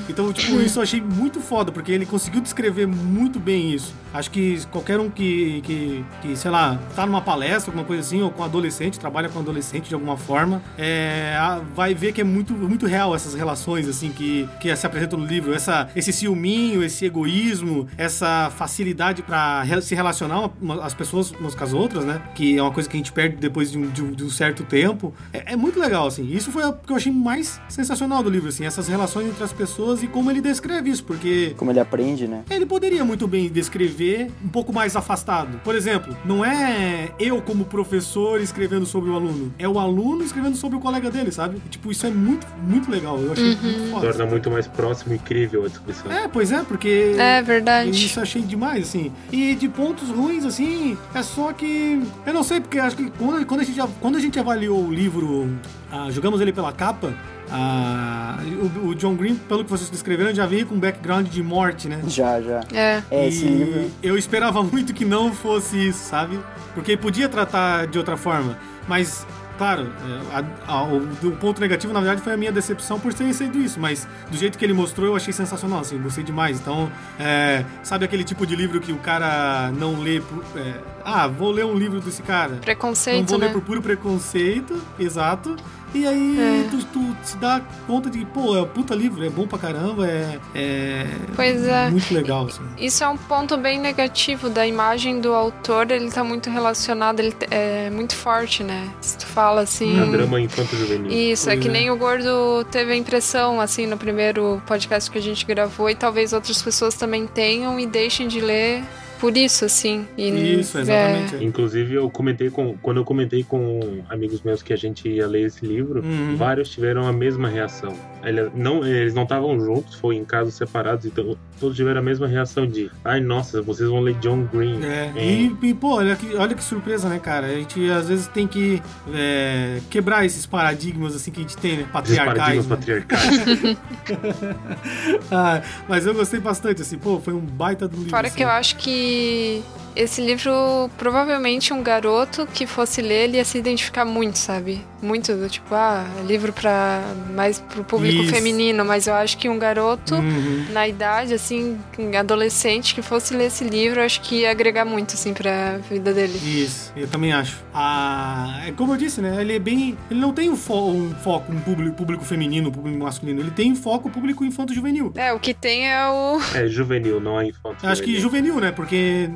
[0.09, 3.95] Então, tipo, isso eu achei muito foda, porque ele conseguiu descrever muito bem isso.
[4.19, 8.23] Acho que qualquer um que, que, que, sei lá, tá numa palestra, alguma coisa assim,
[8.23, 11.37] ou com adolescente, trabalha com adolescente de alguma forma, é,
[11.75, 15.27] vai ver que é muito, muito real essas relações, assim, que, que se apresentam no
[15.27, 15.53] livro.
[15.55, 20.51] Essa, esse ciúminho, esse egoísmo, essa facilidade pra re- se relacionar
[20.83, 22.21] as pessoas umas com as outras, né?
[22.35, 24.31] Que é uma coisa que a gente perde depois de um, de um- de um
[24.31, 25.13] certo tempo.
[25.33, 26.27] É, é muito legal, assim.
[26.31, 29.53] Isso foi o que eu achei mais sensacional do livro, assim, essas relações entre as
[29.53, 32.43] pessoas e como ele descreve isso, porque Como ele aprende, né?
[32.51, 34.06] ele poderia muito bem descrever
[34.45, 35.61] um pouco mais afastado.
[35.63, 40.57] Por exemplo, não é eu como professor escrevendo sobre o aluno, é o aluno escrevendo
[40.57, 41.61] sobre o colega dele, sabe?
[41.71, 43.19] Tipo, isso é muito, muito legal.
[43.19, 44.07] Eu achei muito foda.
[44.07, 46.11] Torna muito mais próximo e incrível a descrição.
[46.11, 47.15] É, pois é, porque.
[47.19, 47.91] É verdade.
[47.91, 49.13] Isso eu achei demais, assim.
[49.33, 52.03] E de pontos ruins, assim, é só que.
[52.25, 54.93] Eu não sei, porque acho que quando, quando, a, gente, quando a gente avaliou o
[54.93, 55.49] livro,
[55.91, 57.13] ah, jogamos ele pela capa.
[57.51, 58.39] ah,
[58.77, 61.89] o, o John Green, pelo que vocês descreveram, já veio com um background de morte,
[61.89, 62.01] né?
[62.09, 62.61] Já, já.
[62.73, 63.03] É.
[63.11, 63.91] É, esse E livro.
[64.03, 66.39] Eu esperava muito que não fosse isso, sabe?
[66.75, 68.59] Porque podia tratar de outra forma.
[68.89, 69.27] Mas,
[69.57, 69.91] claro,
[70.33, 70.37] é,
[70.69, 70.99] a- a- o,
[71.29, 73.79] o ponto negativo, na verdade, foi a minha decepção por ter sido isso.
[73.81, 76.61] Mas do jeito que ele mostrou, eu achei sensacional, assim, gostei demais.
[76.61, 80.21] Então, é, sabe aquele tipo de livro que o cara não lê.
[80.21, 82.53] por- é, ah, vou ler um livro desse cara.
[82.55, 83.53] Não Preconceito, vou ler né?
[83.53, 85.57] por puro preconceito, exato.
[85.97, 89.47] E aí tu, tu se dá conta de, pô, é um puta livro, é bom
[89.47, 91.91] pra caramba, é, é Pois é.
[91.91, 92.63] muito legal, assim.
[92.79, 97.35] Isso é um ponto bem negativo da imagem do autor, ele tá muito relacionado, ele
[97.51, 98.89] é muito forte, né?
[99.01, 100.01] Se tu fala assim.
[100.01, 101.11] É drama infanto-juvenil.
[101.11, 101.73] Isso, é Pois que é.
[101.73, 105.95] nem o Gordo teve a impressão, assim, no primeiro podcast que a gente gravou, e
[105.95, 108.85] talvez outras pessoas também tenham e deixem de ler
[109.19, 110.07] por isso, assim.
[110.17, 111.45] E, Isso, exatamente.
[111.45, 112.77] Inclusive, eu comentei com.
[112.83, 116.37] Quando eu comentei com amigos meus que a gente ia ler esse livro, Uhum.
[116.37, 117.95] vários tiveram a mesma reação.
[118.23, 122.27] Ele- não, eles não estavam juntos, foi em casos separados, então todos tiveram a mesma
[122.27, 124.83] reação de ai nossa, vocês vão ler John Green.
[124.85, 125.25] É, É.
[125.25, 127.47] E, e, pô, olha que, olha que surpresa, né, cara?
[127.47, 128.83] A gente às vezes tem que
[129.15, 131.81] é, quebrar esses paradigmas assim que a gente tem, né?
[131.83, 132.37] Esses Patriarcais.
[132.39, 132.77] paradigmas né?
[132.77, 133.77] patriarcais.
[135.31, 138.11] Ah, mas eu gostei bastante, assim, pô, foi um baita do livro.
[138.11, 138.37] Fora assim.
[138.37, 139.63] que eu acho que que
[139.97, 140.53] esse livro,
[140.99, 144.85] provavelmente um garoto que fosse ler, ele ia se identificar muito, sabe?
[145.03, 147.03] Muito do tipo, ah, livro para
[147.35, 148.35] mais pro público Isso.
[148.35, 150.67] feminino, mas eu acho que um garoto Uhum.
[150.73, 151.79] na idade, assim,
[152.19, 156.13] adolescente, que fosse ler esse livro, eu acho que ia agregar muito, assim, pra vida
[156.13, 156.39] dele.
[156.43, 157.59] Isso, eu também acho.
[157.75, 159.41] Ah, é como eu disse, né?
[159.41, 159.97] Ele é bem.
[160.11, 163.41] Ele não tem um, fo- um foco, um público, público feminino, um público masculino.
[163.41, 165.13] Ele tem foco público infanto-juvenil.
[165.15, 166.41] É, o que tem é o.
[166.55, 167.87] é juvenil, não é infanto.
[167.87, 168.73] Acho que juvenil, né?
[168.73, 169.29] Porque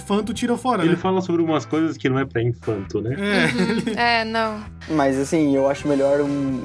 [0.00, 0.96] infanto tira fora, Ele né?
[0.96, 3.16] fala sobre umas coisas que não é pra infanto, né?
[3.96, 4.20] É.
[4.20, 4.58] É, não.
[4.90, 6.60] Mas assim, eu acho melhor um-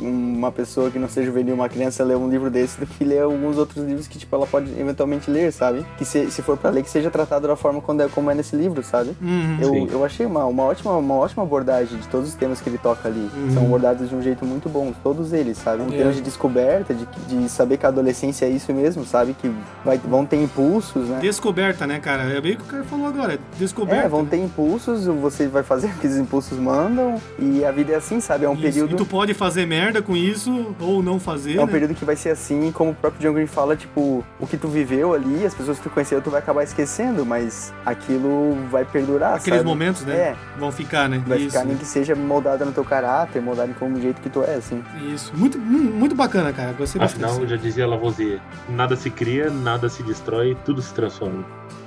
[0.00, 3.04] uma, uma pessoa que não seja juvenil, uma criança, ler um livro desse do que
[3.04, 5.84] ler alguns outros livros que, tipo, ela pode eventualmente ler, sabe?
[5.98, 8.34] Que se, se for pra ler, que seja tratado da forma quando é, como é
[8.34, 9.10] nesse livro, sabe?
[9.20, 9.58] Uhum.
[9.60, 9.88] Eu, Sim.
[9.92, 13.08] eu achei uma, uma, ótima, uma ótima abordagem de todos os temas que ele toca
[13.08, 13.28] ali.
[13.36, 13.50] Uhum.
[13.52, 15.82] São abordados de um jeito muito bom, todos eles, sabe?
[15.82, 15.96] Em É.
[15.98, 19.34] termos de descoberta, de, de saber que a adolescência é isso mesmo, sabe?
[19.40, 19.50] Que
[19.84, 21.18] vai, vão ter impulsos, né?
[21.20, 22.22] Descoberta, né, cara?
[22.24, 23.38] É bem que o cara falou agora.
[23.58, 24.06] Descoberta.
[24.06, 27.92] É, vão ter impulsos, você vai fazer o que os impulsos mandam, e a vida
[27.92, 28.44] é assim, sabe?
[28.44, 28.62] É um Isso.
[28.62, 28.92] período.
[28.94, 31.56] E tu pode fazer merda com isso ou não fazer.
[31.56, 31.72] É um né?
[31.72, 34.68] período que vai ser assim, como o próprio John Green fala, tipo, o que tu
[34.68, 39.36] viveu ali, as pessoas que tu conheceu, tu vai acabar esquecendo, mas aquilo vai perdurar,
[39.36, 39.68] Aqueles sabe?
[39.68, 40.14] momentos, né?
[40.14, 41.22] É, Vão ficar, né?
[41.26, 41.50] vai isso.
[41.50, 44.54] ficar nem que seja moldada no teu caráter, moldada como o jeito que tu é,
[44.54, 44.82] assim.
[45.12, 45.32] Isso.
[45.34, 46.72] Muito, mu- muito bacana, cara.
[46.72, 47.24] Gostei bastante.
[47.24, 51.44] Afinal, já dizia Lavoisier, nada se cria, nada se destrói, tudo se transforma.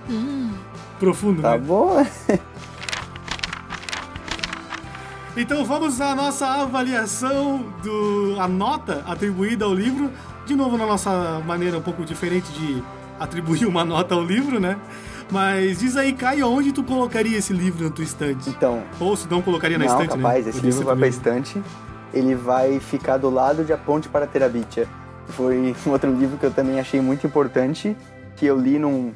[0.09, 0.51] Hum.
[0.99, 1.57] Profundo, Tá né?
[1.59, 2.05] bom?
[5.37, 10.09] Então vamos à nossa avaliação do a nota atribuída ao livro.
[10.45, 12.81] De novo, na nossa maneira um pouco diferente de
[13.19, 14.77] atribuir uma nota ao livro, né?
[15.29, 18.49] Mas diz aí, Caio, onde tu colocaria esse livro na tua estante?
[18.49, 20.51] Então, Ou se não colocaria na não, estante, capaz, né?
[20.51, 21.61] esse Podia livro vai pra estante,
[22.13, 24.87] ele vai ficar do lado de A Ponte para Terabitia.
[25.29, 27.97] Foi um outro livro que eu também achei muito importante,
[28.37, 29.11] que eu li num...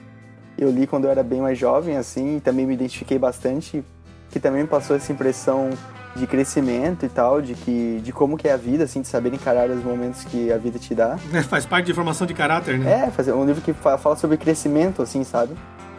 [0.60, 3.82] Eu li quando eu era bem mais jovem, assim, e também me identifiquei bastante,
[4.30, 5.70] que também me passou essa impressão
[6.16, 9.34] de crescimento e tal, de que de como que é a vida, assim, de saber
[9.34, 11.18] encarar os momentos que a vida te dá.
[11.34, 13.06] É, faz parte de formação de caráter, né?
[13.08, 15.54] É, fazer um livro que fa- fala sobre crescimento, assim, sabe?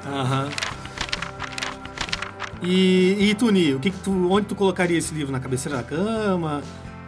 [0.06, 0.48] Aham.
[2.62, 5.32] E, e tu, Ni, o que que tu, onde tu colocaria esse livro?
[5.32, 6.60] Na cabeceira da cama?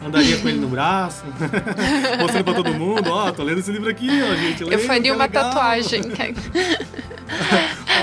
[0.05, 1.25] Andaria com ele no braço?
[2.21, 4.63] Mostrando pra todo mundo, ó, tô lendo esse livro aqui, ó, gente.
[4.63, 5.45] Eu leiam, faria é uma legal.
[5.45, 6.03] tatuagem.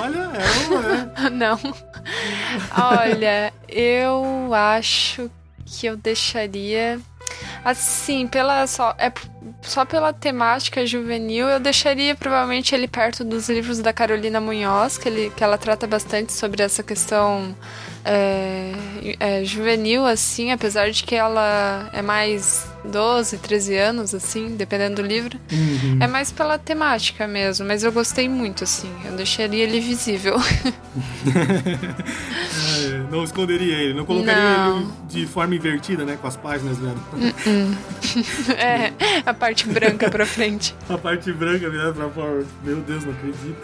[0.02, 1.30] Olha, é uma, é.
[1.32, 1.60] Não.
[2.78, 5.30] Olha, eu acho
[5.66, 7.00] que eu deixaria.
[7.64, 9.12] Assim, pela só, é
[9.62, 15.08] só pela temática juvenil, eu deixaria provavelmente ele perto dos livros da Carolina Munhoz, que,
[15.08, 17.56] ele, que ela trata bastante sobre essa questão
[18.06, 18.72] é,
[19.20, 25.08] é, juvenil, assim, apesar de que ela é mais 12, 13 anos, assim, dependendo do
[25.08, 25.38] livro.
[26.00, 28.90] É mais pela temática mesmo, mas eu gostei muito, assim.
[29.06, 30.36] Eu deixaria ele visível.
[32.80, 34.78] É, não esconderia ele, não colocaria Não.
[34.80, 36.18] ele de forma invertida, né?
[36.20, 36.94] Com as páginas, né?
[38.58, 38.94] é,
[39.26, 40.76] a parte branca pra frente.
[40.90, 42.46] A parte branca virada pra fora.
[42.64, 43.58] Meu Deus, não acredito.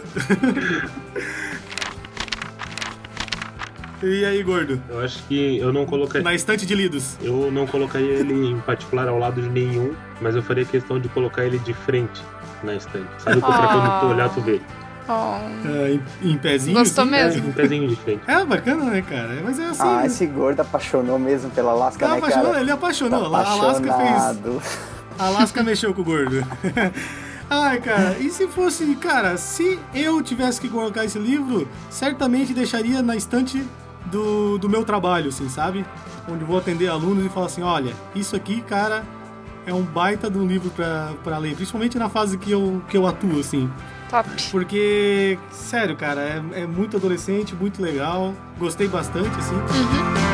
[4.02, 4.80] E aí, gordo?
[4.88, 6.22] Eu acho que eu não colocaria.
[6.22, 7.16] Na estante de lidos.
[7.22, 11.08] Eu não colocaria ele em particular ao lado de nenhum, mas eu faria questão de
[11.08, 12.22] colocar ele de frente
[12.62, 13.06] na estante.
[13.18, 13.68] Sabe pra Ah.
[13.68, 14.60] quando tu olhar, tu vê.
[15.08, 15.68] Oh.
[15.68, 16.76] É, em, em pezinho.
[16.76, 17.10] Gostou assim.
[17.12, 17.46] mesmo?
[17.46, 18.20] É, um pezinho de frente.
[18.26, 19.40] É, bacana, né, cara?
[19.44, 19.82] Mas é assim.
[19.82, 20.06] Ah, né?
[20.06, 22.60] esse gordo apaixonou mesmo pela Alaska, Tá né, apaixonado, cara?
[22.60, 23.30] ele apaixonou.
[23.30, 24.62] Tá A Alaska fez.
[25.18, 26.44] A Alaska mexeu com o gordo.
[27.48, 33.00] Ai, cara, e se fosse, cara, se eu tivesse que colocar esse livro, certamente deixaria
[33.00, 33.62] na estante
[34.10, 35.84] do, do meu trabalho, assim, sabe?
[36.28, 39.04] Onde vou atender alunos e falar assim: olha, isso aqui, cara,
[39.66, 42.96] é um baita de um livro pra, pra ler, principalmente na fase que eu, que
[42.96, 43.70] eu atuo, assim.
[44.08, 44.28] Top.
[44.50, 48.32] Porque, sério, cara, é, é muito adolescente, muito legal.
[48.58, 50.25] Gostei bastante, assim.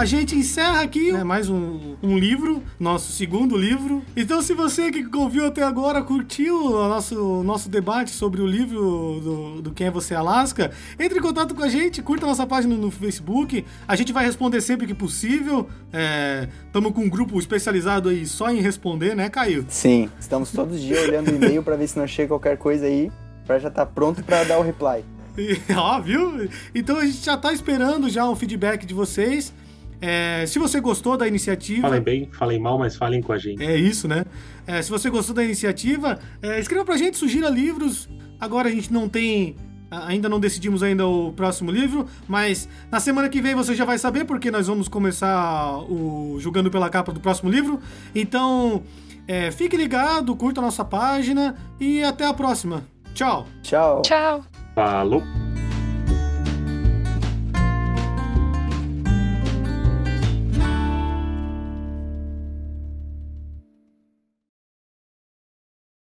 [0.00, 4.02] A gente encerra aqui né, mais um, um livro, nosso segundo livro.
[4.16, 9.20] Então, se você que ouviu até agora curtiu o nosso, nosso debate sobre o livro
[9.22, 12.74] do, do Quem é Você Alaska, entre em contato com a gente, curta nossa página
[12.76, 13.62] no Facebook.
[13.86, 15.68] A gente vai responder sempre que possível.
[16.66, 19.66] Estamos é, com um grupo especializado aí só em responder, né, Caio?
[19.68, 22.86] Sim, estamos todos os dias olhando o e-mail para ver se não chega qualquer coisa
[22.86, 23.12] aí,
[23.46, 25.04] para já estar tá pronto para dar o reply.
[25.76, 26.48] Ó, viu?
[26.74, 29.52] Então a gente já tá esperando já o feedback de vocês.
[30.00, 31.82] É, se você gostou da iniciativa.
[31.82, 33.62] Falem bem, falem mal, mas falem com a gente.
[33.62, 34.24] É isso, né?
[34.66, 38.08] É, se você gostou da iniciativa, é, escreva pra gente, sugira livros.
[38.38, 39.56] Agora a gente não tem.
[39.90, 43.98] Ainda não decidimos ainda o próximo livro, mas na semana que vem você já vai
[43.98, 47.80] saber, porque nós vamos começar o Julgando pela Capa do próximo livro.
[48.14, 48.84] Então,
[49.26, 52.84] é, fique ligado, curta a nossa página e até a próxima.
[53.14, 53.48] Tchau.
[53.62, 54.02] Tchau.
[54.02, 54.44] Tchau.
[54.76, 55.49] Falou!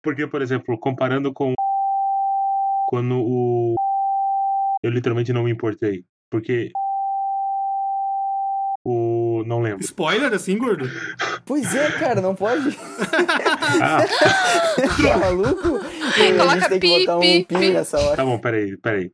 [0.04, 1.54] Porque, por exemplo, comparando com
[2.86, 3.76] quando o.
[4.84, 6.04] Eu literalmente não me importei.
[6.30, 6.72] Porque.
[8.84, 9.44] O.
[9.46, 9.82] Não lembro.
[9.84, 10.86] Spoiler assim, gordo?
[11.46, 12.70] Pois é, cara, não pode.
[13.82, 14.00] ah.
[15.02, 15.80] tá maluco?
[15.80, 17.70] Coloca pi, pi, pi.
[17.72, 18.18] nessa hora.
[18.18, 19.12] Tá bom, peraí, peraí.